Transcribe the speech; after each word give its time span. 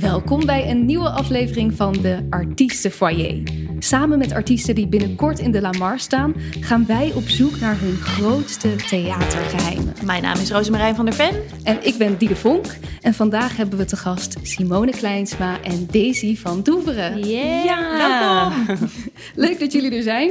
Welkom 0.00 0.46
bij 0.46 0.70
een 0.70 0.84
nieuwe 0.84 1.08
aflevering 1.08 1.74
van 1.74 1.92
de 1.92 2.26
Artiestenfoyer. 2.30 3.42
Samen 3.78 4.18
met 4.18 4.32
artiesten 4.32 4.74
die 4.74 4.86
binnenkort 4.86 5.38
in 5.38 5.50
de 5.50 5.60
Lamar 5.60 5.98
staan, 5.98 6.34
gaan 6.60 6.86
wij 6.86 7.12
op 7.14 7.28
zoek 7.28 7.60
naar 7.60 7.80
hun 7.80 7.96
grootste 7.96 8.76
theatergeheimen. 8.76 9.94
Mijn 10.04 10.22
naam 10.22 10.38
is 10.38 10.50
Rosemarijn 10.50 10.94
van 10.94 11.04
der 11.04 11.14
Ven. 11.14 11.42
En 11.62 11.86
ik 11.86 11.98
ben 11.98 12.18
Diede 12.18 12.36
Vonk. 12.36 12.66
En 13.00 13.14
vandaag 13.14 13.56
hebben 13.56 13.78
we 13.78 13.84
te 13.84 13.96
gast 13.96 14.36
Simone 14.42 14.90
Kleinsma 14.90 15.62
en 15.62 15.86
Daisy 15.90 16.36
van 16.36 16.62
Doeveren. 16.62 17.28
Yeah. 17.28 17.64
Ja, 17.64 18.52
Leuk 19.34 19.60
dat 19.60 19.72
jullie 19.72 19.94
er 19.94 20.02
zijn. 20.02 20.30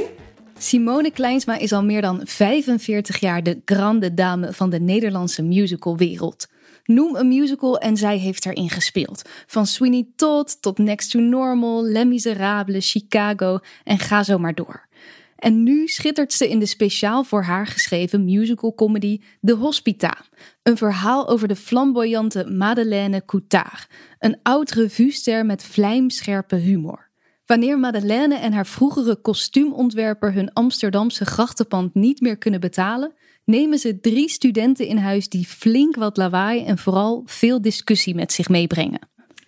Simone 0.58 1.10
Kleinsma 1.10 1.58
is 1.58 1.72
al 1.72 1.84
meer 1.84 2.02
dan 2.02 2.20
45 2.24 3.20
jaar 3.20 3.42
de 3.42 3.60
grande 3.64 4.14
dame 4.14 4.52
van 4.52 4.70
de 4.70 4.80
Nederlandse 4.80 5.42
musicalwereld. 5.42 6.46
Noem 6.90 7.16
een 7.16 7.28
musical 7.28 7.78
en 7.78 7.96
zij 7.96 8.18
heeft 8.18 8.46
erin 8.46 8.70
gespeeld. 8.70 9.22
Van 9.46 9.66
Sweeney 9.66 10.06
Todd 10.16 10.62
tot 10.62 10.78
Next 10.78 11.10
to 11.10 11.18
Normal, 11.18 11.84
Les 11.84 12.04
Miserables, 12.04 12.90
Chicago 12.90 13.58
en 13.84 13.98
ga 13.98 14.22
zo 14.22 14.38
maar 14.38 14.54
door. 14.54 14.88
En 15.36 15.62
nu 15.62 15.86
schittert 15.86 16.32
ze 16.32 16.48
in 16.48 16.58
de 16.58 16.66
speciaal 16.66 17.24
voor 17.24 17.42
haar 17.42 17.66
geschreven 17.66 18.24
musical 18.24 18.74
comedy 18.74 19.20
De 19.40 19.52
Hospita. 19.52 20.16
Een 20.62 20.76
verhaal 20.76 21.28
over 21.28 21.48
de 21.48 21.56
flamboyante 21.56 22.44
Madeleine 22.44 23.24
Coutard, 23.24 23.86
een 24.18 24.38
oud 24.42 24.70
revuester 24.70 25.46
met 25.46 25.62
vlijmscherpe 25.62 26.56
humor. 26.56 27.10
Wanneer 27.46 27.78
Madeleine 27.78 28.34
en 28.34 28.52
haar 28.52 28.66
vroegere 28.66 29.16
kostuumontwerper 29.16 30.32
hun 30.32 30.52
Amsterdamse 30.52 31.24
grachtenpand 31.24 31.94
niet 31.94 32.20
meer 32.20 32.38
kunnen 32.38 32.60
betalen, 32.60 33.12
nemen 33.48 33.78
ze 33.78 34.00
drie 34.00 34.28
studenten 34.28 34.86
in 34.86 34.96
huis 34.96 35.28
die 35.28 35.46
flink 35.46 35.96
wat 35.96 36.16
lawaai 36.16 36.64
en 36.64 36.78
vooral 36.78 37.22
veel 37.26 37.62
discussie 37.62 38.14
met 38.14 38.32
zich 38.32 38.48
meebrengen. 38.48 38.98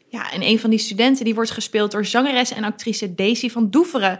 Ja, 0.09 0.33
en 0.33 0.43
een 0.43 0.59
van 0.59 0.71
die 0.71 0.79
studenten 0.79 1.25
die 1.25 1.35
wordt 1.35 1.51
gespeeld 1.51 1.91
door 1.91 2.05
zangeres 2.05 2.53
en 2.53 2.65
actrice 2.65 3.15
Daisy 3.15 3.49
van 3.49 3.71
Doeveren. 3.71 4.19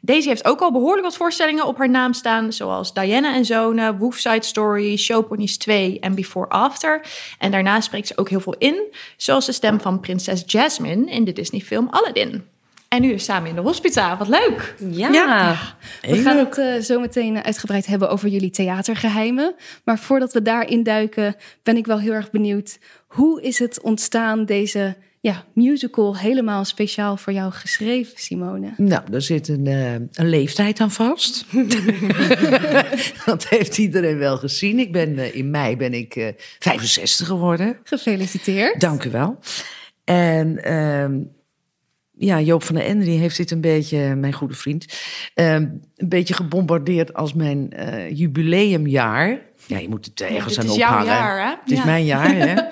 Daisy 0.00 0.28
heeft 0.28 0.44
ook 0.44 0.60
al 0.60 0.72
behoorlijk 0.72 1.02
wat 1.02 1.16
voorstellingen 1.16 1.66
op 1.66 1.78
haar 1.78 1.90
naam 1.90 2.12
staan, 2.12 2.52
zoals 2.52 2.94
Diana 2.94 3.34
en 3.34 3.44
Zonen, 3.44 3.98
Wolfside 3.98 4.44
Story, 4.44 4.96
Showponies 4.96 5.56
2 5.56 6.00
en 6.00 6.14
Before 6.14 6.48
After. 6.48 7.06
En 7.38 7.50
daarna 7.50 7.80
spreekt 7.80 8.06
ze 8.06 8.16
ook 8.16 8.28
heel 8.28 8.40
veel 8.40 8.56
in, 8.58 8.82
zoals 9.16 9.46
de 9.46 9.52
stem 9.52 9.80
van 9.80 10.00
prinses 10.00 10.42
Jasmine 10.46 11.10
in 11.10 11.24
de 11.24 11.32
Disney-film 11.32 11.88
Aladdin. 11.90 12.44
En 12.90 13.00
nu 13.00 13.12
dus 13.12 13.24
samen 13.24 13.48
in 13.48 13.54
de 13.54 13.60
hospita. 13.60 14.16
Wat 14.16 14.28
leuk. 14.28 14.74
Ja. 14.90 15.56
We 16.02 16.16
gaan 16.16 16.36
het 16.36 16.58
uh, 16.58 16.76
zo 16.76 17.00
meteen 17.00 17.42
uitgebreid 17.44 17.86
hebben 17.86 18.10
over 18.10 18.28
jullie 18.28 18.50
theatergeheimen. 18.50 19.54
Maar 19.84 19.98
voordat 19.98 20.32
we 20.32 20.42
daarin 20.42 20.82
duiken, 20.82 21.36
ben 21.62 21.76
ik 21.76 21.86
wel 21.86 21.98
heel 21.98 22.12
erg 22.12 22.30
benieuwd. 22.30 22.78
Hoe 23.06 23.42
is 23.42 23.58
het 23.58 23.80
ontstaan, 23.80 24.44
deze 24.44 24.96
ja, 25.20 25.44
musical, 25.54 26.16
helemaal 26.16 26.64
speciaal 26.64 27.16
voor 27.16 27.32
jou 27.32 27.52
geschreven, 27.52 28.18
Simone? 28.18 28.72
Nou, 28.76 29.02
daar 29.10 29.22
zit 29.22 29.48
een, 29.48 29.66
uh, 29.66 29.92
een 29.92 30.28
leeftijd 30.28 30.80
aan 30.80 30.90
vast. 30.90 31.46
dat 33.26 33.48
heeft 33.48 33.78
iedereen 33.78 34.18
wel 34.18 34.36
gezien. 34.36 34.78
Ik 34.78 34.92
ben, 34.92 35.18
uh, 35.18 35.34
in 35.34 35.50
mei 35.50 35.76
ben 35.76 35.94
ik 35.94 36.16
uh, 36.16 36.28
65 36.58 37.26
geworden. 37.26 37.78
Gefeliciteerd. 37.82 38.80
Dank 38.80 39.04
u 39.04 39.10
wel. 39.10 39.38
En 40.04 40.64
ehm, 40.64 41.18
ja, 42.20 42.40
Joop 42.40 42.62
van 42.62 42.74
der 42.74 42.84
Ende 42.84 43.04
die 43.04 43.18
heeft 43.18 43.36
dit 43.36 43.50
een 43.50 43.60
beetje, 43.60 44.14
mijn 44.14 44.32
goede 44.32 44.54
vriend, 44.54 44.86
uh, 45.34 45.52
een 45.52 45.82
beetje 45.96 46.34
gebombardeerd 46.34 47.14
als 47.14 47.34
mijn 47.34 47.72
uh, 47.76 48.10
jubileumjaar. 48.10 49.40
Ja, 49.66 49.78
je 49.78 49.88
moet 49.88 50.04
het 50.04 50.20
ergens 50.20 50.54
ja, 50.54 50.60
aan. 50.60 50.66
Het 50.66 50.76
is 50.76 50.76
jouw 50.76 51.04
jaar, 51.04 51.46
hè? 51.46 51.54
Het 51.62 51.70
is 51.70 51.84
mijn 51.84 52.04
jaar, 52.04 52.34
hè? 52.34 52.54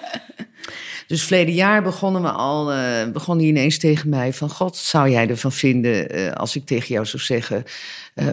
Dus 1.06 1.22
verleden 1.22 1.54
jaar 1.54 1.82
begonnen 1.82 2.22
we 2.22 2.30
al, 2.30 2.72
uh, 2.72 3.10
begon 3.12 3.38
hij 3.38 3.46
ineens 3.46 3.78
tegen 3.78 4.08
mij 4.08 4.32
van... 4.32 4.50
God, 4.50 4.76
zou 4.76 5.10
jij 5.10 5.28
ervan 5.28 5.52
vinden 5.52 6.18
uh, 6.18 6.32
als 6.32 6.56
ik 6.56 6.66
tegen 6.66 6.88
jou 6.88 7.06
zou 7.06 7.22
zeggen... 7.22 7.64
Uh, 8.14 8.26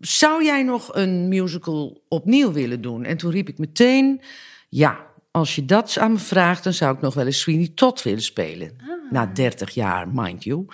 zou 0.00 0.44
jij 0.44 0.62
nog 0.62 0.94
een 0.94 1.28
musical 1.28 2.02
opnieuw 2.08 2.52
willen 2.52 2.80
doen? 2.80 3.04
En 3.04 3.16
toen 3.16 3.30
riep 3.30 3.48
ik 3.48 3.58
meteen, 3.58 4.20
ja, 4.68 5.06
als 5.30 5.54
je 5.54 5.64
dat 5.64 5.98
aan 5.98 6.12
me 6.12 6.18
vraagt... 6.18 6.64
dan 6.64 6.72
zou 6.72 6.94
ik 6.94 7.00
nog 7.00 7.14
wel 7.14 7.26
eens 7.26 7.40
Sweeney 7.40 7.70
Todd 7.74 8.02
willen 8.02 8.22
spelen. 8.22 8.70
Na 9.10 9.30
30 9.34 9.70
jaar, 9.70 10.08
mind 10.12 10.44
you. 10.44 10.66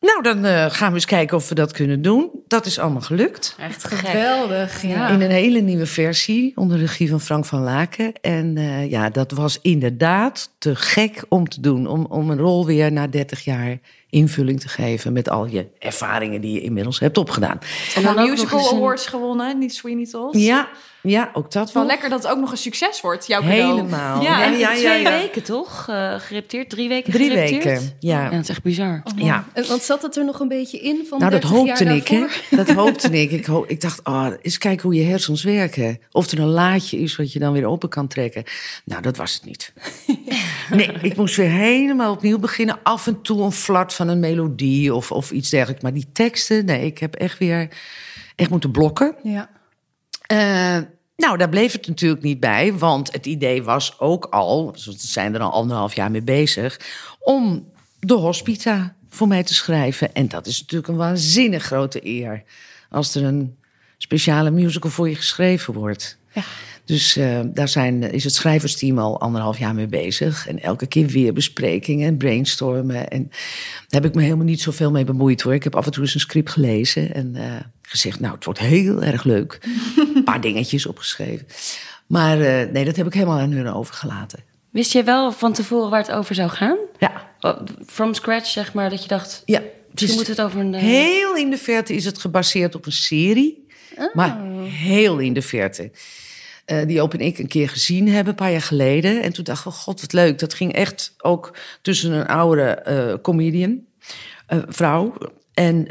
Nou, 0.00 0.22
dan 0.22 0.44
uh, 0.44 0.66
gaan 0.68 0.88
we 0.88 0.94
eens 0.94 1.04
kijken 1.04 1.36
of 1.36 1.48
we 1.48 1.54
dat 1.54 1.72
kunnen 1.72 2.02
doen. 2.02 2.30
Dat 2.46 2.66
is 2.66 2.78
allemaal 2.78 3.00
gelukt. 3.00 3.56
Echt 3.58 3.84
geweldig, 3.84 4.82
ja. 4.82 5.08
In 5.08 5.20
een 5.20 5.30
hele 5.30 5.60
nieuwe 5.60 5.86
versie, 5.86 6.52
onder 6.54 6.78
regie 6.78 7.08
van 7.08 7.20
Frank 7.20 7.44
van 7.44 7.62
Laken. 7.62 8.12
En 8.20 8.56
uh, 8.56 8.90
ja, 8.90 9.10
dat 9.10 9.30
was 9.30 9.58
inderdaad 9.62 10.50
te 10.58 10.76
gek 10.76 11.24
om 11.28 11.48
te 11.48 11.60
doen. 11.60 11.86
Om, 11.86 12.04
om 12.04 12.30
een 12.30 12.38
rol 12.38 12.66
weer 12.66 12.92
na 12.92 13.06
30 13.06 13.44
jaar 13.44 13.78
invulling 14.10 14.60
te 14.60 14.68
geven 14.68 15.12
met 15.12 15.28
al 15.28 15.46
je 15.46 15.66
ervaringen 15.78 16.40
die 16.40 16.52
je 16.52 16.60
inmiddels 16.60 16.98
hebt 16.98 17.18
opgedaan. 17.18 17.58
En 17.94 18.02
dan 18.02 18.30
musical 18.30 18.74
awards 18.74 19.06
gewonnen, 19.06 19.58
niet 19.58 19.74
Sweeney 19.74 20.06
Todd. 20.06 20.36
Ja, 20.38 20.68
ja, 21.06 21.30
ook 21.32 21.52
dat 21.52 21.72
wel. 21.72 21.86
lekker 21.86 22.08
dat 22.08 22.22
het 22.22 22.32
ook 22.32 22.38
nog 22.38 22.50
een 22.50 22.56
succes 22.56 23.00
wordt, 23.00 23.26
jouw 23.26 23.42
Helemaal. 23.42 24.22
Ja, 24.22 24.44
ja, 24.44 24.50
ja, 24.50 24.58
ja, 24.58 24.74
twee 24.74 25.02
ja, 25.02 25.10
weken 25.10 25.42
toch? 25.42 25.86
Uh, 25.90 26.14
gerepeteerd, 26.18 26.70
drie 26.70 26.88
weken 26.88 27.12
Drie 27.12 27.32
weken, 27.32 27.80
ja. 27.98 28.22
ja. 28.22 28.30
Dat 28.30 28.40
is 28.40 28.48
echt 28.48 28.62
bizar. 28.62 29.02
Oh, 29.04 29.18
ja. 29.18 29.44
Want 29.68 29.82
zat 29.82 30.02
het 30.02 30.16
er 30.16 30.24
nog 30.24 30.40
een 30.40 30.48
beetje 30.48 30.78
in 30.78 31.06
van 31.08 31.18
Nou, 31.18 31.30
dat 31.30 31.42
hoopte 31.42 31.84
ik, 31.84 32.08
hè? 32.08 32.26
Dat 32.50 32.70
hoopte 32.80 33.20
ik. 33.20 33.30
Ik, 33.30 33.46
ho 33.46 33.64
ik 33.66 33.80
dacht, 33.80 34.00
oh, 34.04 34.28
eens 34.42 34.58
kijken 34.58 34.82
hoe 34.82 34.94
je 34.94 35.04
hersens 35.04 35.42
werken. 35.42 35.98
Of 36.10 36.30
er 36.30 36.38
een 36.38 36.46
laadje 36.46 36.98
is 36.98 37.16
wat 37.16 37.32
je 37.32 37.38
dan 37.38 37.52
weer 37.52 37.66
open 37.66 37.88
kan 37.88 38.06
trekken. 38.06 38.44
Nou, 38.84 39.02
dat 39.02 39.16
was 39.16 39.34
het 39.34 39.44
niet. 39.44 39.72
nee, 40.70 40.92
ik 41.02 41.16
moest 41.16 41.36
weer 41.36 41.50
helemaal 41.50 42.12
opnieuw 42.12 42.38
beginnen. 42.38 42.78
Af 42.82 43.06
en 43.06 43.22
toe 43.22 43.42
een 43.42 43.52
flat 43.52 43.94
van 43.94 44.08
een 44.08 44.20
melodie 44.20 44.94
of, 44.94 45.12
of 45.12 45.30
iets 45.30 45.50
dergelijks. 45.50 45.82
Maar 45.82 45.94
die 45.94 46.08
teksten, 46.12 46.64
nee, 46.64 46.86
ik 46.86 46.98
heb 46.98 47.14
echt 47.14 47.38
weer 47.38 47.68
echt 48.36 48.50
moeten 48.50 48.70
blokken. 48.70 49.14
Ja. 49.22 49.48
Uh, 50.32 50.78
nou, 51.16 51.38
daar 51.38 51.48
bleef 51.48 51.72
het 51.72 51.86
natuurlijk 51.86 52.22
niet 52.22 52.40
bij, 52.40 52.72
want 52.72 53.12
het 53.12 53.26
idee 53.26 53.62
was 53.62 54.00
ook 54.00 54.24
al, 54.24 54.72
we 54.72 54.94
zijn 54.96 55.34
er 55.34 55.40
al 55.40 55.52
anderhalf 55.52 55.94
jaar 55.94 56.10
mee 56.10 56.22
bezig, 56.22 56.80
om 57.18 57.72
de 58.00 58.14
hospita 58.14 58.96
voor 59.08 59.28
mij 59.28 59.42
te 59.42 59.54
schrijven. 59.54 60.14
En 60.14 60.28
dat 60.28 60.46
is 60.46 60.60
natuurlijk 60.60 60.88
een 60.88 60.96
waanzinnig 60.96 61.62
grote 61.64 62.06
eer 62.06 62.42
als 62.90 63.14
er 63.14 63.24
een 63.24 63.56
speciale 63.98 64.50
musical 64.50 64.90
voor 64.90 65.08
je 65.08 65.14
geschreven 65.14 65.74
wordt. 65.74 66.18
Ja. 66.32 66.42
Dus 66.84 67.16
uh, 67.16 67.40
daar 67.44 67.68
zijn, 67.68 68.02
is 68.02 68.24
het 68.24 68.34
schrijversteam 68.34 68.98
al 68.98 69.20
anderhalf 69.20 69.58
jaar 69.58 69.74
mee 69.74 69.86
bezig. 69.86 70.48
En 70.48 70.62
elke 70.62 70.86
keer 70.86 71.06
weer 71.06 71.32
besprekingen 71.32 72.06
en 72.06 72.16
brainstormen. 72.16 73.08
En 73.08 73.26
daar 73.88 74.00
heb 74.00 74.04
ik 74.04 74.14
me 74.14 74.22
helemaal 74.22 74.44
niet 74.44 74.60
zoveel 74.60 74.90
mee 74.90 75.04
bemoeid 75.04 75.42
hoor. 75.42 75.54
Ik 75.54 75.64
heb 75.64 75.76
af 75.76 75.86
en 75.86 75.92
toe 75.92 76.02
eens 76.02 76.14
een 76.14 76.20
script 76.20 76.50
gelezen 76.50 77.14
en 77.14 77.34
uh, 77.36 77.42
gezegd, 77.82 78.20
nou, 78.20 78.34
het 78.34 78.44
wordt 78.44 78.60
heel 78.60 79.02
erg 79.02 79.24
leuk. 79.24 79.58
een 80.16 80.24
paar 80.24 80.40
dingetjes 80.40 80.86
opgeschreven. 80.86 81.46
Maar 82.06 82.38
uh, 82.38 82.72
nee, 82.72 82.84
dat 82.84 82.96
heb 82.96 83.06
ik 83.06 83.14
helemaal 83.14 83.38
aan 83.38 83.50
hun 83.50 83.72
overgelaten. 83.72 84.38
Wist 84.70 84.92
jij 84.92 85.04
wel 85.04 85.32
van 85.32 85.52
tevoren 85.52 85.90
waar 85.90 86.00
het 86.00 86.12
over 86.12 86.34
zou 86.34 86.50
gaan? 86.50 86.76
Ja. 86.98 87.30
From 87.86 88.14
scratch, 88.14 88.46
zeg 88.46 88.72
maar, 88.72 88.90
dat 88.90 89.02
je 89.02 89.08
dacht... 89.08 89.42
Ja. 89.44 89.62
Misschien 89.90 90.18
moet 90.18 90.26
het 90.26 90.40
over 90.40 90.60
een... 90.60 90.74
Heel 90.74 91.36
in 91.36 91.50
de 91.50 91.58
verte 91.58 91.94
is 91.94 92.04
het 92.04 92.18
gebaseerd 92.18 92.74
op 92.74 92.86
een 92.86 92.92
serie. 92.92 93.66
Oh. 93.98 94.14
Maar 94.14 94.38
heel 94.64 95.18
in 95.18 95.32
de 95.32 95.42
verte. 95.42 95.90
Uh, 96.66 96.78
die 96.78 96.96
Joop 96.96 97.14
en 97.14 97.20
ik 97.20 97.38
een 97.38 97.48
keer 97.48 97.68
gezien 97.68 98.08
hebben, 98.08 98.28
een 98.28 98.38
paar 98.38 98.52
jaar 98.52 98.62
geleden. 98.62 99.22
En 99.22 99.32
toen 99.32 99.44
dacht 99.44 99.60
ik, 99.60 99.66
oh 99.66 99.78
god, 99.78 100.00
wat 100.00 100.12
leuk. 100.12 100.38
Dat 100.38 100.54
ging 100.54 100.72
echt 100.72 101.14
ook 101.18 101.56
tussen 101.82 102.12
een 102.12 102.26
oude 102.26 102.84
uh, 102.88 103.22
comedian, 103.22 103.80
uh, 104.48 104.58
vrouw... 104.68 105.14
En, 105.54 105.88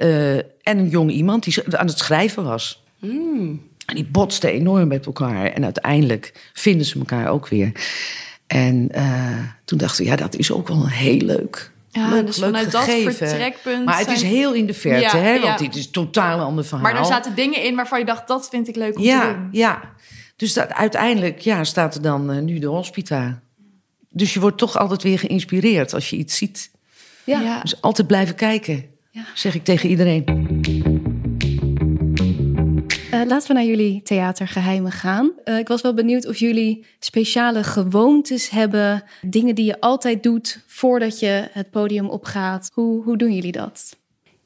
en 0.63 0.78
een 0.78 0.90
jong 0.90 1.12
iemand 1.12 1.44
die 1.44 1.78
aan 1.78 1.88
het 1.88 1.97
schrijven 1.97 2.44
was. 2.44 2.84
Mm. 3.00 3.62
En 3.85 3.96
die 3.96 4.06
botsten 4.06 4.50
enorm 4.50 4.88
met 4.88 5.06
elkaar. 5.06 5.46
En 5.46 5.63
uiteindelijk 5.63 6.50
vinden 6.53 6.85
ze 6.85 7.00
elkaar 7.00 7.28
ook 7.28 7.47
weer. 7.47 7.72
En 8.47 8.90
toen 9.65 9.77
dachten 9.77 10.04
we, 10.04 10.09
ja, 10.09 10.15
dat 10.15 10.36
is 10.36 10.51
ook 10.51 10.68
wel 10.68 10.88
heel 10.88 11.18
leuk. 11.18 11.71
Ja, 11.89 12.09
leuk, 12.09 12.25
dus 12.25 12.38
leuk 12.38 12.45
vanuit 12.50 12.75
gegeven. 12.75 13.06
dat 13.06 13.15
vertrekpunt. 13.15 13.86
Maar 13.86 13.98
het 14.00 14.09
is 14.09 14.21
heel 14.21 14.54
in 14.54 14.65
de 14.65 14.74
verte, 14.74 15.18
Ja, 15.18 15.24
hè? 15.24 15.33
ja. 15.33 15.42
Want 15.42 15.59
dit 15.59 15.75
is 15.75 15.89
totaal 15.89 16.39
een 16.39 16.45
ander 16.45 16.65
verhaal. 16.65 16.92
Maar 16.92 17.00
er 17.00 17.06
zaten 17.06 17.36
dingen 17.36 17.63
in 17.63 17.75
waarvan 17.75 18.00
je 18.00 18.06
dacht, 18.06 18.27
dat 18.27 18.48
vind 18.50 18.68
ik 18.68 18.75
leuk 18.75 18.95
om 18.95 19.01
te 19.01 19.07
Ja, 19.07 19.33
doen. 19.33 19.48
ja. 19.51 19.81
Dus 20.36 20.54
dat, 20.54 20.74
uiteindelijk 20.74 21.39
ja, 21.39 21.63
staat 21.63 21.95
er 21.95 22.01
dan 22.01 22.31
uh, 22.33 22.42
nu 22.42 22.59
de 22.59 22.68
hospita. 22.68 23.39
Dus 24.09 24.33
je 24.33 24.39
wordt 24.39 24.57
toch 24.57 24.77
altijd 24.77 25.04
weer 25.04 25.19
geïnspireerd 25.19 25.94
als 25.94 26.09
je 26.09 26.15
iets 26.15 26.38
ziet. 26.38 26.71
Ja. 27.24 27.42
Ja. 27.42 27.59
Dus 27.62 27.81
altijd 27.81 28.07
blijven 28.07 28.36
kijken, 28.36 28.86
Ja. 29.12 29.24
zeg 29.33 29.56
ik 29.56 29.63
tegen 29.63 29.89
iedereen. 29.89 30.24
Uh, 33.15 33.21
laten 33.25 33.47
we 33.47 33.53
naar 33.53 33.63
jullie 33.63 34.01
theatergeheimen 34.01 34.91
gaan. 34.91 35.31
Uh, 35.45 35.57
ik 35.57 35.67
was 35.67 35.81
wel 35.81 35.94
benieuwd 35.94 36.27
of 36.27 36.38
jullie 36.38 36.85
speciale 37.00 37.63
gewoontes 37.63 38.50
hebben. 38.50 39.03
Dingen 39.21 39.56
die 39.56 39.65
je 39.65 39.79
altijd 39.79 40.23
doet 40.23 40.63
voordat 40.67 41.19
je 41.19 41.47
het 41.51 41.69
podium 41.71 42.09
opgaat. 42.09 42.71
Hoe, 42.73 43.03
hoe 43.03 43.17
doen 43.17 43.33
jullie 43.33 43.51
dat? 43.51 43.97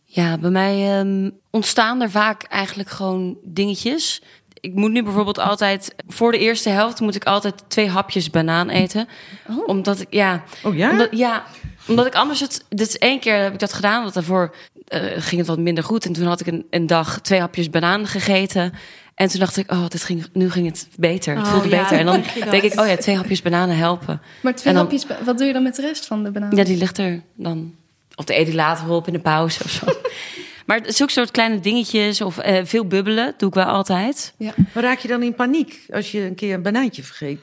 Ja, 0.03 0.37
bij 0.37 0.49
mij 0.49 0.99
um, 0.99 1.39
ontstaan 1.49 2.01
er 2.01 2.11
vaak 2.11 2.43
eigenlijk 2.43 2.89
gewoon 2.89 3.37
dingetjes. 3.43 4.21
Ik 4.59 4.73
moet 4.73 4.91
nu 4.91 5.03
bijvoorbeeld 5.03 5.39
altijd... 5.39 5.95
Voor 6.07 6.31
de 6.31 6.37
eerste 6.37 6.69
helft 6.69 6.99
moet 6.99 7.15
ik 7.15 7.23
altijd 7.23 7.63
twee 7.67 7.89
hapjes 7.89 8.29
banaan 8.29 8.69
eten. 8.69 9.07
Oh. 9.49 9.67
Omdat 9.67 9.99
ik, 9.99 10.07
ja... 10.13 10.43
Oh 10.63 10.75
ja? 10.75 10.91
Omdat, 10.91 11.07
ja, 11.11 11.43
Omdat 11.87 12.05
ik 12.05 12.15
anders 12.15 12.39
het... 12.39 12.65
Dit 12.69 12.87
is 12.87 12.97
één 12.97 13.19
keer 13.19 13.41
heb 13.41 13.53
ik 13.53 13.59
dat 13.59 13.73
gedaan, 13.73 14.01
want 14.01 14.13
daarvoor 14.13 14.55
eh, 14.89 15.01
ging 15.17 15.37
het 15.37 15.47
wat 15.47 15.59
minder 15.59 15.83
goed. 15.83 16.05
En 16.05 16.13
toen 16.13 16.25
had 16.25 16.39
ik 16.39 16.47
een, 16.47 16.65
een 16.69 16.87
dag 16.87 17.21
twee 17.21 17.39
hapjes 17.39 17.69
banaan 17.69 18.07
gegeten. 18.07 18.73
En 19.15 19.27
toen 19.27 19.39
dacht 19.39 19.57
ik, 19.57 19.71
oh, 19.71 19.87
dit 19.87 20.03
ging, 20.03 20.25
nu 20.33 20.51
ging 20.51 20.65
het 20.65 20.87
beter. 20.97 21.35
Het 21.35 21.45
Oh, 21.45 21.51
voelde 21.51 21.69
ja, 21.69 21.81
beter. 21.81 21.97
En 21.97 22.05
dan 22.05 22.23
denk 22.51 22.63
ik, 22.63 22.79
oh 22.79 22.87
ja, 22.87 22.95
twee 22.97 23.15
hapjes 23.15 23.41
bananen 23.41 23.77
helpen. 23.77 24.21
Maar 24.41 24.55
twee 24.55 24.73
dan- 24.73 24.81
hapjes, 24.81 25.05
wat 25.25 25.37
doe 25.37 25.47
je 25.47 25.53
dan 25.53 25.63
met 25.63 25.75
de 25.75 25.81
rest 25.81 26.05
van 26.05 26.23
de 26.23 26.31
banaan? 26.31 26.55
Ja, 26.55 26.63
die 26.63 26.77
ligt 26.77 26.97
er 26.97 27.21
dan. 27.35 27.75
Of 28.15 28.25
de 28.25 28.53
later 28.53 28.89
op 28.89 29.07
in 29.07 29.13
de 29.13 29.19
pauze 29.19 29.63
of 29.63 29.71
zo. 29.71 29.85
maar 30.65 30.81
zulke 30.85 31.11
soort 31.11 31.31
kleine 31.31 31.59
dingetjes 31.59 32.21
of 32.21 32.37
eh, 32.37 32.65
veel 32.65 32.85
bubbelen 32.85 33.33
doe 33.37 33.49
ik 33.49 33.55
wel 33.55 33.65
altijd. 33.65 34.33
Ja. 34.37 34.53
Maar 34.73 34.83
raak 34.83 34.99
je 34.99 35.07
dan 35.07 35.23
in 35.23 35.33
paniek 35.35 35.85
als 35.93 36.11
je 36.11 36.19
een 36.21 36.35
keer 36.35 36.53
een 36.53 36.61
banaantje 36.61 37.03
vergeet? 37.03 37.39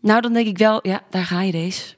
Nou, 0.00 0.20
dan 0.20 0.32
denk 0.32 0.46
ik 0.46 0.58
wel, 0.58 0.78
ja, 0.82 1.02
daar 1.10 1.24
ga 1.24 1.42
je 1.42 1.52
deze. 1.52 1.94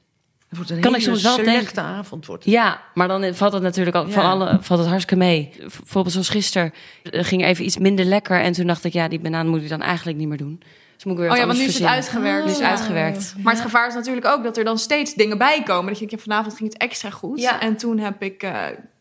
Het 0.49 0.57
wordt 0.57 0.69
een 0.73 0.79
Kan 0.81 0.95
ik 0.95 0.99
hele 1.05 1.17
soms 1.17 1.35
wel 1.37 1.45
denken. 1.53 1.83
avond. 1.83 2.25
Wordt. 2.25 2.43
het. 2.43 2.53
Ja, 2.53 2.81
maar 2.93 3.07
dan 3.07 3.35
valt 3.35 3.53
het 3.53 3.61
natuurlijk 3.61 3.95
al, 3.95 4.09
van 4.09 4.23
Ja. 4.23 4.29
alle 4.29 4.57
valt 4.61 4.79
het 4.79 4.89
hartstikke 4.89 5.23
mee. 5.23 5.53
Bijvoorbeeld 5.57 6.11
zoals 6.13 6.29
gisteren 6.29 6.73
eh, 7.03 7.23
ging 7.23 7.43
even 7.43 7.65
iets 7.65 7.77
minder 7.77 8.05
lekker 8.05 8.41
en 8.41 8.51
toen 8.53 8.67
dacht 8.67 8.83
ik, 8.83 8.93
ja, 8.93 9.07
die 9.07 9.19
banaan 9.19 9.47
moet 9.47 9.61
ik 9.61 9.69
dan 9.69 9.81
eigenlijk 9.81 10.17
niet 10.17 10.27
meer 10.27 10.37
doen. 10.37 10.61
Dus 10.95 11.03
moet 11.03 11.13
ik 11.13 11.19
weer 11.19 11.31
Oh 11.31 11.37
ja, 11.37 11.45
want 11.45 11.57
nu 11.57 11.63
is 11.65 11.73
het 11.79 11.83
uitgewerkt. 11.87 12.45
Nu 12.45 12.51
is 12.51 12.57
het 12.57 12.65
Ja. 12.65 12.71
uitgewerkt. 12.71 13.33
Maar 13.43 13.53
het 13.53 13.61
gevaar 13.61 13.87
is 13.87 13.93
natuurlijk 13.93 14.25
ook 14.25 14.43
dat 14.43 14.57
er 14.57 14.63
dan 14.63 14.77
steeds 14.77 15.13
dingen 15.13 15.37
bij 15.37 15.63
komen. 15.63 15.85
Dat 15.85 15.99
je 15.99 16.05
denkt, 16.07 16.25
ja, 16.25 16.31
vanavond 16.31 16.57
ging 16.57 16.73
het 16.73 16.81
extra 16.81 17.09
goed. 17.09 17.39
Ja. 17.41 17.61
En 17.61 17.77
toen 17.77 17.97
heb 17.99 18.21
ik 18.21 18.43
eh, 18.43 18.53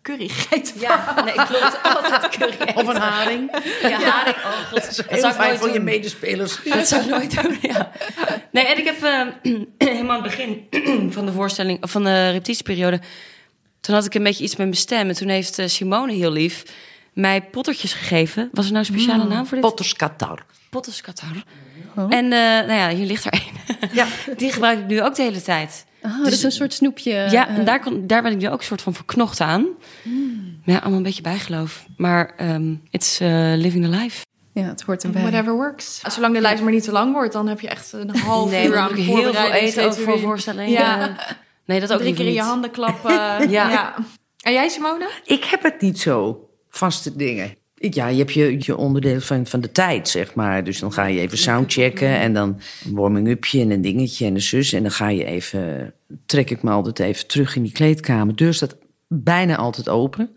curry 0.08 0.28
gegeten. 0.28 0.80
Ja, 0.80 1.22
nee, 1.24 1.34
ik 1.34 1.44
klopt 1.46 1.78
altijd 1.82 2.28
curry. 2.28 2.74
Of 2.74 2.86
een 2.86 2.96
haring. 2.96 3.50
Ja, 3.82 4.00
haring. 4.00 4.36
Oh, 4.36 4.68
god. 4.70 4.96
Dat 5.10 5.20
zou 5.20 5.32
ik 5.32 5.38
nooit 5.38 5.58
voor 5.58 5.72
je 5.72 5.80
medespelers. 5.80 6.58
Dat 6.74 6.88
zou 6.88 7.02
ik 7.02 7.08
nooit 7.08 7.42
doen, 7.42 7.58
ja. 7.60 7.90
Nee, 8.50 8.66
en 8.66 8.78
ik 8.78 8.84
heb 8.84 9.02
eh, 9.02 9.26
helemaal 9.88 10.16
aan 10.16 10.22
het 10.22 10.36
begin 10.36 10.66
van 11.16 11.26
de 11.26 11.32
voorstelling, 11.32 11.82
of 11.82 11.90
van 11.90 12.04
de 12.04 12.30
repetitieperiode, 12.30 13.00
toen 13.80 13.94
had 13.94 14.04
ik 14.04 14.14
een 14.14 14.22
beetje 14.22 14.44
iets 14.44 14.56
met 14.56 14.66
mijn 14.66 14.78
stem. 14.78 15.08
En 15.08 15.14
toen 15.14 15.28
heeft 15.28 15.58
eh, 15.58 15.66
Simone 15.66 16.12
heel 16.12 16.32
lief 16.32 16.62
mij 17.12 17.42
pottertjes 17.42 17.92
gegeven. 17.92 18.48
Was 18.52 18.66
er 18.66 18.72
nou 18.72 18.84
een 18.86 18.92
speciale 18.92 19.24
naam 19.24 19.46
voor 19.46 19.56
dit? 19.56 19.66
Potterskatar. 19.66 20.44
Potterskatar. 20.70 21.44
Oh. 21.96 22.14
En 22.14 22.24
eh, 22.24 22.30
nou 22.40 22.72
ja, 22.72 22.88
hier 22.88 23.06
ligt 23.06 23.24
er 23.24 23.32
één. 23.32 23.88
Ja. 23.92 24.06
Die 24.36 24.52
gebruik 24.52 24.78
ik 24.78 24.86
nu 24.86 25.02
ook 25.02 25.14
de 25.14 25.22
hele 25.22 25.42
tijd. 25.42 25.86
Oh, 26.02 26.24
dat 26.24 26.32
is 26.32 26.42
een 26.42 26.52
soort 26.52 26.72
snoepje. 26.72 27.10
ja, 27.10 27.48
eh, 27.48 27.58
en 27.58 27.64
daar, 27.64 27.80
kon, 27.80 28.06
daar 28.06 28.22
ben 28.22 28.32
ik 28.32 28.38
nu 28.38 28.48
ook 28.48 28.58
een 28.58 28.64
soort 28.64 28.82
van 28.82 28.94
verknocht 28.94 29.40
aan. 29.40 29.66
Ja, 30.64 30.78
allemaal 30.78 30.96
een 30.96 31.02
beetje 31.02 31.22
bijgeloof. 31.22 31.86
Maar 31.96 32.34
ehm 32.36 32.74
it's 32.90 33.20
eh, 33.20 33.52
living 33.56 33.84
the 33.84 33.90
life. 33.90 34.24
ja, 34.52 34.62
het 34.62 34.82
hoort 34.82 35.04
erbij. 35.04 35.22
Whatever 35.22 35.52
works. 35.52 36.00
Zolang 36.08 36.34
de 36.34 36.40
lijst 36.40 36.62
maar 36.62 36.72
niet 36.72 36.84
te 36.84 36.92
lang 36.92 37.12
wordt, 37.12 37.32
dan 37.32 37.48
heb 37.48 37.60
je 37.60 37.68
echt 37.68 37.92
een 37.92 38.16
half 38.30 38.50
nee, 38.50 38.68
uur 38.68 38.76
aan 38.76 38.94
heel 38.94 39.32
veel 39.32 39.50
eten 39.50 39.84
ook 39.84 39.92
Steeds 39.92 40.06
voor 40.08 40.18
voorstellingen. 40.18 40.70
Ja. 40.70 41.16
Nee, 41.64 41.80
dat 41.80 41.92
ook 41.92 41.98
Drie 41.98 42.14
keer 42.14 42.26
in 42.26 42.32
je 42.32 42.40
handen 42.40 42.70
klappen. 42.70 43.12
Ja. 43.50 43.70
ja. 43.70 43.94
En 44.38 44.52
jij, 44.52 44.68
Simone? 44.68 45.10
Ik 45.24 45.44
heb 45.44 45.62
het 45.62 45.80
niet 45.80 46.00
zo, 46.00 46.48
vaste 46.68 47.16
dingen. 47.16 47.56
Ja, 47.80 48.06
je 48.06 48.18
hebt 48.18 48.32
je, 48.32 48.56
je 48.60 48.76
onderdeel 48.76 49.20
van, 49.20 49.46
van 49.46 49.60
de 49.60 49.72
tijd, 49.72 50.08
zeg 50.08 50.34
maar. 50.34 50.64
Dus 50.64 50.78
dan 50.78 50.92
ga 50.92 51.04
je 51.04 51.20
even 51.20 51.38
soundchecken 51.38 52.08
en 52.08 52.32
dan 52.32 52.60
een 52.84 52.94
warming-upje 52.94 53.60
en 53.60 53.70
een 53.70 53.80
dingetje 53.80 54.26
en 54.26 54.34
een 54.34 54.40
zus. 54.40 54.72
En 54.72 54.82
dan 54.82 54.90
ga 54.90 55.08
je 55.08 55.24
even, 55.24 55.94
trek 56.26 56.50
ik 56.50 56.62
me 56.62 56.70
altijd 56.70 56.98
even 56.98 57.26
terug 57.26 57.56
in 57.56 57.62
die 57.62 57.72
kleedkamer. 57.72 58.36
Deur 58.36 58.54
staat 58.54 58.76
bijna 59.08 59.56
altijd 59.56 59.88
open. 59.88 60.30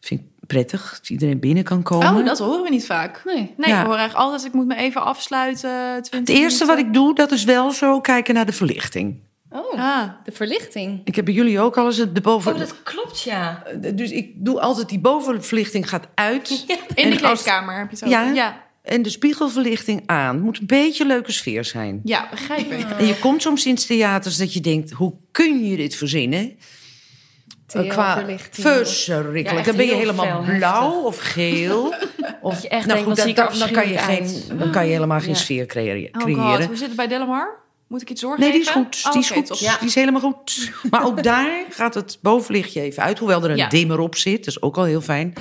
Vind 0.00 0.20
ik 0.20 0.26
prettig, 0.46 0.90
dat 1.00 1.08
iedereen 1.10 1.40
binnen 1.40 1.64
kan 1.64 1.82
komen. 1.82 2.14
Oh, 2.14 2.24
dat 2.24 2.38
horen 2.38 2.62
we 2.62 2.70
niet 2.70 2.86
vaak. 2.86 3.22
Nee. 3.24 3.54
Nee, 3.56 3.70
Ja. 3.70 3.80
ik 3.80 3.86
hoor 3.86 3.96
eigenlijk 3.96 4.26
altijd, 4.26 4.44
ik 4.44 4.52
moet 4.52 4.66
me 4.66 4.76
even 4.76 5.04
afsluiten. 5.04 6.02
20 6.02 6.18
Het 6.18 6.28
eerste 6.28 6.66
wat 6.66 6.78
ik 6.78 6.92
doe, 6.92 7.14
dat 7.14 7.30
is 7.30 7.44
wel 7.44 7.70
zo 7.70 8.00
kijken 8.00 8.34
naar 8.34 8.46
de 8.46 8.52
verlichting. 8.52 9.20
Oh, 9.52 9.78
Ah. 9.80 10.08
de 10.24 10.32
verlichting. 10.32 11.00
Ik 11.04 11.14
heb 11.16 11.24
bij 11.24 11.34
jullie 11.34 11.60
ook 11.60 11.78
al 11.78 11.86
eens 11.86 11.96
het 11.96 12.14
de 12.14 12.20
boven... 12.20 12.52
Oh, 12.52 12.58
dat 12.58 12.82
klopt, 12.82 13.22
ja. 13.22 13.62
Dus 13.94 14.10
ik 14.10 14.30
doe 14.34 14.60
altijd 14.60 14.88
die 14.88 14.98
bovenverlichting 15.00 15.88
gaat 15.88 16.06
uit. 16.14 16.48
In 16.94 17.10
de 17.10 17.22
als- 17.28 17.42
kleedkamer 17.42 17.78
heb 17.78 17.90
je 17.90 17.96
het 18.00 18.08
Ja. 18.10 18.22
Ja. 18.32 18.68
En 18.82 19.02
de 19.02 19.10
spiegelverlichting 19.10 20.02
aan. 20.06 20.40
Moet 20.40 20.58
een 20.58 20.66
beetje 20.66 21.02
een 21.02 21.08
leuke 21.08 21.32
sfeer 21.32 21.64
zijn. 21.64 22.00
ja, 22.04 22.28
begrijp 22.30 22.70
ik. 22.72 22.86
En 22.98 23.06
je 23.06 23.18
komt 23.18 23.42
soms 23.42 23.66
in 23.66 23.74
theaters 23.74 24.36
dat 24.36 24.52
je 24.52 24.60
denkt, 24.60 24.90
hoe 24.90 25.14
kun 25.30 25.64
je 25.68 25.76
dit 25.76 25.94
verzinnen? 25.94 26.56
Eh, 27.72 27.88
Qua 27.88 28.14
TL-verlichting. 28.14 28.66
verschrikkelijk. 28.66 29.48
Ja, 29.58 29.62
dan 29.62 29.76
ben 29.76 29.86
je 29.86 29.94
helemaal 29.94 30.42
blauw 30.42 30.82
heftig. 30.90 31.04
of 31.04 31.18
geel. 31.18 31.94
Of, 32.42 32.62
je 32.62 32.68
echt 32.68 32.86
nou 32.86 33.04
wat 33.04 33.16
dan, 33.16 33.34
dan, 33.58 33.70
kan 33.70 33.88
je 33.88 33.98
geen, 33.98 34.42
dan 34.58 34.70
kan 34.70 34.86
je 34.86 34.92
helemaal 34.92 35.20
geen 35.20 35.28
Ja. 35.28 35.34
sfeer 35.34 35.66
creëren. 35.66 36.10
Oh 36.26 36.50
god, 36.52 36.64
hoe 36.66 36.76
zit 36.76 36.86
het 36.86 36.96
bij 36.96 37.06
Delamar? 37.06 37.58
Moet 37.90 38.02
ik 38.02 38.10
iets 38.10 38.20
doorgeven? 38.20 38.50
Nee, 38.50 38.58
die 38.58 38.68
is 38.68 38.74
goed. 38.74 39.02
Oh, 39.06 39.12
die 39.12 39.20
is 39.22 39.30
goed. 39.30 39.46
top. 39.46 39.58
Die 39.58 39.88
is 39.88 39.94
helemaal 39.94 40.20
goed. 40.20 40.70
Maar 40.90 41.04
ook 41.04 41.22
daar 41.22 41.64
gaat 41.70 41.94
het 41.94 42.18
bovenlichtje 42.22 42.80
even 42.80 43.02
uit. 43.02 43.18
Hoewel 43.18 43.44
er 43.44 43.50
een 43.50 43.56
Ja. 43.56 43.68
dimmer 43.68 43.98
op 43.98 44.16
zit. 44.16 44.36
Dat 44.44 44.46
is 44.46 44.62
ook 44.62 44.76
al 44.76 44.84
heel 44.84 45.00
fijn. 45.00 45.32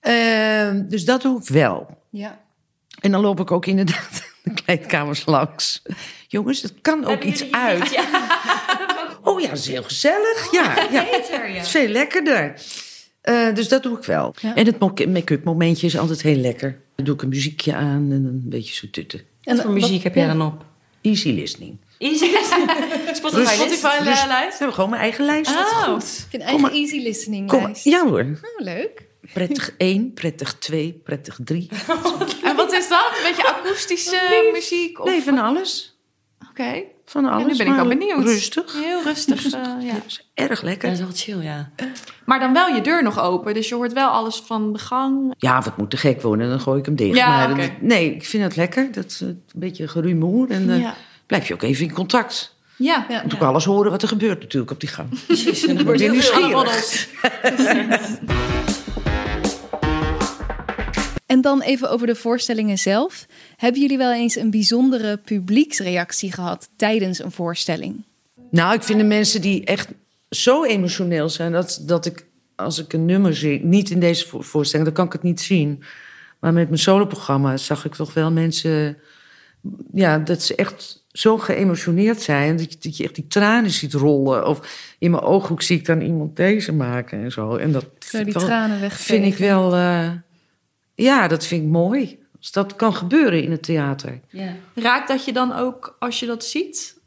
Ehm, 0.00 0.88
dus 0.88 1.04
dat 1.04 1.22
doe 1.22 1.40
ik 1.40 1.48
wel. 1.48 1.86
Ja. 2.10 2.40
En 3.00 3.10
dan 3.10 3.20
loop 3.20 3.40
ik 3.40 3.50
ook 3.50 3.66
inderdaad 3.66 4.22
de 4.42 4.52
kleedkamers 4.64 5.26
langs. 5.26 5.82
Jongens, 6.28 6.62
het 6.62 6.74
kan 6.82 7.04
ook 7.04 7.22
iets 7.22 7.50
uit. 7.50 7.98
Oh 9.26 9.40
ja, 9.40 9.48
dat 9.48 9.58
is 9.58 9.66
heel 9.68 9.82
gezellig. 9.82 10.48
Ja, 10.52 10.74
ja. 10.92 11.04
het 11.10 11.62
is 11.64 11.68
veel 11.68 11.88
lekkerder. 11.88 12.60
Eh, 13.20 13.54
dus 13.54 13.68
dat 13.68 13.82
doe 13.82 13.96
ik 13.98 14.04
wel. 14.04 14.34
Ja. 14.40 14.54
En 14.54 14.66
het 14.66 15.06
make-up 15.08 15.44
momentje 15.44 15.86
is 15.86 15.98
altijd 15.98 16.22
heel 16.22 16.36
lekker. 16.36 16.80
Dan 16.94 17.04
doe 17.04 17.14
ik 17.14 17.22
een 17.22 17.28
muziekje 17.28 17.74
aan 17.74 18.06
en 18.10 18.24
een 18.24 18.42
beetje 18.44 18.74
zo 18.74 18.86
tutten. 18.90 19.20
En 19.42 19.56
Wat 19.56 19.64
voor 19.64 19.74
muziek 19.74 20.02
heb 20.02 20.14
jij 20.14 20.26
ja. 20.26 20.32
dan 20.34 20.46
op? 20.46 20.64
Easy 21.04 21.30
listening. 21.30 21.78
Easy 21.98 22.26
Spotify. 23.12 23.54
Spotify 23.54 23.98
Dus- 23.98 24.24
lijst. 24.26 24.50
We 24.50 24.56
hebben 24.58 24.74
gewoon 24.74 24.90
mijn 24.90 25.02
eigen 25.02 25.24
lijst. 25.24 25.50
Oh. 25.50 25.96
Een 26.32 26.40
eigen 26.40 26.70
easy 26.72 26.98
listening 26.98 27.48
Kom, 27.48 27.62
lijst. 27.62 27.84
ja 27.84 28.08
hoor. 28.08 28.20
Oh, 28.20 28.64
leuk. 28.64 29.06
Prettig 29.32 29.74
1, 29.78 30.12
prettig 30.12 30.54
2, 30.58 31.00
prettig 31.04 31.38
3. 31.44 31.68
En 32.44 32.56
wat 32.56 32.72
is 32.72 32.88
dat? 32.88 33.12
Een 33.16 33.22
beetje 33.22 33.46
akoestische 33.54 34.50
muziek? 34.52 35.00
Of... 35.00 35.06
Nee, 35.06 35.22
van 35.22 35.38
alles. 35.38 35.98
Oké. 36.50 36.82
Van 37.06 37.24
alles. 37.24 37.46
nu 37.46 37.56
ben 37.56 37.66
ik 37.66 37.74
wel 37.74 37.88
benieuwd. 37.88 38.22
Rustig. 38.24 38.72
Heel 38.82 39.02
rustig, 39.02 39.44
eh, 39.52 39.60
ja. 39.80 39.92
Dat 39.92 40.02
is 40.06 40.28
erg 40.34 40.62
lekker. 40.62 40.88
Dat 40.88 40.98
is 40.98 41.04
wel 41.04 41.14
chill, 41.14 41.42
ja. 41.46 41.70
Maar 42.24 42.40
dan 42.40 42.52
wel 42.52 42.68
je 42.74 42.80
deur 42.80 43.02
nog 43.02 43.20
open. 43.20 43.54
Dus 43.54 43.68
je 43.68 43.74
hoort 43.74 43.92
wel 43.92 44.08
alles 44.08 44.42
van 44.46 44.72
de 44.72 44.78
gang. 44.78 45.34
Ja, 45.38 45.62
het 45.64 45.76
moet 45.76 45.90
te 45.90 45.96
gek 45.96 46.22
worden, 46.22 46.48
dan 46.48 46.60
gooi 46.60 46.78
ik 46.78 46.84
hem 46.86 46.96
dicht. 46.96 47.16
Ja, 47.16 47.46
maar 47.46 47.56
dat- 47.56 47.70
nee, 47.80 48.14
ik 48.14 48.24
vind 48.24 48.42
het 48.42 48.56
lekker. 48.56 48.92
Dat 48.92 49.04
is 49.04 49.20
een 49.20 49.42
beetje 49.54 49.88
gerumoer. 49.88 50.50
En 50.50 50.70
eh, 50.70 50.80
Ja. 50.80 50.94
blijf 51.26 51.48
je 51.48 51.54
ook 51.54 51.62
even 51.62 51.84
in 51.84 51.92
contact. 51.92 52.54
Ja. 52.76 53.06
Ja. 53.08 53.22
Moet 53.22 53.34
ook 53.34 53.40
alles 53.42 53.64
horen 53.64 53.90
wat 53.90 54.02
er 54.02 54.08
gebeurt 54.08 54.40
natuurlijk 54.40 54.70
op 54.72 54.80
die 54.80 54.88
gang. 54.88 55.08
Precies. 55.26 55.66
En 55.66 55.76
dan 55.76 55.84
word 55.84 56.00
je 56.00 56.10
nieuwsgierig. 56.10 57.08
En 61.26 61.40
dan 61.40 61.62
even 61.62 61.90
over 61.90 62.06
de 62.06 62.14
voorstellingen 62.14 62.78
zelf. 62.78 63.26
Hebben 63.56 63.80
jullie 63.80 63.98
wel 63.98 64.12
eens 64.12 64.36
een 64.36 64.50
bijzondere 64.50 65.16
publieksreactie 65.16 66.32
gehad 66.32 66.68
tijdens 66.76 67.18
een 67.24 67.30
voorstelling? 67.30 68.02
Nou, 68.50 68.74
ik 68.74 68.82
vind 68.82 68.98
de 68.98 69.04
mensen 69.04 69.40
die 69.40 69.64
echt 69.64 69.88
zo 70.30 70.64
emotioneel 70.64 71.28
zijn... 71.28 71.52
dat, 71.52 71.82
dat 71.86 72.06
ik, 72.06 72.26
als 72.56 72.78
ik 72.78 72.92
een 72.92 73.04
nummer 73.04 73.36
zie, 73.36 73.64
niet 73.64 73.90
in 73.90 74.00
deze 74.00 74.26
vo- 74.28 74.40
voorstelling... 74.40 74.88
dan 74.88 74.96
kan 74.96 75.06
ik 75.06 75.12
het 75.12 75.22
niet 75.22 75.40
zien. 75.40 75.82
Maar 76.40 76.52
met 76.52 76.68
mijn 76.68 76.80
soloprogramma 76.80 77.56
zag 77.56 77.84
ik 77.84 77.94
toch 77.94 78.14
wel 78.14 78.30
mensen... 78.30 78.96
ja, 79.92 80.18
dat 80.18 80.42
ze 80.42 80.54
echt 80.54 81.04
zo 81.12 81.38
geëmotioneerd 81.38 82.20
zijn... 82.22 82.56
dat 82.56 82.72
je, 82.72 82.78
dat 82.80 82.96
je 82.96 83.04
echt 83.04 83.14
die 83.14 83.26
tranen 83.26 83.70
ziet 83.70 83.92
rollen. 83.94 84.46
Of 84.46 84.60
in 84.98 85.10
mijn 85.10 85.22
ooghoek 85.22 85.62
zie 85.62 85.78
ik 85.78 85.86
dan 85.86 86.00
iemand 86.00 86.36
deze 86.36 86.72
maken 86.72 87.22
en 87.22 87.32
zo. 87.32 87.56
En 87.56 87.72
dat 87.72 87.86
Zo 87.98 88.24
die 88.24 88.32
wel- 88.32 88.44
tranen 88.44 88.80
weg. 88.80 89.00
vind 89.00 89.24
ik 89.24 89.36
wel... 89.36 89.74
eh, 89.74 90.10
ja, 90.94 91.28
dat 91.28 91.46
vind 91.46 91.62
ik 91.62 91.68
mooi. 91.68 92.22
Als 92.38 92.52
dat 92.52 92.76
kan 92.76 92.94
gebeuren 92.94 93.42
in 93.42 93.50
het 93.50 93.62
theater. 93.62 94.20
Ja. 94.28 94.52
Raakt 94.74 95.08
dat 95.08 95.24
je 95.24 95.32
dan 95.32 95.52
ook, 95.52 95.96
als 95.98 96.20
je 96.20 96.26
dat 96.26 96.44
ziet? 96.44 96.98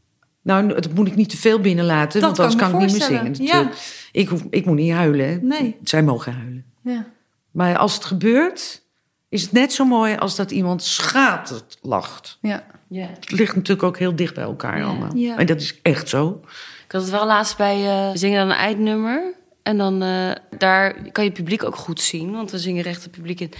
Nou, 0.41 0.67
dat 0.67 0.93
moet 0.93 1.07
ik 1.07 1.15
niet 1.15 1.29
te 1.29 1.37
veel 1.37 1.59
binnenlaten, 1.59 2.21
Dat 2.21 2.37
want 2.37 2.39
anders 2.39 2.69
kan 2.71 2.81
ik 2.81 2.87
niet 2.87 2.97
meer 2.97 3.07
zingen. 3.07 3.25
voorstellen. 3.25 3.53
natuurlijk. 3.63 4.09
Ik, 4.11 4.27
hoef, 4.27 4.43
ik 4.49 4.65
moet 4.65 4.75
niet 4.75 4.93
huilen. 4.93 5.27
hè. 5.29 5.35
Nee. 5.35 5.75
Zij 5.83 6.03
mogen 6.03 6.33
huilen. 6.33 6.65
Ja. 6.83 7.05
Maar 7.51 7.77
als 7.77 7.93
het 7.93 8.05
gebeurt, 8.05 8.83
is 9.29 9.41
het 9.41 9.51
net 9.51 9.73
zo 9.73 9.85
mooi 9.85 10.15
als 10.15 10.35
dat 10.35 10.51
iemand 10.51 10.83
schaterd 10.83 11.77
lacht. 11.81 12.37
Ja. 12.41 12.63
ja. 12.87 13.07
Het 13.07 13.31
ligt 13.31 13.55
natuurlijk 13.55 13.83
ook 13.87 13.97
heel 13.97 14.15
dicht 14.15 14.33
bij 14.33 14.43
elkaar 14.43 14.77
Ja. 14.77 14.83
allemaal. 14.85 15.15
Ja. 15.15 15.37
En 15.37 15.45
dat 15.45 15.61
is 15.61 15.79
echt 15.81 16.09
zo. 16.09 16.41
Ik 16.85 16.91
had 16.91 17.01
het 17.01 17.11
wel 17.11 17.25
laatst 17.25 17.57
bij... 17.57 17.75
eh, 17.75 18.11
we 18.11 18.17
zingen 18.17 18.39
dan 18.39 18.49
een 18.49 18.55
eindnummer. 18.61 19.33
En 19.67 19.77
dan 19.77 20.01
eh, 20.01 20.31
daar 20.57 20.93
kan 21.11 21.23
je 21.23 21.29
het 21.29 21.39
publiek 21.39 21.63
ook 21.63 21.75
goed 21.75 22.01
zien. 22.01 22.31
Want 22.31 22.51
we 22.51 22.59
zingen 22.59 22.83
recht 22.83 23.03
het 23.03 23.11
publiek 23.11 23.39
in. 23.39 23.53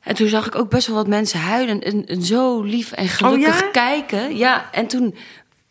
En 0.00 0.14
toen 0.14 0.28
zag 0.28 0.46
ik 0.46 0.54
ook 0.54 0.70
best 0.70 0.86
wel 0.86 0.96
wat 0.96 1.06
mensen 1.06 1.40
huilen. 1.40 1.80
En, 1.80 2.06
en 2.06 2.22
zo 2.22 2.62
lief 2.62 2.92
en 2.92 3.08
gelukkig 3.08 3.60
ja? 3.60 3.70
kijken. 3.70 4.36
Ja, 4.36 4.72
en 4.72 4.86
toen 4.86 5.14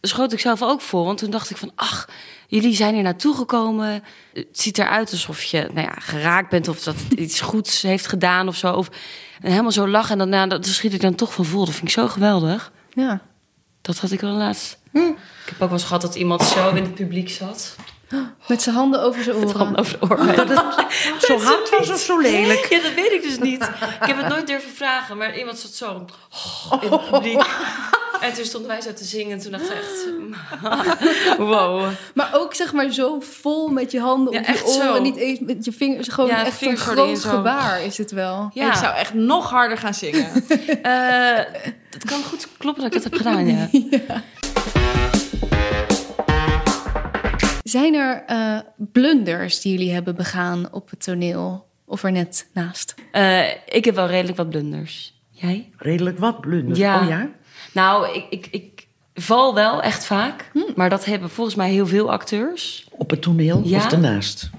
schoot 0.01 0.33
ik 0.33 0.39
zelf 0.39 0.62
ook 0.62 0.81
voor. 0.81 1.05
Want 1.05 1.17
toen 1.17 1.31
dacht 1.31 1.50
ik 1.50 1.57
van... 1.57 1.72
Ach, 1.75 2.10
jullie 2.48 2.75
zijn 2.75 2.93
hier 2.93 3.03
naartoe 3.03 3.36
gekomen. 3.36 4.03
Het 4.33 4.48
ziet 4.60 4.77
eruit 4.77 5.12
alsof 5.12 5.43
je 5.43 5.69
nou 5.74 5.88
ja, 5.88 5.95
geraakt 6.00 6.50
bent. 6.50 6.67
Of 6.67 6.83
dat 6.83 6.95
het 7.10 7.19
iets 7.19 7.41
goeds 7.41 7.81
heeft 7.81 8.07
gedaan 8.07 8.48
of 8.48 8.55
zo. 8.55 8.74
Of, 8.74 8.89
en 9.41 9.50
helemaal 9.51 9.72
zo 9.72 9.88
lachen. 9.88 10.12
En 10.12 10.17
dan, 10.17 10.29
nou, 10.29 10.48
dat 10.48 10.65
schiet 10.65 10.93
ik 10.93 11.01
dan 11.01 11.15
toch 11.15 11.33
van 11.33 11.45
vol. 11.45 11.65
Dat 11.65 11.74
vind 11.74 11.88
ik 11.88 11.93
zo 11.93 12.07
geweldig. 12.07 12.72
ja. 12.93 13.22
Dat 13.81 14.00
had 14.00 14.12
ik 14.12 14.22
wel 14.22 14.31
laatst. 14.31 14.77
Ik 14.93 15.01
heb 15.45 15.53
ook 15.53 15.60
wel 15.60 15.72
eens 15.72 15.83
gehad 15.83 16.01
dat 16.01 16.15
iemand 16.15 16.41
zo 16.43 16.69
in 16.69 16.83
het 16.83 16.95
publiek 16.95 17.29
zat. 17.29 17.75
Met 18.48 18.62
zijn 18.62 18.75
handen 18.75 19.01
over 19.01 19.24
zijn 19.24 19.36
oren. 19.36 19.53
kwam 19.53 19.75
over 19.75 20.00
de 20.00 20.05
oren. 20.10 20.48
Zo 21.27 21.39
hard 21.39 21.70
was 21.77 21.89
of 21.89 22.00
zo 22.00 22.20
lelijk? 22.20 22.65
Ja, 22.70 22.82
dat 22.82 22.93
weet 22.93 23.12
ik 23.12 23.22
dus 23.22 23.39
niet. 23.39 23.63
Ik 24.01 24.08
heb 24.08 24.17
het 24.17 24.27
nooit 24.27 24.48
durven 24.48 24.72
vragen, 24.72 25.17
maar 25.17 25.38
iemand 25.38 25.60
zat 25.60 25.72
zo 25.72 26.05
in 26.82 26.91
het 26.91 27.10
publiek. 27.10 27.46
En 28.22 28.34
toen 28.34 28.46
stonden 28.46 28.70
wij 28.70 28.82
zo 28.82 28.93
te 28.93 29.03
zingen 29.03 29.32
en 29.32 29.39
toen 29.39 29.51
dacht 29.51 29.63
ik 29.63 29.72
echt... 29.72 31.38
Wow. 31.38 31.88
Maar 32.13 32.29
ook 32.34 32.53
zeg 32.53 32.74
maar 32.74 32.91
zo 32.91 33.20
vol 33.20 33.67
met 33.67 33.91
je 33.91 34.00
handen 34.00 34.34
Ja, 34.34 34.39
op 34.39 34.46
je 34.46 34.51
echt 34.51 34.63
oren. 34.67 34.96
zo. 34.96 35.01
Niet 35.01 35.15
eens 35.15 35.39
met 35.39 35.65
je 35.65 35.72
vingers. 35.72 36.08
Gewoon 36.08 36.29
Ja, 36.29 36.46
echt 36.46 36.62
een 36.62 36.77
groot 36.77 37.20
zo. 37.20 37.29
gebaar 37.29 37.84
is 37.84 37.98
het 37.98 38.12
wel. 38.12 38.50
Ja, 38.53 38.67
Ik 38.67 38.74
zou 38.77 38.96
echt 38.96 39.13
nog 39.13 39.50
harder 39.50 39.77
gaan 39.77 39.93
zingen. 39.93 40.25
eh, 40.82 41.38
het 41.89 42.05
kan 42.05 42.24
goed 42.24 42.48
kloppen 42.58 42.84
dat 42.84 42.93
ik 42.96 43.01
dat 43.03 43.12
heb 43.12 43.22
gedaan, 43.22 43.48
ja. 43.48 43.70
Zijn 47.74 47.94
er 47.94 48.24
eh, 48.27 48.60
blunders 48.77 49.62
die 49.62 49.72
jullie 49.72 49.94
hebben 49.94 50.15
begaan 50.15 50.68
op 50.72 50.89
het 50.89 51.03
toneel? 51.03 51.65
Of 51.86 52.03
er 52.03 52.12
net 52.12 52.50
naast? 52.53 52.96
Eh, 53.12 53.50
ik 53.65 53.86
heb 53.86 53.96
wel 53.96 54.08
redelijk 54.08 54.38
wat 54.38 54.50
blunders. 54.50 55.13
Jij? 55.30 55.70
Redelijk 55.77 56.20
wat 56.20 56.42
blunders. 56.42 56.80
Ja. 56.80 57.01
Oh 57.01 57.08
ja? 57.08 57.30
Nou, 57.72 58.13
ik, 58.15 58.25
ik, 58.30 58.48
ik 58.51 58.88
val 59.13 59.53
wel 59.53 59.82
echt 59.82 60.06
vaak. 60.06 60.50
Hm. 60.53 60.60
Maar 60.75 60.89
dat 60.89 61.06
hebben 61.06 61.30
volgens 61.30 61.56
mij 61.56 61.70
heel 61.72 61.88
veel 61.88 62.12
acteurs. 62.12 62.88
Op 62.92 63.10
het 63.10 63.22
toneel 63.22 63.62
Ja. 63.63 63.77
of 63.77 63.86
daarnaast? 63.88 64.50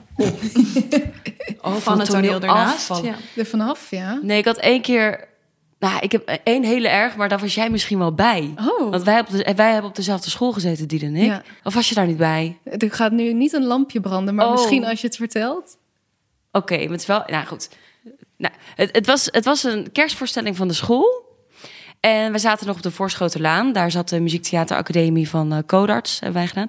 Oh, 1.61 1.75
Van 1.87 1.99
het 1.99 2.11
toneel 2.11 2.40
ernaast. 2.40 2.90
afvallen. 2.90 3.04
Ja. 3.04 3.14
Er 3.37 3.47
vanaf, 3.47 3.90
ja. 3.90 4.18
Nee, 4.23 4.38
ik 4.38 4.44
had 4.44 4.59
één 4.59 4.83
keer... 4.83 5.28
Nou, 5.84 5.98
ik 6.00 6.12
heb 6.12 6.28
één 6.44 6.64
hele 6.64 6.88
erg, 6.88 7.16
maar 7.16 7.28
daar 7.28 7.38
was 7.38 7.54
jij 7.54 7.70
misschien 7.70 7.98
wel 7.98 8.14
bij. 8.14 8.54
Oh, 8.58 8.90
Want 8.90 9.02
wij, 9.02 9.14
hebben 9.14 9.34
op 9.38 9.44
de- 9.44 9.54
wij 9.54 9.72
hebben 9.72 9.90
op 9.90 9.96
dezelfde 9.96 10.30
school 10.30 10.52
gezeten, 10.52 10.88
die 10.88 11.02
en 11.04 11.16
ik. 11.16 11.26
Ja. 11.26 11.42
Of 11.64 11.74
was 11.74 11.88
je 11.88 11.94
daar 11.94 12.06
niet 12.06 12.16
bij? 12.16 12.58
er 12.64 12.92
gaat 12.92 13.12
nu 13.12 13.32
niet 13.32 13.52
een 13.52 13.64
lampje 13.64 14.00
branden, 14.00 14.34
maar 14.34 14.46
Oh. 14.46 14.52
misschien 14.52 14.84
als 14.84 15.00
je 15.00 15.06
het 15.06 15.16
vertelt. 15.16 15.76
Oké, 16.52 16.76
maar 16.76 16.88
het 16.90 17.00
is 17.00 17.06
wel... 17.06 17.22
Nou, 17.26 17.46
goed. 17.46 17.68
Nou, 18.36 18.54
het, 18.74 18.88
het, 18.96 19.06
was, 19.06 19.28
het 19.30 19.44
was 19.44 19.64
een 19.64 19.92
kerstvoorstelling 19.92 20.56
van 20.56 20.68
de 20.68 20.74
school. 20.74 21.22
En 22.00 22.32
we 22.32 22.38
zaten 22.38 22.66
nog 22.66 22.76
op 22.76 22.82
de 22.82 22.90
Voorschotenlaan. 22.90 23.72
Daar 23.72 23.90
zat 23.90 24.08
de 24.08 24.20
Muziektheateracademie 24.20 25.28
van 25.28 25.52
eh 25.52 25.58
Codarts, 25.66 26.14
hebben 26.20 26.38
wij 26.38 26.46
gedaan. 26.48 26.68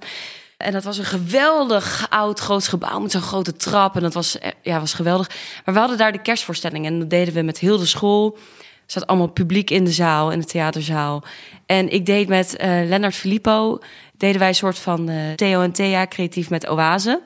En 0.57 0.72
dat 0.72 0.84
was 0.84 0.98
een 0.98 1.05
geweldig 1.05 2.07
oud 2.10 2.39
groot 2.39 2.67
gebouw 2.67 3.00
met 3.00 3.12
zo'n 3.12 3.22
grote 3.22 3.55
trap. 3.55 3.95
En 3.95 4.01
dat 4.01 4.13
was, 4.13 4.39
eh, 4.39 4.51
ja, 4.62 4.79
was 4.79 4.93
geweldig. 4.93 5.29
Maar 5.65 5.74
we 5.74 5.79
hadden 5.79 5.98
daar 5.98 6.12
de 6.12 6.22
kerstvoorstelling. 6.22 6.86
En 6.86 7.00
dat 7.00 7.10
deden 7.10 7.34
we 7.34 7.41
met 7.41 7.60
heel 7.60 7.77
de 7.77 7.86
school. 7.86 8.38
Zat 8.86 9.08
allemaal 9.08 9.27
publiek 9.27 9.70
in 9.70 9.84
de 9.84 9.92
zaal, 9.92 10.32
in 10.32 10.39
de 10.39 10.46
theaterzaal. 10.46 11.24
En 11.65 11.89
ik 11.89 12.06
deed 12.06 12.27
met 12.27 12.56
eh 12.56 12.70
Lennart 12.70 13.15
Filippo... 13.15 13.80
deden 14.18 14.39
wij 14.39 14.48
een 14.48 14.56
soort 14.56 14.80
van 14.80 15.10
eh, 15.10 15.34
Theo 15.36 15.62
en 15.62 15.72
Thea 15.72 16.08
creatief 16.08 16.50
met 16.50 16.70
Oase. 16.70 17.22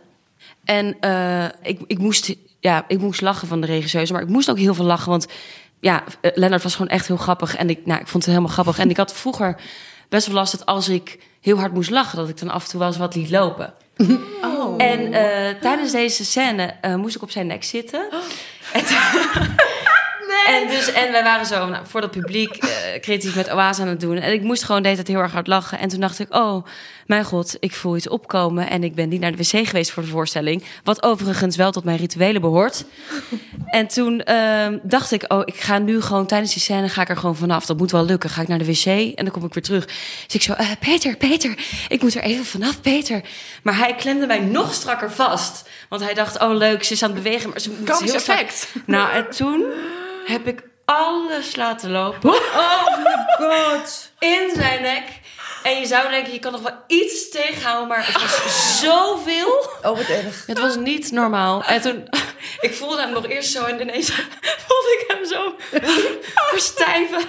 En 0.64 0.98
eh, 1.00 1.46
ik, 1.62 1.80
ik, 1.88 1.98
moest, 1.98 2.36
ja, 2.60 2.84
ik 2.88 3.00
moest 3.00 3.22
lachen 3.22 3.48
van 3.48 3.62
de 3.62 3.68
regisseuse, 3.68 4.14
maar 4.14 4.22
ik 4.22 4.28
moest 4.28 4.50
ook 4.50 4.58
heel 4.58 4.74
veel 4.74 4.86
lachen. 4.86 5.10
Want 5.10 5.28
ja, 5.80 6.04
Lennart 6.22 6.64
was 6.64 6.76
gewoon 6.76 6.92
echt 6.92 7.08
heel 7.08 7.18
grappig. 7.18 7.56
En 7.56 7.70
ik, 7.70 7.86
nou, 7.86 8.00
ik 8.00 8.08
vond 8.08 8.24
het 8.24 8.34
helemaal 8.34 8.54
grappig. 8.54 8.80
En 8.80 8.90
ik 8.90 8.98
had 8.98 9.14
vroeger 9.14 9.56
best 10.10 10.28
wel 10.28 10.36
last 10.36 10.52
dat 10.52 10.66
als 10.66 10.90
ik 10.90 11.20
heel 11.42 11.58
hard 11.58 11.74
moest 11.74 11.90
lachen, 11.90 12.18
dat 12.18 12.30
ik 12.30 12.40
dan 12.40 12.50
af 12.50 12.64
en 12.64 12.70
toe 12.70 12.80
wel 12.80 12.88
eens 12.88 12.98
wat 12.98 13.16
liet 13.16 13.30
lopen. 13.30 13.74
Oh. 14.42 14.84
En 14.84 15.12
tijdens 15.62 15.92
deze 15.92 16.26
scène 16.26 16.76
moest 16.98 17.16
ik 17.16 17.22
op 17.22 17.32
zijn 17.32 17.48
nek 17.48 17.64
zitten. 17.64 18.10
En, 18.74 18.84
en, 20.48 20.68
dus, 20.68 20.92
en 20.92 21.12
wij 21.12 21.24
waren 21.24 21.46
zo 21.46 21.68
nou, 21.68 21.86
voor 21.88 22.02
dat 22.02 22.12
publiek 22.12 22.56
eh, 22.56 22.70
creatief 23.02 23.36
met 23.36 23.52
oase 23.52 23.82
aan 23.82 23.88
het 23.88 24.00
doen. 24.00 24.18
En 24.18 24.34
ik 24.34 24.42
moest 24.42 24.64
gewoon 24.64 24.82
de 24.82 24.88
hele 24.88 25.04
tijd 25.04 25.16
heel 25.16 25.24
erg 25.24 25.34
hard 25.34 25.48
lachen. 25.48 25.80
En 25.80 25.90
toen 25.90 26.00
dacht 26.00 26.20
ik, 26.20 26.36
oh, 26.36 26.66
mijn 27.10 27.24
god, 27.24 27.58
ik 27.60 27.74
voel 27.74 27.96
iets 27.96 28.08
opkomen. 28.08 28.70
En 28.70 28.84
ik 28.84 28.96
ben 28.96 29.10
niet 29.10 29.20
naar 29.20 29.32
de 29.32 29.38
wc 29.38 29.68
geweest 29.68 29.92
voor 29.92 30.04
de 30.04 30.10
voorstelling. 30.10 30.64
Wat 30.84 31.04
overigens 31.04 31.56
wel 31.56 31.72
tot 31.72 31.84
mijn 31.84 31.98
rituelen 31.98 32.42
behoort. 32.42 32.84
En 33.66 33.88
toen 33.88 34.24
ehm, 34.24 34.78
dacht 34.84 35.12
ik, 35.12 35.24
oh, 35.28 35.42
ik 35.46 35.56
ga 35.56 35.78
nu 35.78 36.02
gewoon 36.02 36.26
tijdens 36.26 36.54
die 36.54 36.62
scène 36.62 36.90
ga 36.90 37.02
ik 37.02 37.10
er 37.10 37.18
gewoon 37.18 37.36
vanaf. 37.36 37.66
Dat 37.66 37.78
moet 37.78 37.92
wel 37.92 38.06
lukken. 38.06 38.30
Ga 38.30 38.42
ik 38.42 38.48
naar 38.48 38.58
de 38.58 38.66
wc 38.66 38.86
en 38.86 39.14
dan 39.16 39.32
kom 39.32 39.44
ik 39.46 39.54
weer 39.54 39.64
terug. 39.64 39.86
Dus 39.86 40.36
ik 40.36 40.42
zo, 40.42 40.54
eh, 40.54 40.68
Peter, 40.80 41.18
Peter, 41.18 41.58
ik 41.88 42.02
moet 42.02 42.16
er 42.16 42.22
even 42.22 42.46
vanaf, 42.46 42.82
Peter. 42.82 43.22
Maar 43.64 43.78
hij 43.78 43.96
klemde 43.96 44.26
mij 44.26 44.40
nog 44.40 44.74
strakker 44.74 45.12
vast. 45.12 45.70
Want 45.90 46.04
hij 46.04 46.14
dacht, 46.14 46.40
oh 46.42 46.56
leuk, 46.56 46.84
ze 46.84 46.94
is 46.94 47.04
aan 47.04 47.14
het 47.14 47.24
bewegen. 47.24 47.50
Maar 47.50 47.60
ze 47.60 47.70
moet 47.70 47.90
Komisch 47.90 48.12
heel 48.12 48.20
strak- 48.20 48.38
effect. 48.40 48.74
Nou, 48.86 49.12
en 49.12 49.30
toen 49.30 49.66
heb 50.26 50.48
ik 50.48 50.64
alles 50.86 51.56
laten 51.56 51.92
lopen. 51.92 52.30
Oh 52.34 52.86
god. 53.38 54.12
In 54.20 54.50
zijn 54.56 54.82
nek. 54.82 55.04
En 55.64 55.80
je 55.80 55.86
zou 55.86 56.10
denken, 56.10 56.34
je 56.34 56.40
kan 56.40 56.52
nog 56.52 56.62
wel 56.62 56.84
iets 56.88 57.30
tegenhouden, 57.30 57.88
maar 57.88 58.06
het 58.06 58.22
was 58.22 58.42
zoveel. 58.84 59.70
Oh, 59.84 59.98
wat 59.98 60.08
erg. 60.08 60.46
Het 60.46 60.60
was 60.60 60.76
niet 60.76 61.12
normaal. 61.12 61.64
En 61.64 61.82
toen, 61.82 62.08
ik 62.68 62.74
voelde 62.74 63.02
hem 63.02 63.12
nog 63.12 63.28
eerst 63.28 63.52
zo 63.52 63.64
en 63.64 63.82
ineens 63.82 64.10
voelde 64.68 64.98
ik 65.00 65.04
hem 65.08 65.26
zo 65.26 65.56
verstijven. 66.50 67.22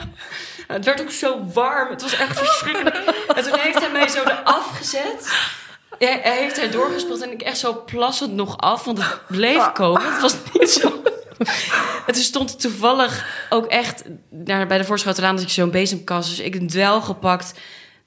Het 0.66 0.84
werd 0.84 1.00
ook 1.00 1.10
zo 1.10 1.44
warm. 1.52 1.90
Het 1.90 2.02
was 2.02 2.12
echt 2.12 2.38
verschrikkelijk. 2.38 2.96
En 3.34 3.42
toen 3.42 3.58
heeft 3.58 3.78
hij 3.78 3.90
mij 3.90 4.08
zo 4.08 4.22
eraf 4.22 4.76
gezet. 4.76 5.32
Ja, 5.98 6.18
hij 6.22 6.36
heeft 6.36 6.58
er 6.58 6.70
doorgespeeld 6.70 7.22
en 7.22 7.32
ik 7.32 7.42
echt 7.42 7.58
zo 7.58 7.82
plassend 7.84 8.32
nog 8.32 8.58
af, 8.58 8.84
want 8.84 8.98
het 8.98 9.20
bleef 9.28 9.72
komen. 9.72 10.12
Het 10.12 10.20
was 10.20 10.34
niet 10.52 10.70
zo. 10.70 11.02
Toen 12.06 12.22
stond 12.22 12.60
toevallig 12.60 13.26
ook 13.48 13.66
echt 13.66 14.02
naar, 14.30 14.66
bij 14.66 14.78
de 14.78 14.84
Voorschotenlaan 14.84 15.34
dat 15.34 15.44
ik 15.44 15.50
zo'n 15.50 15.70
bezemkast. 15.70 16.28
Dus 16.28 16.38
ik 16.38 16.54
een 16.54 16.68
dwel 16.68 17.00
gepakt, 17.00 17.52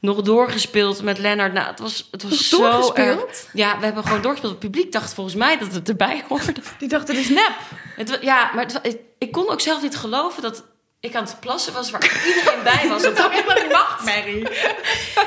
nog 0.04 0.22
doorgespeeld 0.22 1.02
met 1.02 1.18
Lennart. 1.18 1.54
Nou, 1.54 1.68
het 1.68 1.80
was, 1.80 2.08
het 2.12 2.24
was 2.24 2.50
zo 2.50 2.58
Doorgespeeld? 2.58 3.30
erg. 3.30 3.48
Ja, 3.54 3.80
we 3.80 3.86
hebben 3.86 4.04
gewoon 4.04 4.22
doorgespeeld. 4.22 4.54
Het 4.54 4.62
publiek 4.72 4.92
dacht 4.92 5.14
volgens 5.14 5.36
mij 5.36 5.58
dat 5.58 5.74
het 5.74 5.90
erbij 5.90 6.24
hoorde. 6.28 6.54
Die 6.80 6.88
dacht, 6.88 7.08
het 7.08 7.18
is 7.18 7.30
nep. 7.30 7.52
Het, 7.96 8.18
ja, 8.22 8.52
maar 8.56 8.66
het 8.66 8.80
ik, 8.82 9.00
ik 9.18 9.32
kon 9.32 9.50
ook 9.50 9.62
zelf 9.62 9.82
niet 9.82 9.98
geloven 9.98 10.42
dat 10.42 10.64
ik 11.00 11.16
aan 11.16 11.24
het 11.24 11.40
plassen 11.40 11.74
was 11.74 11.92
waar 11.92 12.22
iedereen 12.28 12.64
bij 12.64 12.88
was. 12.90 13.04
Het 13.04 13.16
toch 13.16 13.32
echt 13.32 13.62
een 13.62 13.70
nachtmerrie. 13.70 14.48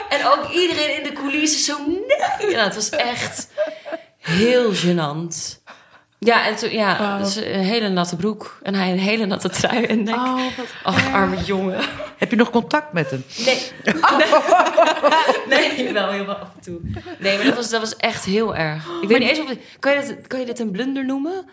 En 0.08 0.26
ook 0.26 0.50
iedereen 0.50 0.96
in 0.96 1.02
de 1.02 1.12
coulissen 1.12 1.60
zo 1.60 1.78
nee. 1.86 2.50
Ja, 2.50 2.64
het 2.64 2.74
was 2.74 2.90
echt 2.90 3.48
heel 4.18 4.72
gênant. 4.74 5.62
Ja, 6.26 6.46
en 6.46 6.56
toen, 6.56 6.70
ja, 6.70 7.18
dus 7.18 7.36
een 7.36 7.60
hele 7.60 7.88
natte 7.88 8.16
broek. 8.16 8.58
En 8.62 8.74
hij 8.74 8.92
een 8.92 8.98
hele 8.98 9.26
natte 9.26 9.48
trui 9.48 9.84
en 9.84 10.02
nek. 10.02 10.14
Oh, 10.14 10.34
wat 10.56 10.66
Ach, 10.82 11.12
arme 11.12 11.36
jongen. 11.44 11.80
Heb 12.16 12.30
je 12.30 12.36
nog 12.36 12.50
contact 12.50 12.92
met 12.92 13.10
hem? 13.10 13.24
Nee. 13.44 13.70
Nee, 15.48 15.72
nee 15.76 15.92
wel 15.92 16.10
heel 16.10 16.26
wel 16.26 16.34
af 16.34 16.48
en 16.54 16.60
toe. 16.60 16.80
Nee, 17.18 17.36
maar 17.36 17.44
dat 17.46 17.54
was, 17.54 17.70
dat 17.70 17.80
was 17.80 17.96
echt 17.96 18.24
heel 18.24 18.56
erg. 18.56 18.86
Ik 19.02 19.08
weet 19.08 19.18
niet 19.18 19.28
eens 19.28 19.38
of... 19.38 19.56
Kan 19.78 19.92
je, 19.92 20.00
dit, 20.00 20.26
kan 20.26 20.40
je 20.40 20.46
dit 20.46 20.58
een 20.58 20.70
blunder 20.70 21.04
noemen? 21.04 21.48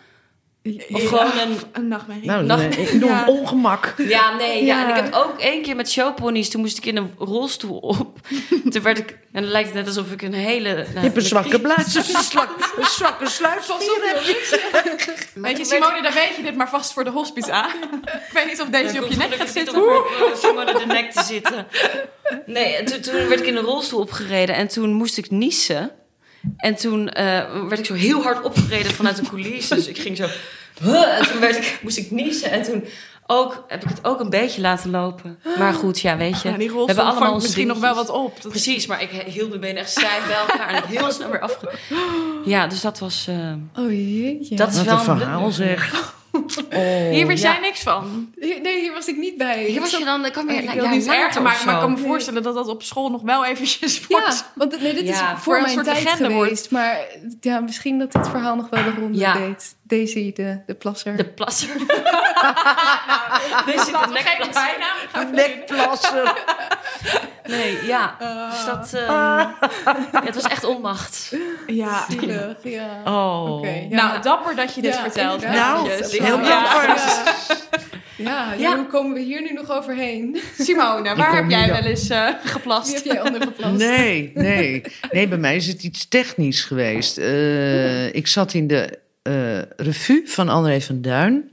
Of 0.92 1.06
gewoon 1.08 1.38
een... 1.38 1.56
een 1.72 1.88
nachtmerrie. 1.88 2.26
Nou, 2.26 2.44
Nog- 2.44 2.58
nee, 2.58 2.68
ik 2.68 2.92
noem 2.92 3.08
Ja. 3.10 3.18
hem 3.24 3.28
ongemak. 3.28 3.94
Ja, 3.96 4.36
nee. 4.36 4.64
Ja. 4.64 4.78
Ja. 4.78 4.84
En 4.84 4.96
ik 4.96 5.02
heb 5.04 5.14
ook 5.14 5.38
één 5.40 5.62
keer 5.62 5.76
met 5.76 5.90
showponies, 5.90 6.50
toen 6.50 6.60
moest 6.60 6.76
ik 6.78 6.86
in 6.86 6.96
een 6.96 7.14
rolstoel 7.18 7.78
op. 7.78 8.18
Toen 8.70 8.82
werd 8.82 8.98
ik, 8.98 9.10
en 9.32 9.42
dan 9.42 9.50
lijkt 9.50 9.68
het 9.68 9.76
net 9.76 9.86
alsof 9.86 10.12
ik 10.12 10.22
een 10.22 10.32
hele... 10.34 10.74
Nou, 10.74 10.86
Je 10.94 10.98
hebt 11.00 11.16
een 11.16 11.22
zwakke 11.22 11.60
blaas, 11.60 11.94
een 11.94 12.02
zwakke, 12.22 12.64
een 12.80 12.86
zwakke 12.86 13.28
sluitspier 13.28 14.00
heb 14.02 14.22
je. 14.22 14.62
Weet 15.40 15.56
je, 15.58 15.64
Simone, 15.64 16.02
dan 16.02 16.12
weet 16.12 16.36
je 16.36 16.42
dit 16.42 16.56
maar 16.56 16.68
vast 16.68 16.92
voor 16.92 17.04
de 17.04 17.10
hospice 17.10 17.50
Ik 18.04 18.30
weet 18.32 18.46
niet 18.46 18.60
of 18.60 18.68
deze 18.68 19.04
op 19.04 19.10
je 19.10 19.16
nek 19.16 19.34
gaat 19.34 19.48
zitten. 19.48 19.74
Om 19.74 19.88
op 19.96 20.38
Simone 20.42 20.78
de 20.78 20.86
nek 20.86 21.12
te 21.12 21.22
zitten. 21.22 21.66
Nee, 22.46 22.76
en 22.76 22.84
toen, 22.84 23.00
toen 23.00 23.28
werd 23.28 23.40
ik 23.40 23.46
in 23.46 23.56
een 23.56 23.64
rolstoel 23.64 24.00
opgereden 24.00 24.54
en 24.54 24.68
toen 24.68 24.92
moest 24.92 25.18
ik 25.18 25.30
niezen. 25.30 25.90
En 26.56 26.74
toen 26.74 27.08
eh, 27.08 27.24
werd 27.68 27.78
ik 27.78 27.84
zo 27.86 27.94
heel 27.94 28.22
hard 28.22 28.42
opgereden 28.44 28.92
vanuit 28.92 29.16
de 29.16 29.22
coulissen. 29.28 29.76
Dus 29.76 29.86
ik 29.86 29.98
ging 29.98 30.16
zo... 30.16 30.26
"Huh," 30.82 31.18
En 31.18 31.26
toen 31.26 31.40
werd 31.40 31.56
ik, 31.56 31.78
moest 31.82 31.96
ik 31.96 32.10
niezen. 32.10 32.50
En 32.50 32.62
toen 32.62 32.84
ook, 33.26 33.64
heb 33.68 33.82
ik 33.82 33.88
het 33.88 34.04
ook 34.04 34.20
een 34.20 34.30
beetje 34.30 34.60
laten 34.60 34.90
lopen. 34.90 35.38
Maar 35.58 35.74
goed, 35.74 36.00
ja, 36.00 36.16
weet 36.16 36.42
je. 36.42 36.48
Ja, 36.50 36.56
die 36.56 36.70
we 36.72 36.82
hebben 36.86 37.04
allemaal 37.04 37.34
misschien 37.34 37.66
nog 37.66 37.78
wel 37.78 37.94
wat 37.94 38.10
op. 38.10 38.42
Dat 38.42 38.50
Precies, 38.50 38.86
maar 38.86 39.02
ik 39.02 39.10
hield 39.10 39.48
mijn 39.48 39.60
benen 39.60 39.76
echt 39.76 39.90
stijf 39.90 40.26
bij 40.26 40.36
elkaar 40.36 40.68
en 40.74 40.82
heel 40.86 41.10
snel 41.12 41.30
weer 41.30 41.40
afge... 41.40 41.70
Ja, 42.44 42.66
dus 42.66 42.80
dat 42.80 42.98
was... 42.98 43.26
eh, 43.28 43.84
Oh 43.84 43.90
jeetje. 43.90 44.56
dat 44.56 44.68
is 44.70 44.76
Wat 44.76 44.84
wel 44.84 44.94
een 44.94 45.18
verhaal 45.20 45.50
zeg. 45.50 46.12
Oh. 46.34 47.10
Hier 47.14 47.26
wist 47.26 47.42
Ja. 47.42 47.50
jij 47.52 47.60
niks 47.60 47.82
van. 47.82 48.32
Hier- 48.40 48.60
Nee, 48.60 48.80
hier 48.80 48.92
was 48.92 49.06
ik 49.06 49.16
niet 49.16 49.36
bij. 49.38 49.64
Hier 49.64 49.80
was 49.80 49.90
je 49.90 50.04
dan, 50.04 50.22
je 50.22 50.62
Ik 50.62 50.90
niet 50.90 51.06
erger 51.06 51.26
of 51.28 51.42
maken, 51.42 51.64
maar 51.66 51.74
ik 51.74 51.80
kan 51.80 51.92
me 51.92 51.96
voorstellen 51.98 52.42
dat 52.42 52.54
dat 52.54 52.68
op 52.68 52.82
school 52.82 53.10
nog 53.10 53.22
wel 53.22 53.44
eventjes 53.44 53.98
Ja, 53.98 54.04
wordt. 54.08 54.44
want 54.54 54.80
nee, 54.80 54.94
dit 54.94 55.06
Ja, 55.06 55.12
is 55.12 55.18
voor 55.18 55.38
voor 55.38 55.54
een 55.56 55.62
mijn 55.62 55.74
soort 55.74 55.86
tijd 55.86 56.08
geweest. 56.08 56.34
wordt. 56.34 56.70
Maar 56.70 56.96
ja, 57.40 57.60
misschien 57.60 57.98
dat 57.98 58.12
dit 58.12 58.28
verhaal 58.28 58.56
nog 58.56 58.68
wel 58.70 58.84
de 58.84 58.90
ronde 59.00 59.18
Ja. 59.18 59.32
deed. 59.32 59.76
Daisy, 59.82 60.32
de, 60.32 60.60
de 60.66 60.74
plasser. 60.74 61.16
De 61.16 61.24
plasser. 61.28 61.68
Deze 63.66 63.90
Laten 63.92 64.12
we 65.12 65.26
de 65.26 65.26
nekplasser. 65.32 66.32
Nee, 67.48 67.86
ja. 67.86 68.16
Dus 68.50 68.64
dat... 68.64 68.92
eh, 68.94 69.06
ja, 69.06 69.56
het 70.24 70.34
was 70.34 70.44
echt 70.44 70.64
onmacht. 70.64 71.34
Ja. 71.66 72.06
Zielig, 72.10 72.56
ja. 72.62 73.00
Oh. 73.04 73.64
Ja. 73.88 73.96
Nou, 73.96 74.22
dapper 74.22 74.56
dat 74.56 74.74
je 74.74 74.82
dit 74.82 74.94
Ja, 74.94 75.00
vertelt. 75.00 75.42
Nou, 75.48 75.88
Netjes. 75.88 76.18
heel 76.18 76.38
Ja. 76.38 76.62
dapper. 76.62 76.88
Ja. 76.88 78.52
Ja, 78.52 78.52
Ja. 78.58 78.76
hoe 78.76 78.86
komen 78.86 79.12
we 79.14 79.20
hier 79.20 79.42
nu 79.42 79.52
nog 79.52 79.70
overheen? 79.70 80.38
Simone, 80.58 81.14
waar 81.16 81.34
heb 81.36 81.50
jij 81.50 81.68
wel 81.68 81.82
eens 81.82 82.08
eh, 82.08 82.26
Wie 82.42 82.50
geplast? 82.50 82.94
heb 82.94 83.04
jij 83.04 83.20
ondergeplast? 83.22 83.76
Nee, 83.76 84.30
nee. 84.34 84.82
Nee, 85.10 85.28
bij 85.28 85.38
mij 85.38 85.56
is 85.56 85.66
het 85.66 85.82
iets 85.82 86.08
technisch 86.08 86.64
geweest. 86.64 87.18
Eh, 87.18 88.14
ik 88.14 88.26
zat 88.26 88.54
in 88.54 88.66
de 88.66 88.98
eh, 89.22 89.62
revue 89.76 90.22
van 90.26 90.48
André 90.48 90.80
van 90.80 91.00
Duin. 91.02 91.50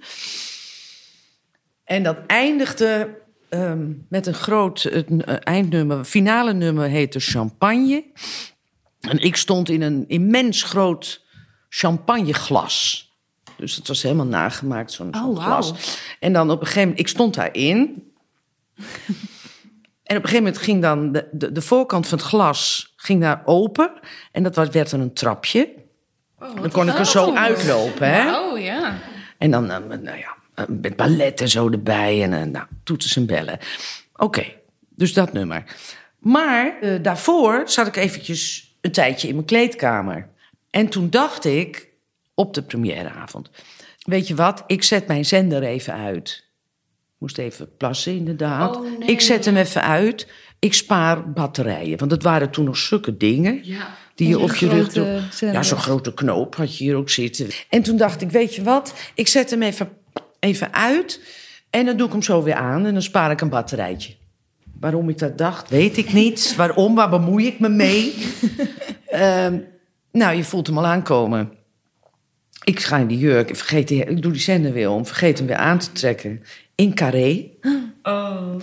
En 1.83 2.03
dat 2.03 2.17
eindigde 2.27 3.09
ehm, 3.51 3.91
met 4.09 4.27
een 4.27 4.33
groot 4.33 4.83
eh, 4.83 5.35
eindnummer. 5.39 6.03
Finale 6.05 6.53
nummer 6.53 6.87
heette 6.87 7.19
Champagne. 7.19 8.03
En 8.99 9.17
ik 9.19 9.35
stond 9.35 9.69
in 9.69 9.81
een 9.81 10.05
immens 10.07 10.63
groot 10.63 11.25
champagneglas. 11.69 13.09
Dus 13.57 13.75
het 13.75 13.87
was 13.87 14.01
helemaal 14.01 14.25
nagemaakt, 14.25 14.91
zo'n 14.91 15.15
Oh, 15.15 15.43
glas. 15.43 15.97
En 16.19 16.33
dan 16.33 16.51
op 16.51 16.59
een 16.59 16.65
gegeven 16.65 16.81
moment, 16.81 16.99
ik 16.99 17.07
stond 17.07 17.33
daarin. 17.33 18.03
En 20.03 20.17
op 20.17 20.23
een 20.23 20.29
gegeven 20.29 20.51
moment 20.51 20.63
ging 20.63 20.81
dan 20.81 21.11
de, 21.11 21.27
de, 21.31 21.51
de 21.51 21.61
voorkant 21.61 22.07
van 22.07 22.17
het 22.17 22.27
glas 22.27 22.93
ging 22.95 23.21
daar 23.21 23.41
open. 23.45 23.91
En 24.31 24.43
dat 24.43 24.55
was, 24.55 24.69
werd 24.69 24.89
dan 24.89 24.99
een 24.99 25.13
trapje. 25.13 25.73
dan 26.39 26.71
kon 26.71 26.89
ik 26.89 26.97
er 26.97 27.05
zo 27.05 27.35
uitlopen. 27.35 28.13
Hè? 28.13 28.39
Oh 28.39 28.59
ja. 28.59 28.97
En 29.37 29.51
dan, 29.51 29.71
eh, 29.71 29.77
nou 29.77 30.17
ja, 30.17 30.35
met 30.67 30.95
ballet 30.95 31.41
en 31.41 31.49
zo 31.49 31.69
erbij. 31.69 32.23
En 32.23 32.33
eh, 32.33 32.43
nou, 32.43 32.65
toeters 32.83 33.15
en 33.15 33.25
bellen. 33.25 33.59
Oké, 34.15 34.45
dus 34.89 35.13
dat 35.13 35.33
nummer. 35.33 35.63
Maar 36.19 36.77
eh, 36.81 37.03
daarvoor 37.03 37.63
zat 37.65 37.87
ik 37.87 37.95
eventjes 37.95 38.75
een 38.81 38.91
tijdje 38.91 39.27
in 39.27 39.33
mijn 39.33 39.45
kleedkamer. 39.45 40.29
En 40.69 40.87
toen 40.87 41.09
dacht 41.09 41.45
ik, 41.45 41.89
op 42.33 42.53
de 42.53 42.61
premièreavond... 42.61 43.49
Weet 44.01 44.27
je 44.27 44.35
wat, 44.35 44.63
ik 44.67 44.83
zet 44.83 45.07
mijn 45.07 45.25
zender 45.25 45.63
even 45.63 45.93
uit. 45.93 46.45
Moest 47.17 47.37
even 47.37 47.77
plassen, 47.77 48.15
inderdaad. 48.15 48.75
Oh, 48.75 48.99
nee. 48.99 49.09
Ik 49.09 49.21
zet 49.21 49.45
hem 49.45 49.57
even 49.57 49.83
uit. 49.83 50.27
Ik 50.59 50.73
spaar 50.73 51.31
batterijen. 51.31 51.97
Want 51.97 52.11
het 52.11 52.23
waren 52.23 52.49
toen 52.49 52.65
nog 52.65 52.77
zulke 52.77 53.17
dingen... 53.17 53.59
Ja. 53.63 53.97
die 54.15 54.27
je 54.27 54.39
op 54.39 54.55
je 54.55 54.69
rug... 54.69 54.93
Ja, 55.39 55.63
zo'n 55.63 55.77
grote 55.77 56.13
knoop 56.13 56.55
had 56.55 56.77
je 56.77 56.83
hier 56.83 56.95
ook 56.95 57.09
zitten. 57.09 57.47
En 57.69 57.81
toen 57.81 57.97
dacht 57.97 58.21
ik, 58.21 58.29
weet 58.29 58.55
je 58.55 58.63
wat? 58.63 58.93
Ik 59.13 59.27
zet 59.27 59.49
hem 59.49 59.61
even, 59.61 59.89
even 60.41 60.73
uit. 60.73 61.21
En 61.69 61.85
dan 61.85 61.97
doe 61.97 62.05
ik 62.05 62.11
hem 62.11 62.21
zo 62.21 62.43
weer 62.43 62.55
aan. 62.55 62.85
En 62.85 62.93
dan 62.93 63.01
spaar 63.01 63.31
ik 63.31 63.41
een 63.41 63.49
batterijtje. 63.49 64.15
Waarom 64.79 65.09
ik 65.09 65.17
dat 65.17 65.37
dacht, 65.37 65.69
weet 65.69 65.97
ik 65.97 66.13
niet. 66.13 66.53
Waarom, 66.57 66.95
waar 66.95 67.09
bemoei 67.09 67.47
ik 67.47 67.59
me 67.59 67.69
mee? 67.69 68.13
Ehm, 69.05 69.59
nou, 70.11 70.35
je 70.35 70.43
voelt 70.43 70.67
hem 70.67 70.77
al 70.77 70.85
aankomen. 70.85 71.51
Ik 72.63 72.79
ga 72.79 72.97
in 72.97 73.07
die 73.07 73.17
jurk, 73.17 73.49
ik, 73.49 73.55
vergeet 73.55 73.87
die, 73.87 74.05
ik 74.05 74.21
doe 74.21 74.31
die 74.31 74.41
zender 74.41 74.73
weer 74.73 74.89
om, 74.89 75.05
vergeet 75.05 75.37
hem 75.37 75.47
weer 75.47 75.55
aan 75.55 75.79
te 75.79 75.91
trekken. 75.91 76.43
In 76.75 76.93
carré. 76.93 77.49
Oh. 78.03 78.55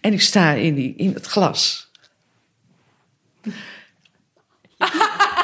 En 0.00 0.12
ik 0.12 0.20
sta 0.20 0.52
in, 0.52 0.74
die, 0.74 0.94
in 0.96 1.12
het 1.14 1.26
glas. 1.26 1.90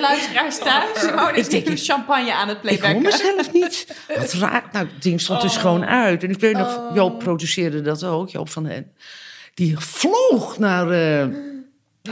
De 0.00 0.06
luisteraars 0.06 0.58
thuis. 0.58 1.00
Simone 1.00 1.32
is 1.38 1.44
Ik 1.44 1.50
denk- 1.50 1.68
nu 1.68 1.76
champagne 1.76 2.34
aan 2.34 2.48
het 2.48 2.58
Ik 2.62 2.68
hoor 2.68 2.78
playbacken. 2.78 3.02
mezelf 3.02 3.52
niet. 3.52 3.86
Wat 4.18 4.32
raar. 4.32 4.64
Nou, 4.72 4.86
het 4.86 5.02
ding 5.02 5.20
stond 5.20 5.40
dus 5.40 5.56
gewoon 5.56 5.84
uit. 5.86 6.22
En 6.22 6.30
ik 6.30 6.40
weet 6.40 6.56
nog, 6.56 6.80
Joop 6.94 7.18
produceerde 7.18 7.82
dat 7.82 8.04
ook, 8.04 8.30
Joop 8.30 8.50
van 8.50 8.64
hen. 8.66 8.92
Die 9.54 9.78
vloog 9.78 10.58
naar, 10.58 10.90
eh, 10.90 11.26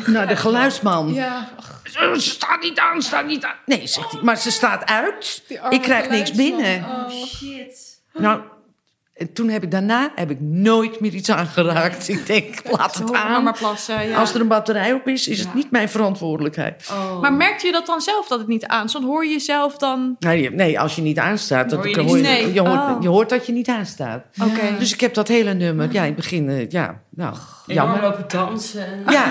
naar 0.06 0.28
de 0.28 0.36
geluidsman. 0.36 1.14
Ja, 1.14 1.48
Ze 1.84 2.14
staat 2.20 2.62
niet 2.62 2.78
aan, 2.78 3.02
staat 3.02 3.26
niet 3.26 3.44
aan. 3.44 3.54
Nee, 3.66 3.86
zegt 3.86 4.12
hij. 4.12 4.22
Maar 4.22 4.36
ze 4.38 4.50
staat 4.50 4.84
uit. 4.86 5.42
Ik 5.70 5.82
krijg 5.82 6.08
niks 6.08 6.32
binnen. 6.32 6.84
Oh. 6.84 7.10
Shit. 7.10 8.00
Nou, 8.12 8.40
en 9.18 9.32
toen 9.32 9.48
heb 9.48 9.62
ik 9.62 9.70
daarna 9.70 10.10
heb 10.14 10.30
ik 10.30 10.40
nooit 10.40 11.00
meer 11.00 11.14
iets 11.14 11.30
aangeraakt. 11.30 12.08
Ik 12.08 12.26
denk, 12.26 12.60
laat 12.78 12.94
het 12.94 13.12
aan. 13.12 13.42
maar 13.42 13.56
plassen, 13.58 14.08
ja. 14.08 14.18
Als 14.18 14.34
er 14.34 14.40
een 14.40 14.48
batterij 14.48 14.92
op 14.92 15.06
is, 15.08 15.28
is 15.28 15.38
het 15.38 15.54
niet 15.54 15.70
mijn 15.70 15.88
verantwoordelijkheid. 15.88 16.88
Oh. 16.92 17.20
Maar 17.20 17.32
merkte 17.32 17.66
je 17.66 17.72
dat 17.72 17.86
dan 17.86 18.00
zelf 18.00 18.26
dat 18.28 18.38
het 18.38 18.48
niet 18.48 18.66
aanstond? 18.66 19.04
Hoor 19.04 19.24
je 19.24 19.30
jezelf 19.32 19.76
dan... 19.76 20.16
Nee, 20.18 20.50
nee, 20.50 20.80
als 20.80 20.96
je 20.96 21.02
niet 21.02 21.18
aanstaat, 21.18 21.70
dat, 21.70 21.78
Hoor 21.78 21.88
je 21.88 21.94
dan 21.94 22.04
hoor 22.06 22.16
je, 22.16 22.22
Nee. 22.22 22.52
je, 22.52 22.60
hoort, 22.60 22.72
Oh. 22.96 22.96
je 23.02 23.08
hoort 23.08 23.28
dat 23.28 23.46
je 23.46 23.52
niet 23.52 23.68
aanstaat. 23.68 24.24
Oké. 24.42 24.76
Dus 24.78 24.92
ik 24.92 25.00
heb 25.00 25.14
dat 25.14 25.28
hele 25.28 25.54
nummer, 25.54 25.88
ja, 25.92 26.00
in 26.00 26.06
het 26.06 26.16
begin, 26.16 26.48
eh, 26.48 26.68
ja, 26.70 27.00
nou, 27.10 27.34
Enorm 27.66 27.86
jammer. 27.88 28.02
lopen 28.02 28.24
dansen. 28.28 28.86
en 28.86 29.12
Ja, 29.12 29.24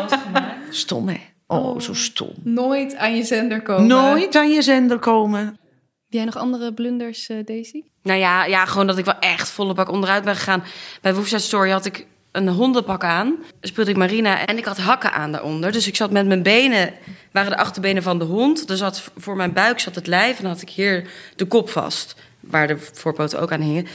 stom 0.70 1.08
hè. 1.08 1.16
Oh, 1.46 1.80
zo 1.80 1.94
stom. 1.94 2.32
Nooit 2.42 2.96
aan 2.96 3.16
je 3.16 3.24
zender 3.24 3.62
komen. 3.62 3.86
Nooit 3.86 4.36
aan 4.36 4.50
je 4.50 4.62
zender 4.62 4.98
komen. 4.98 5.58
Jij 6.14 6.24
nog 6.24 6.36
andere 6.36 6.74
blunders, 6.74 7.28
eh, 7.28 7.36
Daisy? 7.44 7.82
Nou 8.02 8.18
ja, 8.18 8.44
ja, 8.44 8.64
gewoon 8.64 8.86
dat 8.86 8.98
ik 8.98 9.04
wel 9.04 9.18
echt 9.18 9.50
volle 9.50 9.74
bak 9.74 9.90
onderuit 9.90 10.24
ben 10.24 10.36
gegaan. 10.36 10.64
Bij 11.00 11.14
Woofside 11.14 11.40
Story 11.40 11.70
had 11.70 11.84
ik 11.84 12.06
een 12.32 12.48
hondenpak 12.48 13.04
aan. 13.04 13.36
Speelde 13.60 13.90
ik 13.90 13.96
Marina 13.96 14.46
en 14.46 14.58
ik 14.58 14.64
had 14.64 14.78
hakken 14.78 15.12
aan 15.12 15.32
daaronder. 15.32 15.72
Dus 15.72 15.86
ik 15.86 15.96
zat 15.96 16.10
met 16.10 16.26
mijn 16.26 16.42
benen, 16.42 16.92
waren 17.32 17.50
de 17.50 17.56
achterbenen 17.56 18.02
van 18.02 18.18
de 18.18 18.24
hond. 18.24 18.70
Er 18.70 18.76
zat 18.76 19.10
voor 19.16 19.36
mijn 19.36 19.52
buik 19.52 19.80
zat 19.80 19.94
het 19.94 20.06
lijf 20.06 20.36
en 20.36 20.42
dan 20.42 20.52
had 20.52 20.62
ik 20.62 20.70
hier 20.70 21.08
de 21.36 21.44
kop 21.44 21.70
vast. 21.70 22.14
Waar 22.40 22.66
de 22.66 22.78
voorpoten 22.78 23.40
ook 23.40 23.52
aan 23.52 23.60
hingen. 23.60 23.86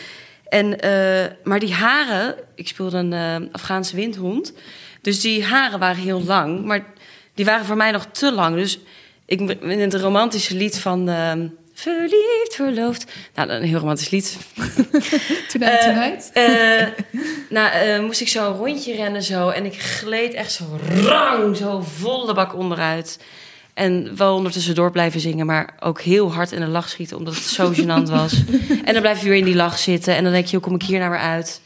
En, 0.47 0.79
eh, 0.79 1.32
maar 1.43 1.60
die 1.60 1.73
haren, 1.73 2.36
ik 2.55 2.67
speelde 2.67 2.97
een 2.97 3.13
eh, 3.13 3.36
Afghaanse 3.51 3.95
windhond. 3.95 4.53
Dus 5.01 5.21
die 5.21 5.43
haren 5.45 5.79
waren 5.79 6.01
heel 6.01 6.23
lang, 6.23 6.65
maar 6.65 6.86
die 7.34 7.45
waren 7.45 7.65
voor 7.65 7.77
mij 7.77 7.91
nog 7.91 8.05
te 8.05 8.32
lang. 8.32 8.55
Dus 8.55 8.79
ik 9.25 9.39
in 9.62 9.79
het 9.79 9.93
romantische 9.93 10.55
lied 10.55 10.79
van 10.79 11.10
Verliefd, 11.82 12.56
verloofd. 12.56 13.12
Nou, 13.36 13.50
een 13.50 13.63
heel 13.63 13.80
romantisch 13.80 14.10
lied. 14.10 14.38
Tonight, 15.52 15.80
Eh, 15.80 15.86
tonight. 15.86 16.30
Eh, 16.34 16.88
nou, 17.58 17.72
eh, 17.72 18.00
moest 18.00 18.22
ik 18.22 18.28
zo 18.28 18.52
een 18.52 18.58
rondje 18.58 18.96
rennen 18.96 19.24
zo. 19.24 19.50
En 19.50 19.65
ik 19.65 19.80
gleed 19.82 20.34
echt 20.34 20.52
zo 20.52 20.80
rang, 21.02 21.58
zo 21.58 21.80
volle 22.00 22.34
bak 22.34 22.56
onderuit. 22.56 23.20
En 23.74 24.18
wel 24.18 24.36
ondertussen 24.36 24.76
door 24.76 24.92
blijven 24.92 25.20
zingen, 25.20 25.46
maar 25.46 25.76
ook 25.80 26.02
heel 26.02 26.34
hard 26.34 26.52
in 26.52 26.60
de 26.60 26.68
lach 26.68 26.89
schieten, 26.89 27.18
omdat 27.18 27.36
het 27.36 27.44
zo 27.44 27.72
gênant 27.78 28.10
was. 28.10 28.44
en 28.86 28.94
dan 28.94 29.02
blijf 29.02 29.22
je 29.22 29.30
weer 29.30 29.38
in 29.38 29.46
die 29.46 29.56
lach 29.56 29.78
zitten 29.80 30.15
en 30.15 30.24
dan 30.24 30.32
denk 30.34 30.46
je, 30.46 30.56
hoe 30.56 30.65
kom 30.65 30.76
ik 30.76 30.84
hier 30.84 31.00
nou 31.00 31.12
weer 31.12 31.20
uit? 31.20 31.62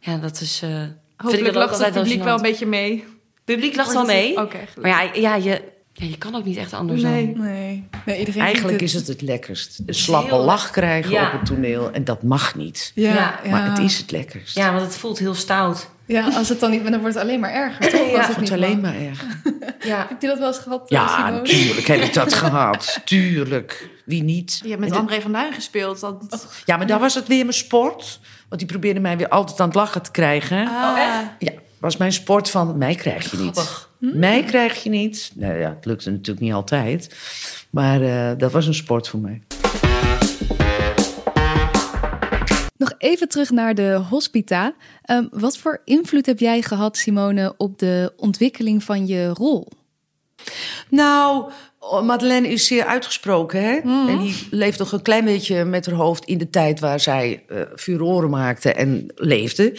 Ja, 0.00 0.16
dat 0.16 0.40
is. 0.40 0.60
eh 0.62 0.68
vind 0.70 0.88
ik 0.88 0.94
Hopelijk 1.16 1.44
dat 1.54 1.54
lacht 1.54 1.84
het 1.84 1.94
publiek 1.94 2.22
wel 2.22 2.36
een 2.36 2.42
beetje 2.42 2.66
mee. 2.66 3.04
Publiek 3.44 3.76
lacht 3.76 3.92
wel 3.92 4.04
mee. 4.04 4.40
Oké. 4.40 4.58
Maar 4.80 4.90
ja, 4.90 5.10
ja, 5.14 5.34
je, 5.34 5.62
ja, 5.98 6.06
je 6.06 6.18
kan 6.18 6.34
ook 6.34 6.44
niet 6.44 6.56
echt 6.56 6.72
anders 6.72 7.02
Nee. 7.02 7.32
dan. 7.32 7.44
Nee. 7.44 7.88
nee 8.06 8.18
iedereen 8.18 8.42
Eigenlijk 8.42 8.78
vindt 8.78 8.94
is 8.94 8.98
het 9.00 9.06
het 9.06 9.22
lekkerst. 9.22 9.80
Een 9.86 9.94
slappe 9.94 10.34
heel 10.34 10.44
lach 10.44 10.70
krijgen 10.70 11.10
Ja. 11.12 11.26
op 11.26 11.32
het 11.32 11.44
toneel. 11.46 11.90
En 11.90 12.04
dat 12.04 12.22
mag 12.22 12.54
niet. 12.54 12.92
Ja, 12.94 13.40
Maar 13.50 13.68
het 13.70 13.78
is 13.78 13.98
het 13.98 14.10
lekkerst. 14.10 14.56
Ja, 14.56 14.72
want 14.72 14.84
het 14.84 14.96
voelt 14.96 15.18
heel 15.18 15.34
stout. 15.34 15.90
Ja, 16.06 16.28
als 16.34 16.48
het 16.48 16.60
dan 16.60 16.70
niet... 16.70 16.82
Dan 16.90 17.00
wordt 17.00 17.14
het 17.14 17.24
alleen 17.24 17.40
maar 17.40 17.52
erger, 17.52 17.88
toch? 17.90 18.00
Ja, 18.00 18.00
Als 18.00 18.10
Het 18.10 18.26
het 18.26 18.26
wordt 18.26 18.40
niet 18.40 18.52
alleen 18.52 18.80
mag. 18.80 18.92
maar 18.92 19.00
erg. 19.00 19.24
Ja. 19.84 20.06
Heb 20.08 20.20
je 20.22 20.26
dat 20.26 20.38
wel 20.38 20.46
eens 20.48 20.58
gehad, 20.58 20.80
eh, 20.80 20.86
Ja, 20.88 21.08
Simone? 21.16 21.30
natuurlijk 21.36 21.86
heb 21.86 22.00
ik 22.00 22.14
dat 22.14 22.34
gehad. 22.44 23.00
Tuurlijk. 23.04 23.88
Wie 24.04 24.22
niet? 24.22 24.60
Je 24.62 24.68
hebt 24.68 24.80
met 24.80 24.92
André 24.92 25.20
van 25.20 25.32
Duin 25.32 25.52
gespeeld. 25.52 26.00
Dat... 26.00 26.46
Ja, 26.64 26.76
maar 26.76 26.86
daar 26.86 26.98
was 26.98 27.14
het 27.14 27.26
weer 27.28 27.42
mijn 27.44 27.52
sport. 27.56 28.20
Want 28.48 28.60
die 28.60 28.70
probeerde 28.70 29.00
mij 29.00 29.16
weer 29.16 29.28
altijd 29.28 29.60
aan 29.60 29.66
het 29.66 29.74
lachen 29.76 30.02
te 30.02 30.10
krijgen. 30.10 30.58
Ah. 30.66 30.96
Ja, 31.38 31.47
was 31.80 31.96
mijn 31.96 32.12
sport 32.12 32.50
van 32.50 32.78
mij 32.78 32.94
krijg 32.94 33.30
je 33.30 33.36
niet. 33.36 33.52
Grappig. 33.52 33.90
Mij 33.98 34.44
krijg 34.44 34.82
je 34.82 34.90
niet. 34.90 35.32
Nou 35.34 35.58
ja, 35.58 35.74
het 35.74 35.84
lukte 35.84 36.10
natuurlijk 36.10 36.40
niet 36.40 36.52
altijd. 36.52 37.16
Maar 37.70 38.02
eh, 38.02 38.38
dat 38.38 38.52
was 38.52 38.66
een 38.66 38.74
sport 38.74 39.08
voor 39.08 39.20
mij. 39.20 39.42
Nog 42.76 42.92
even 42.98 43.28
terug 43.28 43.50
naar 43.50 43.74
de 43.74 44.00
hospita. 44.08 44.74
Ehm, 45.02 45.26
wat 45.30 45.58
voor 45.58 45.80
invloed 45.84 46.26
heb 46.26 46.38
jij 46.38 46.62
gehad, 46.62 46.96
Simone, 46.96 47.54
op 47.56 47.78
de 47.78 48.12
ontwikkeling 48.16 48.82
van 48.84 49.06
je 49.06 49.28
rol? 49.28 49.68
Nou, 50.90 51.50
Madeleine 52.04 52.48
is 52.48 52.66
zeer 52.66 52.84
uitgesproken, 52.84 53.62
hè? 53.62 53.78
Mhm. 53.84 54.08
En 54.08 54.18
die 54.18 54.46
leeft 54.50 54.78
nog 54.78 54.92
een 54.92 55.02
klein 55.02 55.24
beetje 55.24 55.64
met 55.64 55.86
haar 55.86 55.94
hoofd 55.94 56.24
in 56.24 56.38
de 56.38 56.50
tijd 56.50 56.80
waar 56.80 57.00
zij 57.00 57.44
eh 57.48 57.60
furoren 57.76 58.30
maakte 58.30 58.72
en 58.72 59.12
leefde. 59.14 59.78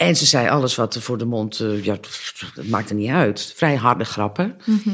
En 0.00 0.16
ze 0.16 0.26
zei 0.26 0.48
alles 0.48 0.74
wat 0.74 0.94
er 0.94 1.02
voor 1.02 1.18
de 1.18 1.24
mond, 1.24 1.60
eh, 1.60 1.84
ja, 1.84 1.96
dat 2.54 2.66
maakte 2.66 2.94
niet 2.94 3.10
uit. 3.10 3.52
Vrij 3.56 3.76
harde 3.76 4.04
grappen. 4.04 4.56
Mhm. 4.64 4.90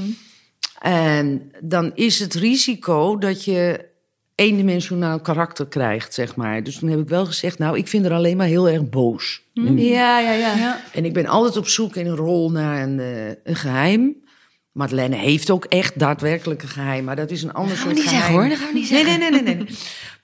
En 0.81 1.51
dan 1.61 1.93
is 1.95 2.19
het 2.19 2.35
risico 2.35 3.19
dat 3.19 3.45
je 3.45 3.85
eendimensionaal 4.35 5.21
karakter 5.21 5.67
krijgt, 5.67 6.15
zeg 6.15 6.37
maar. 6.37 6.63
Dus 6.63 6.79
toen 6.79 6.89
heb 6.89 7.01
ik 7.01 7.09
wel 7.09 7.27
gezegd, 7.27 7.59
nou, 7.59 7.79
ik 7.79 7.89
vind 7.89 8.05
haar 8.05 8.15
alleen 8.15 8.37
maar 8.37 8.47
heel 8.47 8.69
erg 8.69 8.89
boos. 8.89 9.43
Ja, 9.53 10.21
ja, 10.21 10.33
ja. 10.33 10.57
Ja. 10.57 10.81
En 10.93 11.05
ik 11.05 11.13
ben 11.13 11.27
altijd 11.27 11.57
op 11.57 11.69
zoek 11.69 11.97
in 11.97 12.07
een 12.07 12.17
rol 12.17 12.51
naar 12.51 12.83
een, 12.83 13.01
eh, 13.01 13.29
een 13.45 13.57
geheim. 13.57 14.17
Madeleine 14.73 15.17
heeft 15.17 15.51
ook 15.51 15.65
echt 15.65 15.99
daadwerkelijk 15.99 16.63
een 16.63 16.69
geheim, 16.69 17.05
maar 17.05 17.17
dat 17.17 17.31
is 17.31 17.43
een 17.43 17.53
ander 17.53 17.77
gaan 17.77 17.89
we 17.89 17.95
soort 17.95 18.05
niet 18.05 18.15
geheim. 18.15 18.23
zeggen, 18.23 18.41
hoor. 18.41 18.49
Dat 18.49 18.59
gaan 18.59 18.73
we 18.73 18.79
niet 18.79 18.91
nee, 18.91 19.05
zeggen. 19.05 19.21
nee, 19.21 19.31
nee, 19.31 19.43
nee, 19.43 19.67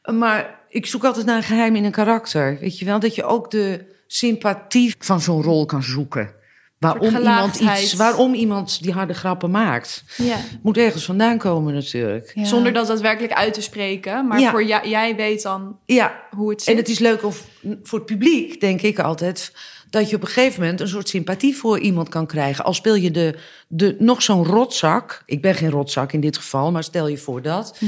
nee. 0.02 0.14
maar 0.18 0.60
ik 0.68 0.86
zoek 0.86 1.04
altijd 1.04 1.26
naar 1.26 1.36
een 1.36 1.42
geheim 1.42 1.76
in 1.76 1.84
een 1.84 1.90
karakter. 1.90 2.58
Weet 2.60 2.78
je 2.78 2.84
wel, 2.84 3.00
dat 3.00 3.14
je 3.14 3.24
ook 3.24 3.50
de 3.50 3.90
sympathie 4.14 4.94
van 4.98 5.20
zo'n 5.20 5.42
rol 5.42 5.66
kan 5.66 5.82
zoeken. 5.82 6.34
waarom 6.78 7.16
iemand, 7.16 7.56
iets, 7.60 7.94
waarom 7.94 8.34
iemand 8.34 8.82
die 8.82 8.92
harde 8.92 9.14
grappen 9.14 9.50
maakt. 9.50 10.04
Ja. 10.16 10.36
Moet 10.62 10.76
ergens 10.76 11.04
vandaan 11.04 11.38
komen 11.38 11.74
natuurlijk. 11.74 12.32
Ja. 12.34 12.44
Zonder 12.44 12.72
dat 12.72 12.86
daadwerkelijk 12.86 13.32
uit 13.32 13.54
te 13.54 13.60
spreken. 13.62 14.26
Maar 14.26 14.40
Ja. 14.40 14.50
voor 14.50 14.64
jij, 14.64 14.88
jij 14.88 15.16
weet 15.16 15.42
dan 15.42 15.78
Ja, 15.86 16.22
hoe 16.30 16.50
het 16.50 16.62
zit. 16.62 16.72
en 16.74 16.80
het 16.80 16.88
is 16.88 16.98
leuk 16.98 17.24
of, 17.24 17.46
voor 17.82 17.98
het 17.98 18.06
publiek, 18.08 18.60
denk 18.60 18.82
ik 18.82 18.98
altijd... 18.98 19.52
dat 19.90 20.10
je 20.10 20.16
op 20.16 20.22
een 20.22 20.28
gegeven 20.28 20.60
moment 20.60 20.80
een 20.80 20.88
soort 20.88 21.08
sympathie 21.08 21.56
voor 21.56 21.78
iemand 21.78 22.08
kan 22.08 22.26
krijgen. 22.26 22.64
Al 22.64 22.74
speel 22.74 22.94
je 22.94 23.10
de, 23.10 23.38
de, 23.68 23.96
nog 23.98 24.22
zo'n 24.22 24.44
rotzak... 24.44 25.22
ik 25.26 25.42
ben 25.42 25.54
geen 25.54 25.70
rotzak 25.70 26.12
in 26.12 26.20
dit 26.20 26.36
geval, 26.36 26.72
maar 26.72 26.84
stel 26.84 27.08
je 27.08 27.18
voor 27.18 27.42
dat... 27.42 27.78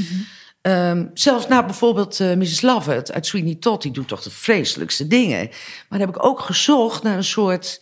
Ehm, 0.65 1.05
zelfs 1.13 1.47
nou 1.47 1.65
bijvoorbeeld 1.65 2.19
eh, 2.19 2.33
Mrs. 2.33 2.61
Lovett 2.61 3.11
uit 3.11 3.25
Sweeney 3.25 3.55
Todd... 3.55 3.81
die 3.81 3.91
doet 3.91 4.07
toch 4.07 4.21
de 4.21 4.29
vreselijkste 4.29 5.07
dingen. 5.07 5.49
Maar 5.89 5.99
heb 5.99 6.09
ik 6.09 6.25
ook 6.25 6.39
gezocht 6.39 7.03
naar 7.03 7.17
een 7.17 7.23
soort... 7.23 7.81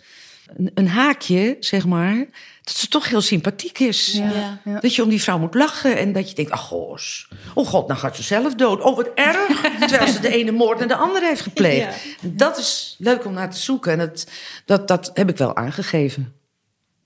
een, 0.58 0.72
een 0.74 0.88
haakje, 0.88 1.58
zeg 1.60 1.86
maar... 1.86 2.16
dat 2.64 2.76
ze 2.76 2.88
toch 2.88 3.10
heel 3.10 3.22
sympathiek 3.22 3.80
is. 3.80 4.12
Ja. 4.12 4.60
Ja. 4.66 4.80
Dat 4.80 4.96
je 4.96 5.04
om 5.04 5.10
die 5.10 5.22
vrouw 5.22 5.40
moet 5.40 5.54
lachen 5.54 5.98
en 5.98 6.14
dat 6.14 6.30
je 6.30 6.36
denkt, 6.36 6.52
ach 6.52 6.68
goos. 6.68 7.28
Oh 7.54 7.68
god, 7.68 7.88
nou 7.88 8.00
gaat 8.00 8.16
ze 8.16 8.24
zelf 8.24 8.56
dood. 8.56 8.82
Oh, 8.82 8.96
wat 8.96 9.10
erg. 9.16 9.62
Terwijl 9.88 10.12
ze 10.12 10.20
de 10.20 10.34
ene 10.34 10.52
moord 10.52 10.82
en 10.82 10.88
de 10.88 10.96
andere 10.96 11.26
heeft 11.26 11.42
gepleegd. 11.42 11.96
Dat 12.22 12.58
is 12.58 12.96
leuk 13.00 13.26
om 13.26 13.34
naar 13.34 13.52
te 13.52 13.60
zoeken. 13.60 13.92
En 13.92 13.98
dat, 13.98 14.28
dat, 14.66 14.88
dat 14.88 15.12
heb 15.14 15.30
ik 15.30 15.38
wel 15.38 15.56
aangegeven. 15.56 16.34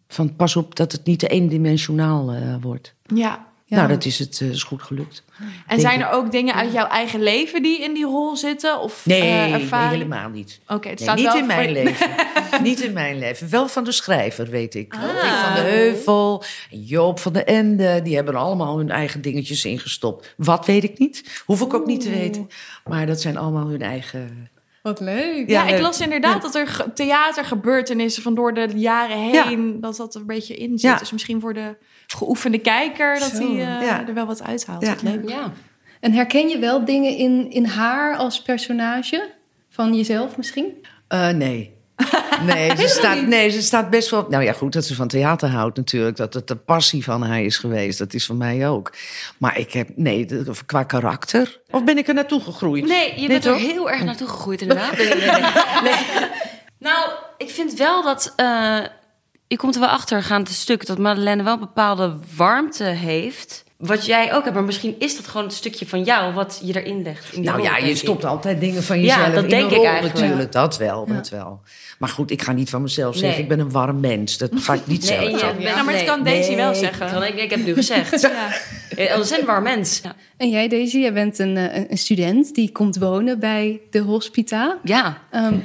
Van 0.07 0.35
pas 0.35 0.55
op 0.55 0.75
dat 0.75 0.91
het 0.91 1.05
niet 1.05 1.19
te 1.19 1.27
eendimensionaal 1.27 2.31
eh, 2.31 2.55
wordt. 2.61 2.93
Ja. 3.13 3.46
Ja. 3.69 3.75
Nou, 3.77 3.87
dat 3.87 4.05
is 4.05 4.19
het 4.19 4.41
eh, 4.41 4.49
is 4.49 4.63
goed 4.63 4.81
gelukt. 4.81 5.23
En 5.67 5.79
zijn 5.79 5.99
ik. 5.99 6.05
er 6.05 6.11
ook 6.11 6.31
dingen 6.31 6.53
uit 6.53 6.71
jouw 6.71 6.87
eigen 6.87 7.23
leven 7.23 7.63
die 7.63 7.83
in 7.83 7.93
die 7.93 8.05
rol 8.05 8.35
zitten? 8.35 8.79
Of 8.79 9.05
Nee, 9.05 9.21
eh, 9.21 9.27
nee, 9.27 9.53
ervaring? 9.53 9.91
helemaal 9.91 10.29
niet. 10.29 10.59
Oké, 10.67 10.89
het 10.89 10.99
Nee, 10.99 11.07
staat 11.07 11.15
niet 11.15 11.25
wel 11.25 11.37
in 11.37 11.45
mijn 11.45 11.71
leven. 11.71 12.09
niet 12.63 12.81
in 12.81 12.93
mijn 12.93 13.19
leven. 13.19 13.49
Wel 13.49 13.67
van 13.67 13.83
de 13.83 13.91
schrijver, 13.91 14.49
weet 14.49 14.75
ik. 14.75 14.93
Ah. 14.93 15.01
Dick 15.01 15.31
van 15.45 15.53
de 15.53 15.69
Heuvel, 15.69 16.43
Joop 16.69 17.19
van 17.19 17.33
de 17.33 17.43
Ende. 17.43 18.01
Die 18.01 18.15
hebben 18.15 18.35
allemaal 18.35 18.77
hun 18.77 18.89
eigen 18.89 19.21
dingetjes 19.21 19.65
ingestopt. 19.65 20.33
Wat 20.37 20.65
weet 20.65 20.83
ik 20.83 20.99
niet. 20.99 21.41
Hoef 21.45 21.61
ik 21.61 21.73
ook 21.73 21.85
niet 21.85 22.01
te 22.01 22.09
weten. 22.09 22.49
Maar 22.85 23.05
dat 23.05 23.21
zijn 23.21 23.37
allemaal 23.37 23.67
hun 23.67 23.81
eigen... 23.81 24.49
Wat 24.87 24.99
leuk. 24.99 25.49
Ja, 25.49 25.67
Ja, 25.67 25.75
ik 25.75 25.81
las 25.81 25.99
inderdaad 26.01 26.41
dat 26.41 26.55
er 26.55 26.67
ge- 26.67 26.93
theatergebeurtenissen 26.93 28.23
van 28.23 28.35
door 28.35 28.53
de 28.53 28.67
jaren 28.75 29.17
heen, 29.17 29.81
dat 29.81 29.95
dat 29.97 30.15
er 30.15 30.21
een 30.21 30.27
beetje 30.27 30.55
in 30.55 30.69
zit. 30.69 30.81
Ja. 30.91 30.97
Dus 30.97 31.11
misschien 31.11 31.41
voor 31.41 31.53
de 31.53 31.75
geoefende 32.07 32.57
kijker, 32.57 33.19
dat 33.19 33.31
hij 33.31 33.47
eh, 33.47 33.57
ja. 33.57 34.07
er 34.07 34.13
wel 34.13 34.25
wat 34.25 34.43
uithaalt. 34.43 34.81
Ja. 34.81 34.89
Wat 34.89 35.01
leuk. 35.01 35.29
Ja. 35.29 35.51
En 35.99 36.11
herken 36.13 36.47
je 36.49 36.59
wel 36.59 36.85
dingen 36.85 37.17
in, 37.17 37.51
in 37.51 37.65
haar 37.65 38.15
als 38.17 38.41
personage? 38.41 39.29
Van 39.69 39.95
jezelf 39.95 40.37
misschien? 40.37 40.85
Eh, 41.07 41.29
nee. 41.29 41.75
Nee 42.45 42.75
ze, 42.75 42.87
staat, 42.87 43.21
nee, 43.25 43.49
ze 43.49 43.61
staat 43.61 43.89
best 43.89 44.09
wel... 44.09 44.25
Nou 44.29 44.43
ja, 44.43 44.53
goed 44.53 44.73
dat 44.73 44.85
ze 44.85 44.95
van 44.95 45.07
theater 45.07 45.49
houdt 45.49 45.77
natuurlijk. 45.77 46.17
Dat 46.17 46.33
het 46.33 46.47
de 46.47 46.55
passie 46.55 47.03
van 47.03 47.21
haar 47.23 47.41
is 47.41 47.57
geweest. 47.57 47.97
Dat 47.99 48.13
is 48.13 48.25
van 48.25 48.37
mij 48.37 48.69
ook. 48.69 48.93
Maar 49.37 49.57
ik 49.57 49.73
heb... 49.73 49.89
Nee, 49.95 50.27
qua 50.65 50.83
karakter. 50.83 51.59
Of 51.71 51.83
ben 51.83 51.97
ik 51.97 52.07
er 52.07 52.13
naartoe 52.13 52.41
gegroeid? 52.41 52.85
Nee, 52.85 53.19
je 53.21 53.27
bent 53.27 53.45
er 53.45 53.55
heel 53.55 53.89
erg 53.89 54.03
naartoe 54.03 54.27
gegroeid, 54.27 54.61
inderdaad. 54.61 54.97
Nee. 55.83 55.95
Nou, 56.79 57.09
ik 57.37 57.49
vind 57.49 57.73
wel 57.73 58.03
dat. 58.03 58.33
eh, 58.35 58.79
je 59.47 59.57
komt 59.57 59.75
er 59.75 59.81
wel 59.81 59.89
achter, 59.89 60.23
gaand 60.23 60.47
het 60.47 60.57
stuk, 60.57 60.85
dat 60.85 60.97
Madeleine 60.97 61.43
wel 61.43 61.53
een 61.53 61.59
bepaalde 61.59 62.17
warmte 62.35 62.83
heeft. 62.83 63.65
Wat 63.77 64.05
jij 64.05 64.33
ook 64.33 64.43
hebt, 64.43 64.55
maar 64.55 64.63
misschien 64.63 64.95
is 64.99 65.15
dat 65.15 65.27
gewoon 65.27 65.45
een 65.45 65.51
stukje 65.51 65.87
van 65.87 66.03
jou 66.03 66.33
wat 66.33 66.59
je 66.63 66.81
erin 66.81 67.01
legt. 67.03 67.33
In 67.33 67.43
Nou 67.43 67.57
rol, 67.57 67.65
ja, 67.65 67.77
je 67.77 67.95
stopt 67.95 68.25
altijd 68.25 68.59
dingen 68.59 68.83
van 68.83 69.01
Ja, 69.01 69.15
jezelf 69.17 69.33
dat 69.33 69.43
in 69.43 69.49
denk 69.49 69.71
ik 69.71 69.83
eigenlijk. 69.83 70.13
natuurlijk. 70.13 70.51
Dat 70.51 70.77
wel, 70.77 71.05
dat 71.07 71.29
wel. 71.29 71.61
Maar 71.97 72.09
goed, 72.09 72.31
ik 72.31 72.41
ga 72.41 72.51
niet 72.51 72.69
van 72.69 72.81
mezelf 72.81 73.13
zeggen, 73.15 73.31
Nee. 73.33 73.41
ik 73.41 73.47
ben 73.47 73.59
een 73.59 73.71
warm 73.71 73.99
mens. 73.99 74.37
Dat 74.37 74.49
ga 74.55 74.73
ik 74.73 74.87
niet 74.87 74.99
Nee, 75.09 75.09
zeggen. 75.09 75.29
bent- 75.57 75.59
Nou, 75.63 75.75
maar 75.75 75.85
dat 75.85 75.93
nee. 75.93 76.03
kan 76.05 76.23
Daisy 76.23 76.55
wel 76.55 76.71
Nee. 76.71 76.79
zeggen. 76.79 77.11
Kan 77.11 77.23
ik, 77.23 77.33
ik 77.33 77.49
heb 77.49 77.59
het 77.59 77.65
nu 77.67 77.73
gezegd. 77.73 78.21
Ja. 78.21 78.49
Eh, 79.03 79.15
Dat 79.15 79.23
is 79.25 79.31
een 79.37 79.45
warm 79.45 79.63
mens. 79.63 79.99
Ja. 80.03 80.15
En 80.37 80.49
jij, 80.49 80.67
Daisy, 80.67 80.97
jij 80.97 81.13
bent 81.13 81.39
een, 81.39 81.57
eh, 81.57 81.83
een 81.89 81.97
student 81.97 82.55
die 82.55 82.71
komt 82.71 82.97
wonen 82.97 83.39
bij 83.39 83.81
de 83.91 83.99
hospita. 83.99 84.77
ja. 84.83 85.21
Ehm, 85.31 85.57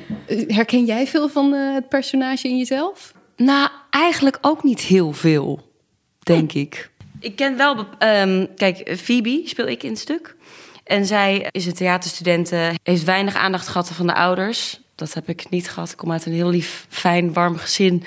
herken 0.47 0.85
jij 0.85 1.07
veel 1.07 1.29
van 1.29 1.55
eh, 1.55 1.75
het 1.75 1.89
personage 1.89 2.49
in 2.49 2.59
jezelf? 2.59 3.13
Nou, 3.37 3.69
eigenlijk 3.91 4.39
ook 4.41 4.63
niet 4.63 4.81
heel 4.81 5.13
veel, 5.13 5.71
denk 6.19 6.53
ik. 6.53 6.91
Ik 7.21 7.37
ken 7.37 7.57
wel... 7.57 7.87
ehm, 7.99 8.47
kijk, 8.57 8.97
Phoebe 8.99 9.41
speel 9.45 9.67
ik 9.67 9.83
in 9.83 9.91
het 9.91 9.99
stuk. 9.99 10.37
En 10.85 11.07
zij 11.07 11.49
is 11.51 11.67
een 11.67 11.73
theaterstudente, 11.75 12.71
heeft 12.83 13.05
weinig 13.05 13.35
aandacht 13.35 13.69
gehad 13.69 13.91
van 13.93 14.07
de 14.07 14.15
ouders. 14.15 14.81
Dat 15.03 15.15
heb 15.15 15.29
ik 15.29 15.51
niet 15.51 15.71
gehad. 15.71 15.91
Ik 15.91 15.97
kom 15.97 16.13
uit 16.13 16.27
een 16.27 16.33
heel 16.33 16.49
lief, 16.49 16.87
fijn, 16.89 17.33
warm 17.33 17.57
gezin. 17.57 18.03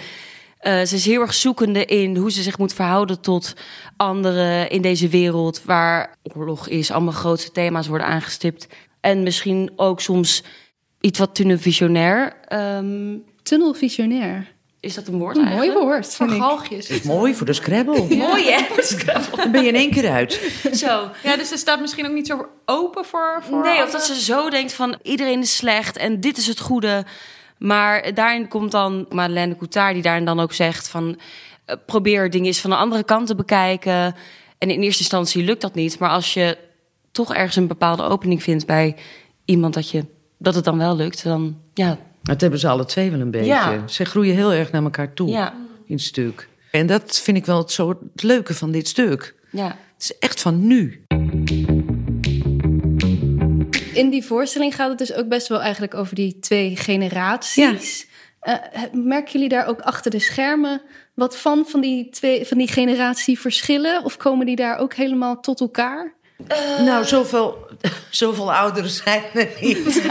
Eh, 0.57 0.81
ze 0.81 0.95
is 0.95 1.05
heel 1.05 1.21
erg 1.21 1.33
zoekende 1.33 1.85
in 1.85 2.15
hoe 2.15 2.31
ze 2.31 2.41
zich 2.41 2.57
moet 2.57 2.73
verhouden 2.73 3.21
tot 3.21 3.53
anderen 3.97 4.69
in 4.69 4.81
deze 4.81 5.07
wereld... 5.07 5.63
waar 5.63 6.17
oorlog 6.23 6.67
is, 6.67 6.91
allemaal 6.91 7.13
grootste 7.13 7.51
thema's 7.51 7.87
worden 7.87 8.07
aangestipt. 8.07 8.67
En 8.99 9.23
misschien 9.23 9.71
ook 9.75 10.01
soms 10.01 10.43
iets 11.01 11.19
wat. 11.19 11.39
Ehm 11.39 13.17
Tunnelvisionair. 13.43 14.54
Is 14.85 14.93
dat 14.93 15.07
een 15.07 15.17
woord 15.17 15.37
Een 15.37 15.45
eigenlijk? 15.45 15.73
mooi 15.73 15.85
woord, 15.85 16.15
Voor 16.15 16.27
ik. 16.31 16.41
galgjes. 16.41 17.01
Mooi 17.01 17.35
voor 17.35 17.45
de 17.45 17.53
Scrabble. 17.53 18.15
Mooi, 18.27 18.51
hè? 18.51 18.61
Dan 19.35 19.51
ben 19.51 19.61
je 19.61 19.67
in 19.67 19.75
één 19.75 19.91
keer 19.91 20.09
uit. 20.11 20.31
Zo. 20.83 21.09
Ja, 21.23 21.37
dus 21.37 21.47
ze 21.49 21.57
staat 21.57 21.79
misschien 21.79 22.05
ook 22.05 22.13
niet 22.13 22.27
zo 22.27 22.45
open 22.65 23.05
voor... 23.05 23.43
voor 23.49 23.61
Nee, 23.61 23.83
of 23.83 23.91
dat 23.91 24.03
ze 24.05 24.21
zo 24.21 24.49
denkt 24.49 24.73
van 24.73 24.95
iedereen 25.01 25.39
is 25.41 25.55
slecht 25.55 25.97
en 25.97 26.19
dit 26.19 26.37
is 26.37 26.47
het 26.47 26.59
goede. 26.59 27.05
Maar 27.57 28.13
daarin 28.13 28.47
komt 28.47 28.71
dan 28.71 29.05
Madeleine 29.09 29.55
Coutard 29.57 29.93
die 29.93 30.03
daarin 30.03 30.25
dan 30.25 30.39
ook 30.39 30.53
zegt 30.53 30.87
van... 30.87 31.19
eh, 31.65 31.75
probeer 31.85 32.29
dingen 32.29 32.47
eens 32.47 32.61
van 32.61 32.69
de 32.69 32.75
andere 32.75 33.03
kant 33.03 33.27
te 33.27 33.35
bekijken. 33.35 34.15
En 34.57 34.69
in 34.69 34.81
eerste 34.81 35.01
instantie 35.01 35.43
lukt 35.43 35.61
dat 35.61 35.73
niet. 35.75 35.99
Maar 35.99 36.09
als 36.09 36.33
je 36.33 36.57
toch 37.11 37.33
ergens 37.33 37.55
een 37.55 37.67
bepaalde 37.67 38.03
opening 38.03 38.43
vindt 38.43 38.65
bij 38.65 38.95
iemand 39.45 39.73
dat, 39.73 39.89
je, 39.89 40.05
dat 40.37 40.55
het 40.55 40.63
dan 40.63 40.77
wel 40.77 40.95
lukt... 40.95 41.23
dan 41.23 41.57
ja, 41.73 41.97
Dat 42.25 42.41
hebben 42.41 42.59
ze 42.59 42.67
alle 42.67 42.85
twee 42.85 43.11
wel 43.11 43.19
een 43.19 43.31
beetje. 43.31 43.47
Ja. 43.47 43.87
Ze 43.87 44.05
groeien 44.05 44.35
heel 44.35 44.53
erg 44.53 44.71
naar 44.71 44.83
elkaar 44.83 45.13
toe 45.13 45.29
ja, 45.29 45.53
in 45.85 45.95
het 45.95 46.03
stuk. 46.03 46.47
En 46.71 46.87
dat 46.87 47.19
vind 47.19 47.37
ik 47.37 47.45
wel 47.45 47.57
het, 47.57 47.71
zo, 47.71 47.89
het 47.89 48.23
leuke 48.23 48.53
van 48.53 48.71
dit 48.71 48.87
stuk. 48.87 49.35
ja. 49.51 49.67
Het 49.93 50.03
is 50.03 50.17
echt 50.17 50.41
van 50.41 50.67
nu. 50.67 51.05
In 53.93 54.09
die 54.09 54.23
voorstelling 54.23 54.75
gaat 54.75 54.89
het 54.89 54.97
dus 54.97 55.13
ook 55.13 55.27
best 55.27 55.47
wel 55.47 55.61
eigenlijk 55.61 55.93
over 55.93 56.15
die 56.15 56.39
twee 56.39 56.75
generaties. 56.75 58.07
Eh, 58.39 58.53
merken 58.91 59.31
jullie 59.31 59.49
daar 59.49 59.67
ook 59.67 59.81
achter 59.81 60.11
de 60.11 60.19
schermen 60.19 60.81
wat 61.13 61.37
van, 61.37 61.65
van 61.67 61.81
die, 61.81 62.09
twee, 62.09 62.45
van 62.45 62.57
die 62.57 62.67
generatieverschillen? 62.67 64.03
Of 64.03 64.17
komen 64.17 64.45
die 64.45 64.55
daar 64.55 64.77
ook 64.77 64.93
helemaal 64.93 65.39
tot 65.39 65.59
elkaar? 65.59 66.13
Nou, 66.85 67.05
zoveel, 67.05 67.67
zoveel 68.09 68.53
ouderen 68.53 68.89
zijn 68.89 69.23
er 69.33 69.49
niet. 69.61 70.03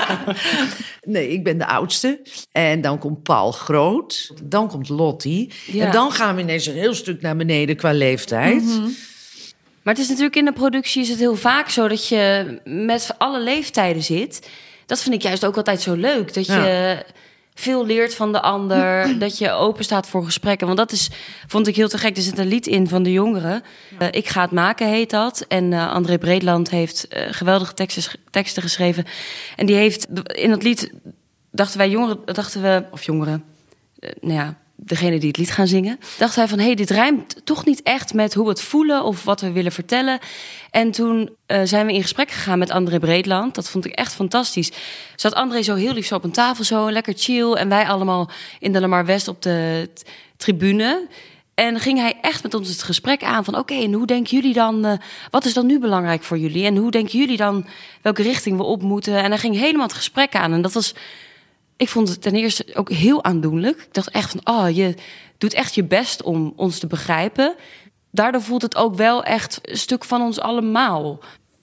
nee, 1.02 1.28
ik 1.28 1.44
ben 1.44 1.58
de 1.58 1.66
oudste. 1.66 2.20
En 2.52 2.80
dan 2.80 2.98
komt 2.98 3.22
Paul 3.22 3.52
Groot. 3.52 4.30
Dan 4.42 4.68
komt 4.68 4.88
Lottie. 4.88 5.52
Ja. 5.66 5.86
En 5.86 5.92
dan 5.92 6.12
gaan 6.12 6.34
we 6.34 6.42
ineens 6.42 6.66
een 6.66 6.74
heel 6.74 6.94
stuk 6.94 7.20
naar 7.22 7.36
beneden 7.36 7.76
qua 7.76 7.92
leeftijd. 7.92 8.62
Maar 9.82 9.94
het 9.94 10.02
is 10.02 10.08
natuurlijk 10.08 10.36
in 10.36 10.44
de 10.44 10.52
productie 10.52 11.02
is 11.02 11.08
het 11.08 11.18
heel 11.18 11.36
vaak 11.36 11.68
zo 11.68 11.88
dat 11.88 12.08
je 12.08 12.58
met 12.64 13.14
alle 13.18 13.40
leeftijden 13.40 14.02
zit. 14.02 14.48
Dat 14.86 15.00
vind 15.02 15.14
ik 15.14 15.22
juist 15.22 15.44
ook 15.44 15.56
altijd 15.56 15.80
zo 15.80 15.94
leuk. 15.94 16.34
Dat 16.34 16.46
je 16.46 17.04
veel 17.54 17.86
leert 17.86 18.14
van 18.14 18.32
de 18.32 18.40
ander. 18.40 19.08
dat 19.18 19.38
je 19.38 19.50
open 19.50 19.84
staat 19.84 20.08
voor 20.08 20.24
gesprekken. 20.24 20.66
Want 20.66 20.78
dat 20.78 20.92
is, 20.92 21.10
vond 21.46 21.66
ik 21.66 21.76
heel 21.76 21.88
te 21.88 21.98
gek. 21.98 22.16
Er 22.16 22.22
zit 22.22 22.38
een 22.38 22.46
lied 22.46 22.66
in 22.66 22.88
van 22.88 23.02
de 23.02 23.12
jongeren. 23.12 23.62
Eh, 23.98 24.08
ik 24.10 24.28
ga 24.28 24.42
het 24.42 24.50
maken 24.50 24.88
heet 24.88 25.10
dat. 25.10 25.44
En 25.48 25.72
eh, 25.72 25.92
André 25.92 26.18
Breedland 26.18 26.70
heeft 26.70 27.08
eh, 27.08 27.26
geweldige 27.30 27.74
teksten, 27.74 28.20
teksten 28.30 28.62
geschreven. 28.62 29.04
En 29.56 29.66
die 29.66 29.76
heeft 29.76 30.06
in 30.24 30.50
dat 30.50 30.62
lied 30.62 30.92
dachten 31.50 31.78
wij 31.78 31.90
jongeren, 31.90 32.18
dachten 32.24 32.62
we, 32.62 32.84
of 32.90 33.02
jongeren, 33.02 33.44
nou 34.20 34.34
ja, 34.34 34.58
degene 34.82 35.18
die 35.18 35.28
het 35.28 35.36
lied 35.36 35.50
gaan 35.50 35.66
zingen, 35.66 35.98
dacht 36.18 36.36
hij 36.36 36.48
van, 36.48 36.58
hé, 36.58 36.64
hey, 36.64 36.74
dit 36.74 36.90
rijmt 36.90 37.36
toch 37.44 37.64
niet 37.64 37.82
echt 37.82 38.14
met 38.14 38.34
hoe 38.34 38.44
we 38.44 38.50
het 38.50 38.60
voelen 38.60 39.04
of 39.04 39.24
wat 39.24 39.40
we 39.40 39.52
willen 39.52 39.72
vertellen. 39.72 40.18
En 40.70 40.90
toen 40.90 41.30
eh, 41.46 41.60
zijn 41.64 41.86
we 41.86 41.92
in 41.92 42.02
gesprek 42.02 42.30
gegaan 42.30 42.58
met 42.58 42.70
André 42.70 42.98
Breedland. 42.98 43.54
Dat 43.54 43.68
vond 43.68 43.84
ik 43.84 43.92
echt 43.92 44.14
fantastisch. 44.14 44.72
Zat 45.16 45.34
André 45.34 45.62
zo 45.62 45.74
heel 45.74 45.92
lief 45.92 46.06
zo 46.06 46.14
op 46.14 46.24
een 46.24 46.32
tafel, 46.32 46.64
zo 46.64 46.90
lekker 46.90 47.14
chill. 47.16 47.52
En 47.52 47.68
wij 47.68 47.86
allemaal 47.86 48.30
in 48.58 48.72
de 48.72 48.80
Lamar 48.80 49.04
West 49.04 49.28
op 49.28 49.42
de 49.42 49.90
tribune. 50.36 51.06
En 51.54 51.80
ging 51.80 51.98
hij 51.98 52.18
echt 52.20 52.42
met 52.42 52.54
ons 52.54 52.68
het 52.68 52.82
gesprek 52.82 53.22
aan 53.22 53.44
van... 53.44 53.58
oké, 53.58 53.74
en 53.74 53.92
hoe 53.92 54.06
denken 54.06 54.36
jullie 54.36 54.54
dan... 54.54 54.84
eh, 54.84 54.92
wat 55.30 55.44
is 55.44 55.54
dan 55.54 55.66
nu 55.66 55.78
belangrijk 55.78 56.22
voor 56.22 56.38
jullie? 56.38 56.66
En 56.66 56.76
hoe 56.76 56.90
denken 56.90 57.18
jullie 57.18 57.36
dan 57.36 57.66
welke 58.02 58.22
richting 58.22 58.56
we 58.56 58.62
op 58.62 58.82
moeten? 58.82 59.22
En 59.22 59.30
hij 59.30 59.38
ging 59.38 59.56
helemaal 59.56 59.86
het 59.86 59.96
gesprek 59.96 60.34
aan. 60.34 60.52
En 60.52 60.62
dat 60.62 60.72
was... 60.72 60.94
Ik 61.80 61.88
vond 61.88 62.08
het 62.08 62.22
ten 62.22 62.34
eerste 62.34 62.66
ook 62.74 62.90
heel 62.90 63.24
aandoenlijk. 63.24 63.78
Ik 63.80 63.94
dacht 63.94 64.10
echt 64.10 64.30
van, 64.30 64.40
oh, 64.56 64.70
je 64.76 64.94
doet 65.38 65.54
echt 65.54 65.74
je 65.74 65.84
best 65.84 66.22
om 66.22 66.52
ons 66.56 66.78
te 66.78 66.86
begrijpen. 66.86 67.54
Daardoor 68.10 68.42
voelt 68.42 68.62
het 68.62 68.76
ook 68.76 68.94
wel 68.94 69.22
echt 69.24 69.58
een 69.62 69.76
stuk 69.76 70.04
van 70.04 70.20
ons 70.22 70.40
allemaal. 70.40 71.18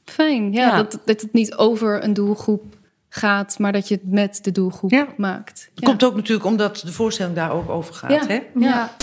Fijn, 0.06 0.52
ja, 0.54 0.68
Ja. 0.68 0.76
Dat, 0.78 1.00
dat 1.06 1.22
het 1.22 1.34
niet 1.34 1.56
over 1.56 2.04
een 2.04 2.14
doelgroep 2.14 2.64
gaat, 3.10 3.60
maar 3.60 3.72
dat 3.72 3.88
je 3.88 3.96
het 3.96 4.12
met 4.12 4.40
de 4.44 4.52
doelgroep 4.52 4.92
Ja. 4.92 5.08
maakt. 5.18 5.70
Het 5.76 5.84
komt 5.84 6.04
ook 6.04 6.16
natuurlijk 6.16 6.46
omdat 6.46 6.78
de 6.86 6.92
voorstelling 6.92 7.36
daar 7.36 7.52
ook 7.52 7.70
over 7.70 7.94
gaat. 7.94 8.12
Ja. 8.12 8.28
Hè? 8.28 8.40
Ja. 8.56 8.96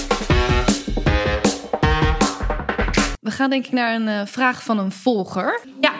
We 3.20 3.30
gaan 3.30 3.50
denk 3.50 3.66
ik 3.66 3.72
naar 3.72 3.94
een 3.94 4.08
eh, 4.08 4.26
vraag 4.26 4.62
van 4.62 4.78
een 4.78 4.92
volger. 4.92 5.60
Ja, 5.80 5.92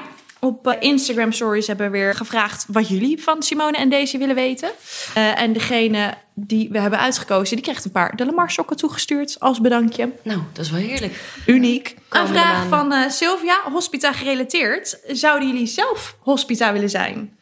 op 0.45 0.67
eh, 0.67 0.77
Instagram 0.81 1.33
Stories 1.33 1.67
hebben 1.67 1.87
we 1.87 1.93
weer 1.93 2.15
gevraagd 2.15 2.65
wat 2.69 2.89
jullie 2.89 3.23
van 3.23 3.43
Simone 3.43 3.77
en 3.77 3.89
Daisy 3.89 4.19
willen 4.19 4.35
weten. 4.35 4.71
Eh, 5.15 5.41
en 5.41 5.53
degene 5.53 6.15
die 6.35 6.69
we 6.71 6.81
hebben 6.81 6.99
uitgekozen, 6.99 7.57
die 7.57 7.65
krijgt 7.65 7.85
een 7.85 7.91
paar 7.91 8.17
de 8.17 8.27
Lamar 8.27 8.51
sokken 8.51 8.77
toegestuurd 8.77 9.41
als 9.41 9.61
bedankje. 9.61 10.13
Nou, 10.23 10.41
dat 10.53 10.65
is 10.65 10.71
wel 10.71 10.81
heerlijk. 10.81 11.21
Uniek. 11.47 11.97
Een 12.09 12.27
vraag 12.27 12.69
maanden. 12.69 12.79
van 12.79 12.93
eh, 12.93 13.11
Sylvia, 13.11 13.61
hospita 13.73 14.13
gerelateerd. 14.13 15.01
Zouden 15.07 15.49
jullie 15.49 15.67
zelf 15.67 16.17
hospita 16.21 16.73
willen 16.73 16.91
zijn? 16.91 17.37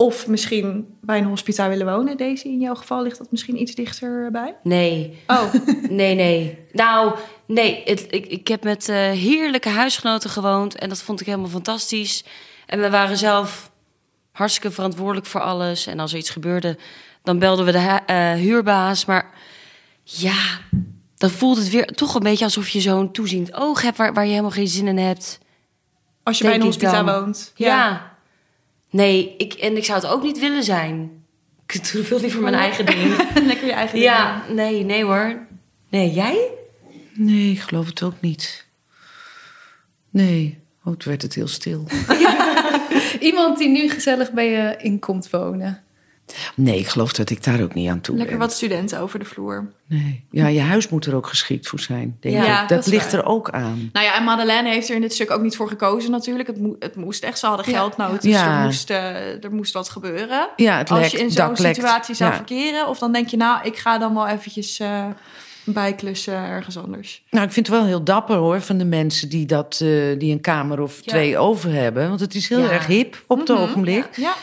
Of 0.00 0.26
misschien 0.26 0.96
bij 1.00 1.18
een 1.18 1.24
hospita 1.24 1.68
willen 1.68 1.86
wonen, 1.86 2.16
Daisy? 2.16 2.46
In 2.46 2.60
jouw 2.60 2.74
geval 2.74 3.02
ligt 3.02 3.18
dat 3.18 3.30
misschien 3.30 3.60
iets 3.60 3.74
dichterbij. 3.74 4.56
Nee, 4.62 5.18
Oh, 5.26 5.52
nee, 5.88 6.14
nee. 6.14 6.58
Nou, 6.72 7.14
nee. 7.46 7.82
Het, 7.84 8.06
ik, 8.10 8.26
ik 8.26 8.48
heb 8.48 8.64
met 8.64 8.88
eh, 8.88 8.96
heerlijke 8.96 9.68
huisgenoten 9.68 10.30
gewoond. 10.30 10.78
En 10.78 10.88
dat 10.88 11.02
vond 11.02 11.20
ik 11.20 11.26
helemaal 11.26 11.48
fantastisch. 11.48 12.24
En 12.66 12.80
we 12.80 12.90
waren 12.90 13.16
zelf 13.16 13.70
hartstikke 14.32 14.70
verantwoordelijk 14.70 15.26
voor 15.26 15.40
alles. 15.40 15.86
En 15.86 16.00
als 16.00 16.12
er 16.12 16.18
iets 16.18 16.30
gebeurde, 16.30 16.78
dan 17.22 17.38
belden 17.38 17.64
we 17.64 17.72
de 17.72 18.00
eh, 18.06 18.32
huurbaas. 18.32 19.04
Maar 19.04 19.30
ja, 20.02 20.58
dan 21.16 21.30
voelt 21.30 21.56
het 21.56 21.70
weer 21.70 21.86
toch 21.86 22.14
een 22.14 22.22
beetje 22.22 22.44
alsof 22.44 22.68
je 22.68 22.80
zo'n 22.80 23.12
toeziend 23.12 23.54
oog 23.54 23.82
hebt... 23.82 23.96
waar, 23.96 24.14
waar 24.14 24.24
je 24.24 24.30
helemaal 24.30 24.50
geen 24.50 24.68
zin 24.68 24.86
in 24.86 24.98
hebt. 24.98 25.38
als 26.22 26.38
je 26.38 26.44
bij 26.44 26.54
een 26.54 26.62
hospita 26.62 27.04
woont. 27.04 27.52
Ja. 27.54 28.09
Nee, 28.90 29.34
ik, 29.36 29.52
en 29.52 29.76
ik 29.76 29.84
zou 29.84 30.00
het 30.00 30.10
ook 30.10 30.22
niet 30.22 30.38
willen 30.38 30.62
zijn. 30.62 31.24
Ik 31.66 31.92
doe 31.92 32.04
veel 32.04 32.20
liever 32.20 32.42
mijn 32.42 32.54
eigen 32.54 32.86
ding. 32.86 33.16
Lekker 33.46 33.66
je 33.66 33.72
eigen 33.72 33.92
ding 33.92 34.04
Ja, 34.04 34.44
nee, 34.48 34.84
nee 34.84 35.04
hoor. 35.04 35.46
Nee, 35.88 36.10
jij? 36.10 36.48
Nee, 37.12 37.50
ik 37.50 37.60
geloof 37.60 37.86
het 37.86 38.02
ook 38.02 38.20
niet. 38.20 38.66
Nee. 40.10 40.58
Oh, 40.84 40.96
toen 40.96 41.10
werd 41.10 41.22
het 41.22 41.34
heel 41.34 41.48
stil. 41.48 41.86
Iemand 43.20 43.58
die 43.58 43.68
nu 43.68 43.88
gezellig 43.88 44.32
bij 44.32 44.50
je 44.50 44.76
in 44.78 44.98
komt 44.98 45.30
wonen. 45.30 45.82
Nee, 46.54 46.78
ik 46.78 46.86
geloof 46.88 47.12
dat 47.12 47.30
ik 47.30 47.44
daar 47.44 47.62
ook 47.62 47.74
niet 47.74 47.88
aan 47.88 48.00
toe 48.00 48.16
Lekker 48.16 48.36
ben. 48.38 48.46
wat 48.46 48.56
studenten 48.56 49.00
over 49.00 49.18
de 49.18 49.24
vloer. 49.24 49.68
Nee. 49.86 50.24
Ja, 50.30 50.46
je 50.46 50.60
huis 50.60 50.88
moet 50.88 51.06
er 51.06 51.14
ook 51.14 51.26
geschikt 51.26 51.68
voor 51.68 51.80
zijn. 51.80 52.16
Denk 52.20 52.34
Ja, 52.44 52.66
dat 52.66 52.86
ligt 52.86 53.10
waar. 53.12 53.20
er 53.20 53.26
ook 53.26 53.50
aan. 53.50 53.90
Nou 53.92 54.06
ja, 54.06 54.16
en 54.16 54.24
Madeleine 54.24 54.68
heeft 54.68 54.88
er 54.88 54.94
in 54.94 55.00
dit 55.00 55.12
stuk 55.14 55.30
ook 55.30 55.42
niet 55.42 55.56
voor 55.56 55.68
gekozen 55.68 56.10
natuurlijk. 56.10 56.46
Het, 56.48 56.60
mo- 56.60 56.76
het 56.78 56.96
moest 56.96 57.22
echt, 57.22 57.38
ze 57.38 57.46
hadden 57.46 57.70
Ja. 57.70 57.78
geldnood, 57.78 58.22
dus 58.22 58.32
Ja. 58.32 58.58
er, 58.58 58.64
moest, 58.64 58.90
eh, 58.90 59.44
er 59.44 59.52
moest 59.52 59.72
wat 59.72 59.88
gebeuren. 59.88 60.48
Ja, 60.56 60.78
het 60.78 60.90
Als 60.90 60.98
lekt, 61.00 61.12
je 61.12 61.18
in 61.18 61.30
zo'n 61.30 61.56
situatie 61.56 62.14
zou 62.14 62.30
Ja. 62.30 62.36
verkeren, 62.36 62.88
of 62.88 62.98
dan 62.98 63.12
denk 63.12 63.28
je, 63.28 63.36
nou, 63.36 63.58
ik 63.62 63.76
ga 63.76 63.98
dan 63.98 64.14
wel 64.14 64.26
eventjes 64.28 64.78
eh, 64.78 65.04
bijklussen 65.64 66.34
ergens 66.34 66.78
anders. 66.78 67.22
Nou, 67.30 67.46
ik 67.46 67.52
vind 67.52 67.66
het 67.66 67.76
wel 67.76 67.84
heel 67.86 68.04
dapper 68.04 68.36
hoor 68.36 68.60
van 68.60 68.78
de 68.78 68.84
mensen 68.84 69.28
die, 69.28 69.46
dat, 69.46 69.80
eh, 69.82 69.88
die 70.18 70.32
een 70.32 70.40
kamer 70.40 70.80
of 70.80 70.96
Ja. 71.02 71.10
twee 71.12 71.38
over 71.38 71.72
hebben. 71.72 72.08
Want 72.08 72.20
het 72.20 72.34
is 72.34 72.48
heel 72.48 72.58
Ja. 72.62 72.70
erg 72.70 72.86
hip 72.86 73.24
op 73.26 73.38
het 73.38 73.48
Mhm. 73.48 73.58
ogenblik. 73.58 74.08
Ja, 74.16 74.34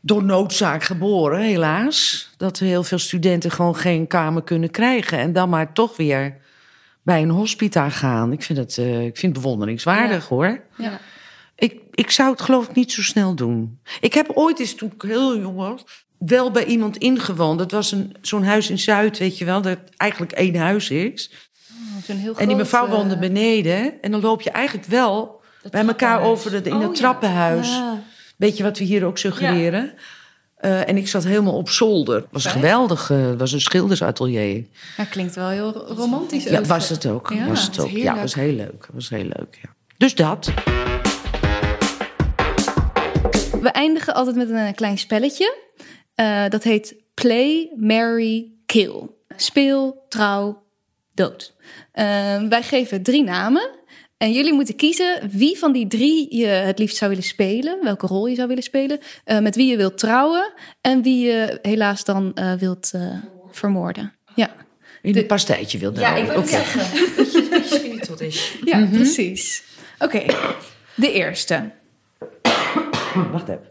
Door 0.00 0.24
noodzaak 0.24 0.82
geboren, 0.82 1.40
helaas. 1.40 2.30
Dat 2.36 2.58
heel 2.58 2.82
veel 2.82 2.98
studenten 2.98 3.50
gewoon 3.50 3.76
geen 3.76 4.06
kamer 4.06 4.42
kunnen 4.42 4.70
krijgen. 4.70 5.18
En 5.18 5.32
dan 5.32 5.48
maar 5.48 5.72
toch 5.72 5.96
weer 5.96 6.36
bij 7.02 7.22
een 7.22 7.30
hospita 7.30 7.90
gaan. 7.90 8.32
Ik 8.32 8.42
vind 8.42 8.58
het, 8.58 8.78
eh, 8.78 9.04
ik 9.04 9.16
vind 9.16 9.34
het 9.34 9.42
bewonderingswaardig 9.42 10.28
hoor. 10.28 10.60
Ja. 10.76 11.00
Ik, 11.56 11.80
ik 11.90 12.10
zou 12.10 12.30
het 12.30 12.40
geloof 12.40 12.68
ik 12.68 12.74
niet 12.74 12.92
zo 12.92 13.02
snel 13.02 13.34
doen. 13.34 13.80
Ik 14.00 14.14
heb 14.14 14.30
ooit 14.34 14.60
eens, 14.60 14.74
toen 14.74 14.92
ik 14.94 15.02
heel 15.02 15.38
jong 15.38 15.56
was, 15.56 15.84
wel 16.18 16.50
bij 16.50 16.64
iemand 16.64 16.96
ingewoond. 16.96 17.58
Dat 17.58 17.70
was 17.70 17.92
een, 17.92 18.16
zo'n 18.20 18.44
huis 18.44 18.70
in 18.70 18.78
Zuid, 18.78 19.18
weet 19.18 19.38
je 19.38 19.44
wel, 19.44 19.62
dat 19.62 19.78
eigenlijk 19.96 20.32
één 20.32 20.56
huis 20.56 20.90
is. 20.90 21.30
Zo'n 22.04 22.16
heel 22.16 22.36
En 22.36 22.46
die 22.46 22.56
mevrouw 22.56 22.86
eh, 22.86 22.90
woonde 22.90 23.18
beneden. 23.18 24.02
En 24.02 24.10
dan 24.10 24.20
loop 24.20 24.42
je 24.42 24.50
eigenlijk 24.50 24.86
wel 24.86 25.40
bij 25.70 25.86
elkaar 25.86 26.20
over 26.20 26.50
de, 26.50 26.70
in 26.70 26.76
Oh, 26.76 26.82
het 26.82 26.94
trappenhuis. 26.94 27.68
Ja. 27.68 28.02
Weet 28.38 28.56
je 28.56 28.62
wat 28.62 28.78
we 28.78 28.84
hier 28.84 29.04
ook 29.04 29.18
suggereren? 29.18 29.92
Eh, 30.56 30.88
en 30.88 30.96
ik 30.96 31.08
zat 31.08 31.24
helemaal 31.24 31.56
op 31.56 31.68
zolder. 31.70 32.16
Het 32.16 32.26
was 32.30 32.46
geweldig. 32.46 33.10
eh, 33.10 33.26
Het 33.28 33.38
was 33.38 33.52
een 33.52 33.60
schildersatelier. 33.60 34.64
Ja, 34.96 35.04
klinkt 35.04 35.34
wel 35.34 35.48
heel 35.48 35.72
romantisch. 35.96 36.44
Ja, 36.44 36.62
was 36.62 36.88
het 36.88 37.06
ook. 37.06 37.32
Ja, 37.34 37.46
was 37.46 37.62
het 37.66 37.78
ook. 37.78 37.90
Ja, 37.90 38.16
was 38.20 38.34
heel 38.34 38.52
leuk. 38.52 38.88
Was 38.92 39.08
heel 39.08 39.24
leuk 39.24 39.58
ja. 39.62 39.68
Dus 39.96 40.14
dat. 40.14 40.52
We 43.60 43.68
eindigen 43.72 44.14
altijd 44.14 44.36
met 44.36 44.50
een 44.50 44.74
klein 44.74 44.98
spelletje. 44.98 45.56
Eh, 46.14 46.48
dat 46.48 46.62
heet 46.62 46.94
Play, 47.14 47.72
Marry, 47.76 48.46
Kill. 48.66 49.08
Speel, 49.36 50.04
trouw, 50.08 50.62
dood. 51.14 51.54
Wij 52.48 52.62
geven 52.62 53.02
drie 53.02 53.24
namen. 53.24 53.70
En 54.18 54.32
jullie 54.32 54.52
moeten 54.52 54.76
kiezen 54.76 55.30
wie 55.32 55.58
van 55.58 55.72
die 55.72 55.86
drie 55.86 56.36
je 56.36 56.46
het 56.46 56.78
liefst 56.78 56.96
zou 56.96 57.10
willen 57.10 57.24
spelen. 57.26 57.78
Welke 57.82 58.06
rol 58.06 58.26
je 58.26 58.34
zou 58.34 58.48
willen 58.48 58.62
spelen. 58.62 58.98
eh, 59.24 59.38
met 59.38 59.56
wie 59.56 59.70
je 59.70 59.76
wilt 59.76 59.98
trouwen. 59.98 60.52
En 60.80 61.02
wie 61.02 61.26
je 61.26 61.58
helaas 61.62 62.04
dan 62.04 62.34
eh, 62.34 62.52
wilt 62.52 62.90
eh, 62.94 63.02
vermoorden. 63.50 64.12
Ja, 64.34 64.50
In 65.02 65.12
De- 65.12 65.20
een 65.20 65.26
pastijtje 65.26 65.78
wilde 65.78 66.00
Ja, 66.00 66.06
houden. 66.10 66.26
ik 66.28 66.38
wil 66.38 66.46
zeggen. 66.48 66.80
Dat 67.16 67.32
je 67.32 67.38
een 67.42 67.48
beetje 67.50 67.76
spiritueel 67.78 68.20
is. 68.20 68.56
ja 68.64 68.86
precies. 68.92 69.62
Oké, 69.98 70.22
de 70.94 71.12
eerste. 71.12 71.70
Wacht 73.32 73.48
even. 73.48 73.66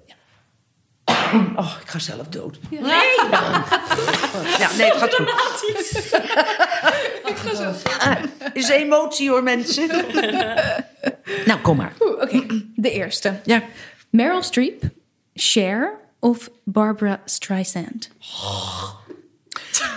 Oh, 1.55 1.75
ik 1.81 1.87
ga 1.89 1.99
zelf 1.99 2.27
dood. 2.27 2.57
Nee! 2.69 2.81
Ja, 4.59 4.69
nee, 4.77 4.91
het 4.91 4.97
gaat 4.97 5.15
goed. 5.15 5.31
Ah, 7.99 8.15
is 8.53 8.69
emotie 8.69 9.29
hoor, 9.29 9.43
mensen. 9.43 9.87
nou, 11.45 11.59
kom 11.61 11.77
maar. 11.77 11.93
Oeh, 11.99 12.21
Oké, 12.21 12.45
de 12.75 12.91
eerste. 12.91 13.39
Ja. 13.43 13.63
Meryl 14.09 14.43
Streep, 14.43 14.83
Cher 15.33 15.99
of 16.19 16.49
Barbara 16.63 17.21
Streisand? 17.25 18.09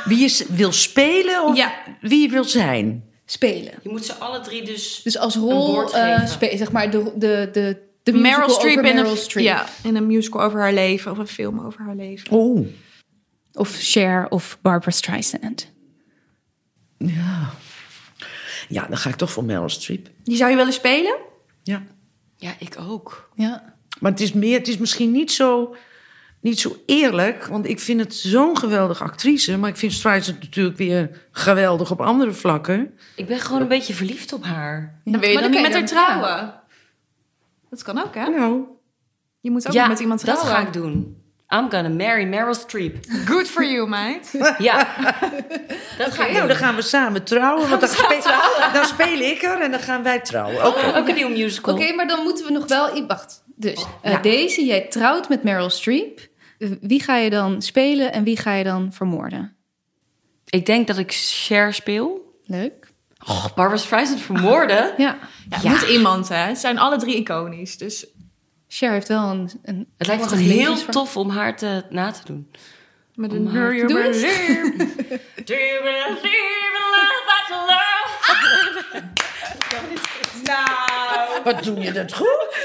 Wie 0.05 0.19
je 0.19 0.47
wil 0.49 0.73
spelen 0.73 1.43
of 1.45 1.57
Ja. 1.57 1.73
wie 2.01 2.23
je 2.23 2.29
wil 2.29 2.45
zijn? 2.45 3.05
Spelen. 3.25 3.73
Je 3.83 3.89
moet 3.89 4.05
ze 4.05 4.15
alle 4.15 4.41
drie 4.41 4.63
dus... 4.63 5.01
Dus 5.03 5.19
als 5.19 5.35
Een 5.35 5.41
rol 5.41 5.67
woord 5.73 5.93
eh 5.93 6.21
geven. 6.29 6.59
zeg 6.59 6.73
maar 6.73 6.91
de, 6.91 7.13
de, 7.15 7.49
de, 7.53 7.77
de 8.03 8.13
Meryl 8.13 8.51
Streep, 8.51 8.77
in, 8.77 8.83
Meryl 8.83 9.11
een, 9.11 9.17
Streep. 9.17 9.45
Ja, 9.45 9.67
in 9.83 9.97
een 9.97 10.07
musical 10.07 10.43
over 10.43 10.61
haar 10.61 10.73
leven 10.73 11.11
of 11.11 11.19
een 11.19 11.27
film 11.27 11.61
over 11.61 11.81
haar 11.81 11.95
leven. 11.95 12.31
Oh. 12.31 12.67
Of 13.53 13.77
Cher 13.79 14.27
of 14.29 14.59
Barbara 14.63 14.91
Streisand. 14.91 15.73
Ja. 16.99 17.51
Ja, 18.69 18.87
dan 18.87 18.97
ga 18.97 19.09
ik 19.09 19.15
toch 19.15 19.31
voor 19.31 19.45
Meryl 19.45 19.69
Streep. 19.69 20.09
Die 20.25 20.37
zou 20.37 20.51
je 20.51 20.57
willen 20.57 20.73
spelen? 20.73 21.17
Ja. 21.63 21.83
Ja, 22.37 22.55
ik 22.59 22.77
ook. 22.89 23.31
Ja. 23.35 23.75
Maar 24.01 24.11
het 24.11 24.21
is, 24.21 24.33
meer, 24.33 24.59
het 24.59 24.69
is 24.69 24.79
misschien 24.79 25.11
niet 25.11 25.33
zo, 25.33 25.77
niet 26.41 26.61
zo 26.61 26.77
eerlijk. 26.87 27.47
Want 27.47 27.69
ik 27.69 27.81
vind 27.81 28.01
het 28.01 28.15
zo'n 28.15 28.59
geweldige 28.59 29.05
actrice. 29.05 29.59
Maar 29.59 29.71
ik 29.71 29.77
vind 29.77 29.93
Streisand 29.93 30.41
natuurlijk 30.41 30.77
weer 30.77 31.29
geweldig 31.33 31.91
op 31.91 32.01
andere 32.01 32.33
vlakken. 32.33 32.99
Ik 33.17 33.27
ben 33.27 33.41
gewoon 33.41 33.61
een 33.61 33.69
beetje 33.69 33.95
verliefd 33.95 34.33
op 34.33 34.45
haar. 34.45 35.01
Dan 35.05 35.21
wil 35.21 35.29
je 35.29 35.35
Maar 35.35 35.43
dan 35.43 35.53
niet 35.53 35.63
met 35.63 35.73
haar 35.73 35.87
trouwen. 35.87 36.60
Dat 37.71 37.83
kan 37.83 37.99
ook, 38.03 38.15
hè? 38.15 38.29
Nou, 38.29 38.63
Je 39.41 39.51
moet 39.51 39.67
ook 39.67 39.73
ja, 39.73 39.87
met 39.87 40.01
iemand 40.01 40.25
dat 40.27 40.39
trouwen. 40.39 40.61
ga 40.63 40.67
ik 40.67 40.73
doen. 40.73 41.19
I'm 41.55 41.71
gonna 41.71 41.89
marry 41.89 42.25
Meryl 42.25 42.55
Streep. 42.55 42.97
Good 43.27 43.49
for 43.49 43.65
you, 43.65 43.89
meid. 43.89 44.31
Ja, 44.59 44.77
dat 45.99 46.13
ga 46.13 46.27
ik 46.27 46.33
nou, 46.33 46.47
dan 46.47 46.57
gaan 46.57 46.75
we 46.75 46.83
samen 46.83 47.25
trouwen. 47.25 47.69
Want 47.69 47.81
dan, 47.81 47.91
speel, 47.91 48.23
dan 48.73 48.85
speel 48.85 49.19
ik 49.21 49.43
er 49.43 49.61
en 49.61 49.71
dan 49.71 49.81
gaan 49.81 50.03
wij 50.03 50.21
trouwen. 50.21 50.67
Oké. 50.67 50.93
Ook 50.97 51.09
een 51.09 51.15
nieuw 51.15 51.29
musical. 51.29 51.75
Oké, 51.75 51.93
maar 51.93 52.07
dan 52.07 52.23
moeten 52.23 52.47
we 52.47 52.53
nog 52.53 52.67
wel... 52.67 53.07
Wacht, 53.07 53.43
dus 53.57 53.87
eh, 54.03 54.13
Ja. 54.13 54.19
deze, 54.19 54.65
jij 54.65 54.81
trouwt 54.81 55.29
met 55.29 55.43
Meryl 55.43 55.71
Streep. 55.71 56.29
Eh, 56.59 56.71
Wie 56.81 57.03
ga 57.03 57.17
je 57.17 57.31
dan 57.31 57.63
spelen 57.63 58.13
en 58.13 58.25
wie 58.25 58.37
ga 58.37 58.53
je 58.55 58.65
dan 58.65 58.93
vermoorden? 58.93 59.57
Ik 60.45 60.67
denk 60.67 60.87
dat 60.87 60.99
ik 60.99 61.13
Cher 61.13 61.75
speel. 61.75 62.35
Leuk. 62.45 62.80
Oh, 63.27 63.45
Barbara 63.55 63.77
Streisand 63.77 64.21
vermoorden? 64.21 64.93
Ja, 64.97 65.19
Ja, 65.63 65.71
moet 65.71 65.83
iemand, 65.83 66.29
hè? 66.29 66.55
Ze 66.55 66.61
zijn 66.61 66.79
alle 66.79 66.97
drie 66.97 67.17
iconisch. 67.17 67.79
Dus 67.79 68.07
Cher 68.69 68.91
heeft 68.93 69.09
wel 69.09 69.31
een... 69.31 69.51
een 69.63 69.89
Het 69.97 70.07
lijkt 70.07 70.31
me 70.31 70.37
heel 70.37 70.85
tof 70.85 71.17
om 71.17 71.31
haar 71.31 71.57
te, 71.57 71.85
na 71.91 72.11
te 72.11 72.21
doen. 72.25 72.51
met 73.15 73.33
een 73.33 73.45
Doe. 73.45 73.89
Do 75.45 75.55
you 75.55 75.83
believe 75.83 76.27
in 76.79 76.87
love 76.91 77.67
love? 77.67 79.03
Nou. 80.45 80.90
Wat 81.45 81.63
doe 81.65 81.81
je 81.81 81.93
dat 81.93 82.13
goed? 82.15 82.47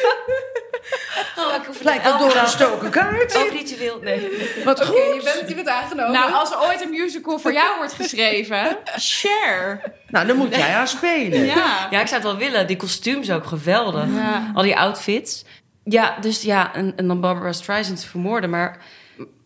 Oh, 1.37 1.55
ik 1.55 1.65
hoef 1.65 1.81
Lijkt 1.83 2.03
wel 2.03 2.17
door 2.17 2.35
een 2.35 2.47
stoken 2.47 2.89
kaart. 2.89 3.37
Ook 3.37 3.49
ritueel, 3.49 3.99
nee. 4.01 4.29
Wat 4.65 4.79
Oké, 4.79 4.87
goed. 4.87 4.97
je 4.97 5.21
bent, 5.35 5.49
je 5.49 5.55
bent 5.55 5.67
aangenomen. 5.67 6.11
Nou, 6.11 6.33
als 6.33 6.51
er 6.51 6.59
ooit 6.61 6.81
een 6.81 6.89
musical 6.89 7.39
voor 7.39 7.53
jou 7.53 7.77
wordt 7.77 7.93
geschreven, 7.93 8.77
share. 8.99 9.81
Nou, 10.07 10.27
dan 10.27 10.37
moet 10.37 10.55
jij 10.55 10.69
haar 10.71 10.87
spelen. 10.87 11.45
Ja. 11.45 11.87
Ja, 11.89 12.01
ik 12.01 12.07
zou 12.07 12.21
het 12.21 12.23
wel 12.23 12.37
willen. 12.37 12.67
Die 12.67 12.75
kostuums 12.75 13.31
ook 13.31 13.45
geweldig. 13.45 14.05
Ja. 14.15 14.51
Al 14.53 14.63
die 14.63 14.77
outfits. 14.77 15.45
Ja, 15.83 16.15
dus 16.21 16.41
ja, 16.41 16.73
en, 16.73 16.93
en 16.95 17.07
dan 17.07 17.21
Barbara 17.21 17.51
Streisand 17.51 18.03
vermoorden. 18.03 18.49
Maar, 18.49 18.77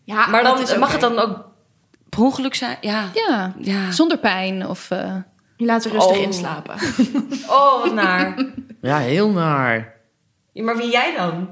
Ja, 0.04 0.26
maar 0.26 0.42
dat 0.42 0.66
dan 0.68 0.78
mag 0.78 0.92
het 0.92 1.00
dan 1.00 1.18
ook 1.18 1.44
per 2.08 2.20
ongeluk 2.22 2.54
zijn? 2.54 2.76
Ja. 2.80 3.08
Ja, 3.14 3.52
Ja. 3.58 3.90
zonder 3.90 4.18
pijn 4.18 4.66
of... 4.66 4.90
eh, 4.90 5.14
Je 5.60 5.66
laat 5.66 5.84
er 5.84 5.90
rustig 5.92 6.16
Oh. 6.16 6.22
inslapen. 6.22 6.74
Oh, 7.48 7.82
wat 7.82 7.92
naar. 7.94 8.44
Ja, 8.80 8.98
heel 8.98 9.30
naar. 9.30 9.94
Ja, 10.52 10.62
maar 10.62 10.76
wie 10.76 10.90
jij 10.90 11.14
dan? 11.16 11.48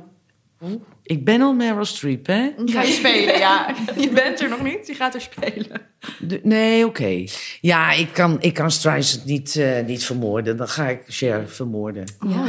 Ik 1.02 1.24
ben 1.24 1.42
al 1.42 1.52
Meryl 1.54 1.84
Streep, 1.84 2.26
hè? 2.26 2.50
Ga 2.64 2.82
je 2.82 2.92
spelen, 3.02 3.38
ja. 3.38 3.74
Je 3.96 4.08
bent 4.10 4.40
er 4.40 4.48
nog 4.48 4.62
niet, 4.62 4.86
je 4.86 4.94
gaat 4.94 5.14
er 5.14 5.20
spelen. 5.20 5.80
De- 6.18 6.40
nee, 6.42 6.86
oké. 6.86 7.24
Ja, 7.60 7.92
ik 7.92 8.12
kan, 8.12 8.36
ik 8.40 8.54
kan 8.54 8.70
Streisand 8.70 9.24
niet, 9.24 9.56
eh, 9.56 9.84
niet 9.84 10.04
vermoorden. 10.04 10.56
Dan 10.56 10.68
ga 10.68 10.86
ik 10.88 11.02
Cher 11.06 11.48
vermoorden. 11.48 12.04
Ja. 12.28 12.44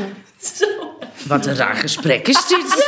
Wat 1.28 1.46
een 1.46 1.56
raar 1.56 1.76
gesprek 1.76 2.28
is 2.28 2.48
dit. 2.48 2.88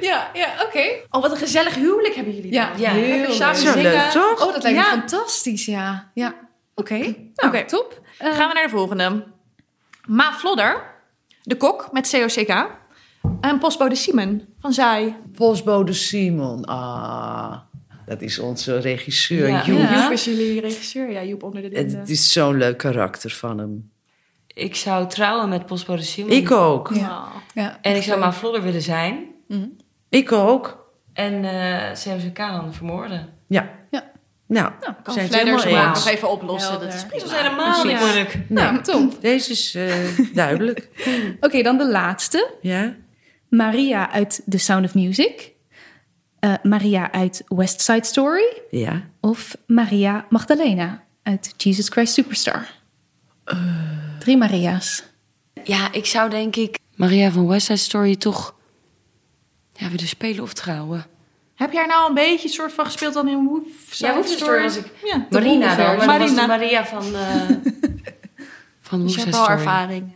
Ja, 0.00 0.30
ja, 0.34 0.48
oké. 0.66 0.82
Oh, 1.10 1.22
wat 1.22 1.30
een 1.30 1.36
gezellig 1.36 1.74
huwelijk 1.74 2.14
hebben 2.14 2.34
jullie 2.34 2.52
Ja, 2.52 2.70
dan. 2.70 2.80
Ja, 2.80 2.90
heel 2.90 3.32
samen 3.32 3.56
Zo 3.56 3.72
zingen. 3.72 3.92
leuk, 3.92 4.00
toch? 4.10 4.46
Oh, 4.46 4.52
dat 4.52 4.62
lijkt 4.62 4.78
me 4.78 4.84
Ja. 4.84 4.90
fantastisch, 4.90 5.64
ja. 5.66 6.10
Ja, 6.14 6.34
oké. 6.74 6.94
Nou, 7.34 7.48
Oké. 7.54 7.64
top. 7.64 8.00
Eh, 8.18 8.34
Gaan 8.34 8.48
we 8.48 8.54
naar 8.54 8.62
de 8.64 8.68
volgende. 8.70 9.24
Ma 10.06 10.32
Flodder, 10.32 10.82
de 11.42 11.56
kok 11.56 11.88
met 11.92 12.10
COCK. 12.10 12.70
En 13.40 13.58
postbode 13.58 13.94
Simon 13.94 14.46
van 14.60 14.72
Zij. 14.72 15.16
Postbode 15.34 15.92
Simon. 15.92 16.64
Ah, 16.64 17.56
dat 18.06 18.22
is 18.22 18.38
onze 18.38 18.78
regisseur, 18.78 19.48
Ja. 19.48 19.64
Joep. 19.64 19.78
Ja. 19.78 20.02
Joep 20.02 20.12
is 20.12 20.24
jullie 20.24 20.60
regisseur. 20.60 21.10
Ja, 21.10 21.22
Joep 21.22 21.42
onder 21.42 21.62
de 21.62 21.68
linden. 21.68 21.98
Het 22.00 22.08
is 22.10 22.32
zo'n 22.32 22.56
leuk 22.56 22.78
karakter 22.78 23.30
van 23.30 23.58
hem. 23.58 23.90
Ik 24.46 24.74
zou 24.76 25.08
trouwen 25.08 25.48
met 25.48 25.66
postbode 25.66 26.02
Simon. 26.02 26.30
Ik 26.30 26.50
ook. 26.50 26.90
Ja. 26.94 27.18
Oh. 27.18 27.34
ja. 27.54 27.78
En 27.82 27.96
ik 27.96 28.02
zou 28.02 28.18
maar 28.20 28.34
Vlodder 28.34 28.62
willen 28.62 28.82
zijn. 28.82 29.26
Ik 30.08 30.32
ook. 30.32 30.90
En 31.12 31.44
eh 31.44 31.92
CMCK 31.92 32.36
dan 32.36 32.74
vermoorden. 32.74 33.28
Ja. 33.48 33.70
Ja. 33.90 34.10
Nou, 34.52 34.72
Kan 35.02 35.14
zijn 35.14 35.46
het 35.48 35.64
nog 35.64 36.06
even 36.06 36.30
oplossen. 36.30 36.70
Helder. 36.70 36.88
Dat 36.88 36.96
is 36.96 37.00
Dat 37.02 37.10
prima. 37.10 37.24
is 37.24 37.42
helemaal 37.42 37.84
niet 37.84 37.98
moeilijk. 37.98 38.38
Nou, 38.48 38.82
top. 38.82 39.20
Deze 39.20 39.50
is 39.50 39.74
eh, 39.74 39.94
duidelijk. 40.34 40.88
Oké, 41.40 41.62
dan 41.62 41.78
de 41.78 41.88
laatste. 41.88 42.54
Ja? 42.60 42.94
Maria 43.48 44.10
uit 44.10 44.42
The 44.48 44.58
Sound 44.58 44.84
of 44.84 44.94
Music. 44.94 45.52
Eh, 46.38 46.54
Maria 46.62 47.12
uit 47.12 47.42
West 47.48 47.80
Side 47.80 48.04
Story. 48.04 48.62
Ja. 48.70 49.02
Of 49.20 49.56
Maria 49.66 50.26
Magdalena 50.28 51.04
uit 51.22 51.54
Jesus 51.56 51.88
Christ 51.88 52.12
Superstar. 52.12 52.66
Drie 54.18 54.36
Maria's. 54.36 55.02
Ja, 55.64 55.92
ik 55.92 56.06
zou 56.06 56.30
denk 56.30 56.56
ik 56.56 56.78
Maria 56.94 57.30
van 57.30 57.46
West 57.46 57.66
Side 57.66 57.78
Story 57.78 58.16
toch 58.16 58.54
ja, 59.72 59.88
willen 59.90 60.08
spelen 60.08 60.42
of 60.42 60.52
trouwen. 60.52 61.04
Heb 61.62 61.72
jij 61.72 61.86
nou 61.86 62.08
een 62.08 62.14
beetje 62.14 62.48
soort 62.48 62.72
van 62.72 62.84
gespeeld 62.84 63.14
dan 63.14 63.28
in 63.28 63.44
Woof 63.46 63.94
Ja, 63.94 64.22
Story 64.22 64.62
was 64.62 64.76
ik- 64.76 64.90
Ja, 65.04 65.26
Marina 65.30 65.76
dan, 65.76 65.96
maar 66.06 66.18
dat 66.18 66.18
was 66.18 66.28
de 66.28 66.34
Marina. 66.34 66.46
Maria 66.46 66.86
van, 66.86 67.14
eh 67.14 67.50
van 68.80 69.02
Dus 69.02 69.14
West 69.14 69.26
je 69.26 69.30
hebt 69.36 69.48
ervaring. 69.48 70.12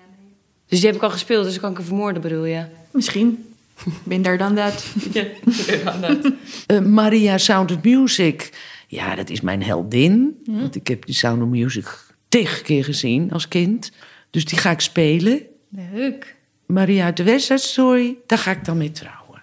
Dus 0.66 0.78
die 0.78 0.86
heb 0.88 0.96
ik 0.96 1.02
al 1.02 1.10
gespeeld, 1.10 1.44
dus 1.44 1.52
dan 1.52 1.60
kan 1.62 1.70
ik 1.70 1.76
hem 1.76 1.86
vermoorden 1.86 2.22
bedoel 2.22 2.44
je? 2.44 2.64
Misschien. 2.90 3.54
Minder 4.02 4.38
dan 4.38 4.54
dat. 4.54 4.84
Eh, 6.66 6.78
Maria 6.78 7.38
Sound 7.38 7.70
of 7.72 7.82
Music. 7.82 8.52
Ja, 8.86 9.14
dat 9.14 9.30
is 9.30 9.40
mijn 9.40 9.62
heldin. 9.62 10.42
Want 10.46 10.74
ik 10.74 10.86
heb 10.88 11.06
die 11.06 11.14
Sound 11.14 11.42
of 11.42 11.48
Music 11.48 11.86
tegen 12.28 12.62
keer 12.64 12.84
gezien 12.84 13.32
als 13.32 13.48
kind. 13.48 13.90
Dus 14.30 14.44
die 14.44 14.58
ga 14.58 14.70
ik 14.70 14.80
spelen. 14.80 15.42
Leuk. 15.92 16.36
Maria 16.66 17.04
uit 17.04 17.16
de 17.16 17.22
West 17.22 17.46
Side 17.46 17.58
Story, 17.58 18.16
daar 18.26 18.38
ga 18.38 18.50
ik 18.50 18.64
dan 18.64 18.76
mee 18.76 18.90
trouwen. 18.90 19.40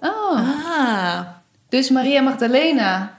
Oh, 0.00 0.38
Ah. 0.78 1.26
Dus 1.74 1.90
Maria 1.90 2.20
Magdalena. 2.22 3.18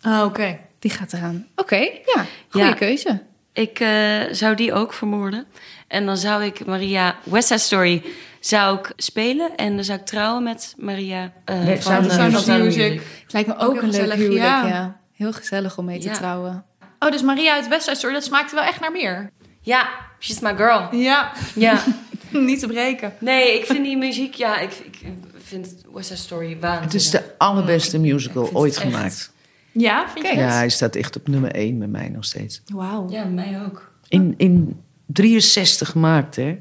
Ah, 0.00 0.24
oké. 0.24 0.58
Die 0.78 0.90
gaat 0.90 1.12
eraan. 1.12 1.46
Oké, 1.56 1.76
ja. 1.76 2.24
Goeie 2.48 2.66
Ja. 2.66 2.72
keuze. 2.74 3.22
Ik 3.52 3.80
eh, 3.80 4.20
zou 4.30 4.54
die 4.54 4.72
ook 4.72 4.92
vermoorden. 4.92 5.46
En 5.88 6.06
dan 6.06 6.16
zou 6.16 6.44
ik 6.44 6.66
Maria 6.66 7.16
West 7.22 7.46
Side 7.48 7.60
Story 7.60 8.02
zou 8.40 8.78
ik 8.78 8.92
spelen. 8.96 9.56
En 9.56 9.74
dan 9.74 9.84
zou 9.84 9.98
ik 9.98 10.04
trouwen 10.04 10.42
met 10.42 10.74
Maria 10.78 11.32
eh, 11.44 11.64
Met 11.64 11.82
van, 11.82 11.92
Sound 11.92 12.06
of 12.06 12.40
eh, 12.40 12.54
van 12.54 12.62
Music. 12.62 12.92
Music. 12.92 13.02
Lijkt 13.28 13.48
me 13.48 13.54
ook, 13.56 13.60
Ook 13.62 13.68
een 13.82 13.90
leuk 13.90 13.90
gezellig, 13.90 14.16
huwelijk, 14.16 14.44
ja. 14.44 14.66
ja. 14.66 14.96
Heel 15.16 15.32
gezellig 15.32 15.78
om 15.78 15.84
mee 15.84 15.98
te 15.98 16.08
Ja. 16.08 16.14
trouwen. 16.14 16.64
Oh, 16.98 17.10
dus 17.10 17.22
Maria 17.22 17.54
uit 17.54 17.68
West 17.68 17.84
Side 17.84 17.96
Story, 17.96 18.12
dat 18.12 18.24
smaakte 18.24 18.54
wel 18.54 18.64
echt 18.64 18.80
naar 18.80 18.92
meer. 18.92 19.30
Ja, 19.60 19.88
she's 20.18 20.40
my 20.40 20.56
girl. 20.56 20.88
Ja. 20.90 21.32
Ja. 21.54 21.82
Niet 22.30 22.60
te 22.60 22.66
breken. 22.66 23.14
Nee, 23.18 23.58
ik 23.58 23.64
vind 23.66 23.84
die 23.84 23.96
muziek, 23.96 24.34
ja, 24.34 24.58
ik, 24.58 24.72
ik 24.72 25.00
vind 25.44 25.74
West 25.92 26.06
Side 26.08 26.18
Story 26.20 26.58
waanzinnig. 26.60 26.92
Het 26.92 26.94
is 26.94 27.10
de 27.10 27.22
allerbeste 27.38 27.98
musical 27.98 28.44
vind 28.44 28.56
ooit 28.56 28.76
gemaakt. 28.76 29.32
Ja, 29.72 30.02
vind 30.08 30.14
je 30.16 30.22
Kijk. 30.22 30.34
het? 30.34 30.50
Ja, 30.50 30.56
hij 30.56 30.68
staat 30.68 30.96
echt 30.96 31.16
op 31.16 31.28
nummer 31.28 31.50
1 31.50 31.78
bij 31.78 31.88
mij 31.88 32.08
nog 32.08 32.24
steeds. 32.24 32.62
Wauw. 32.66 33.10
Ja, 33.10 33.24
mij 33.24 33.62
ook. 33.64 33.92
In, 34.08 34.34
in 34.36 34.80
63 35.06 35.88
gemaakt, 35.90 36.36
hè? 36.36 36.56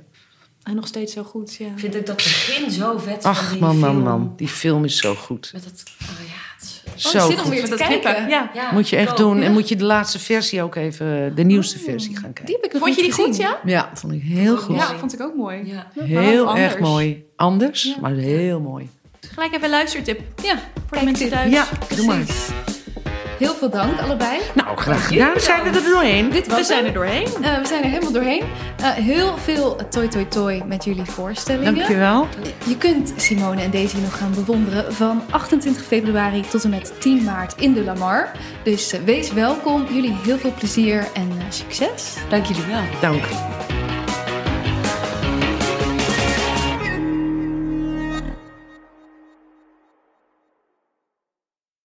En 0.63 0.75
nog 0.75 0.87
steeds 0.87 1.13
zo 1.13 1.23
goed, 1.23 1.55
ja. 1.55 1.67
Vind 1.75 1.95
ik 1.95 2.05
dat 2.05 2.15
begin 2.15 2.71
zo 2.71 2.97
vet 2.97 3.21
van 3.21 3.31
Ach, 3.31 3.51
die 3.51 3.59
man, 3.61 3.79
man, 3.79 3.91
film. 3.91 4.03
man. 4.03 4.33
Die 4.35 4.47
film 4.47 4.83
is 4.83 4.97
zo 4.97 5.15
goed. 5.15 5.49
Met 5.53 5.63
dat, 5.63 5.83
oh 6.01 6.27
ja, 6.27 6.32
Zo 6.95 7.17
ik 7.17 7.23
zit 7.31 7.39
goed. 7.39 7.51
te 7.55 7.59
kijken. 7.75 7.85
knippen. 7.85 8.29
Ja. 8.29 8.49
ja, 8.53 8.69
Moet 8.73 8.89
je 8.89 8.95
echt 8.95 9.17
doen. 9.17 9.41
En 9.41 9.51
moet 9.53 9.69
je 9.69 9.75
de 9.75 9.83
laatste 9.83 10.19
versie 10.19 10.61
ook 10.63 10.75
even, 10.75 11.35
de 11.35 11.43
nieuwste 11.43 11.79
versie 11.79 12.13
gaan 12.13 12.23
kijken. 12.33 12.45
Die 12.45 12.55
heb 12.61 12.65
ik 12.73 12.79
Vond 12.79 12.95
je 12.95 13.01
die 13.01 13.11
goed, 13.11 13.37
ja? 13.37 13.59
Ja, 13.65 13.89
vond 13.93 14.13
ik 14.13 14.21
heel 14.21 14.57
goed. 14.57 14.75
Ja, 14.75 14.97
vond 14.97 15.13
ik 15.13 15.21
ook 15.21 15.35
mooi. 15.35 15.61
Ja. 15.65 15.87
Heel 16.03 16.55
erg 16.55 16.73
anders. 16.73 16.89
mooi. 16.89 17.25
Anders, 17.35 17.83
Ja. 17.83 17.95
maar 18.01 18.11
heel 18.11 18.59
mooi. 18.59 18.89
Gelijk 19.33 19.51
even 19.51 19.63
een 19.63 19.69
luistertip 19.69 20.21
Ja, 20.43 20.59
voor 20.87 20.97
de 20.97 21.03
mensen 21.05 21.29
thuis. 21.29 21.51
Ja, 21.51 21.65
doe 21.95 22.05
maar. 22.05 22.23
Heel 23.43 23.53
veel 23.53 23.69
dank 23.69 23.99
allebei. 23.99 24.39
Nou, 24.53 24.77
graag 24.77 25.07
gedaan. 25.07 25.39
Zijn 25.39 25.63
we 25.63 25.69
er 25.69 25.83
doorheen? 25.83 26.29
Dit 26.29 26.47
We 26.47 26.63
zijn 26.63 26.85
er 26.85 26.93
doorheen. 26.93 27.25
Eh, 27.41 27.57
we 27.57 27.67
zijn 27.67 27.83
er 27.83 27.89
helemaal 27.89 28.11
doorheen. 28.11 28.43
Eh, 28.77 28.89
heel 28.89 29.37
veel 29.37 29.75
toi 29.89 30.07
toi 30.07 30.27
toi 30.27 30.63
met 30.65 30.83
jullie 30.83 31.05
voorstellingen. 31.05 31.75
Dankjewel. 31.75 32.27
Je 32.65 32.77
kunt 32.77 33.13
Simone 33.15 33.61
en 33.61 33.71
Daisy 33.71 33.97
nog 33.97 34.17
gaan 34.17 34.33
bewonderen 34.33 34.93
van 34.93 35.21
28 35.29 35.83
februari 35.83 36.41
tot 36.41 36.63
en 36.63 36.69
met 36.69 36.93
10 36.99 37.23
maart 37.23 37.55
in 37.57 37.73
de 37.73 37.83
Lamar. 37.83 38.31
Dus 38.63 38.93
eh, 38.93 38.99
wees 39.05 39.33
welkom. 39.33 39.85
Jullie 39.93 40.15
heel 40.23 40.37
veel 40.37 40.53
plezier 40.57 41.07
en 41.13 41.29
eh, 41.39 41.45
succes. 41.49 42.15
Dank 42.29 42.45
jullie 42.45 42.65
wel. 42.65 42.81
Dank. 43.01 43.23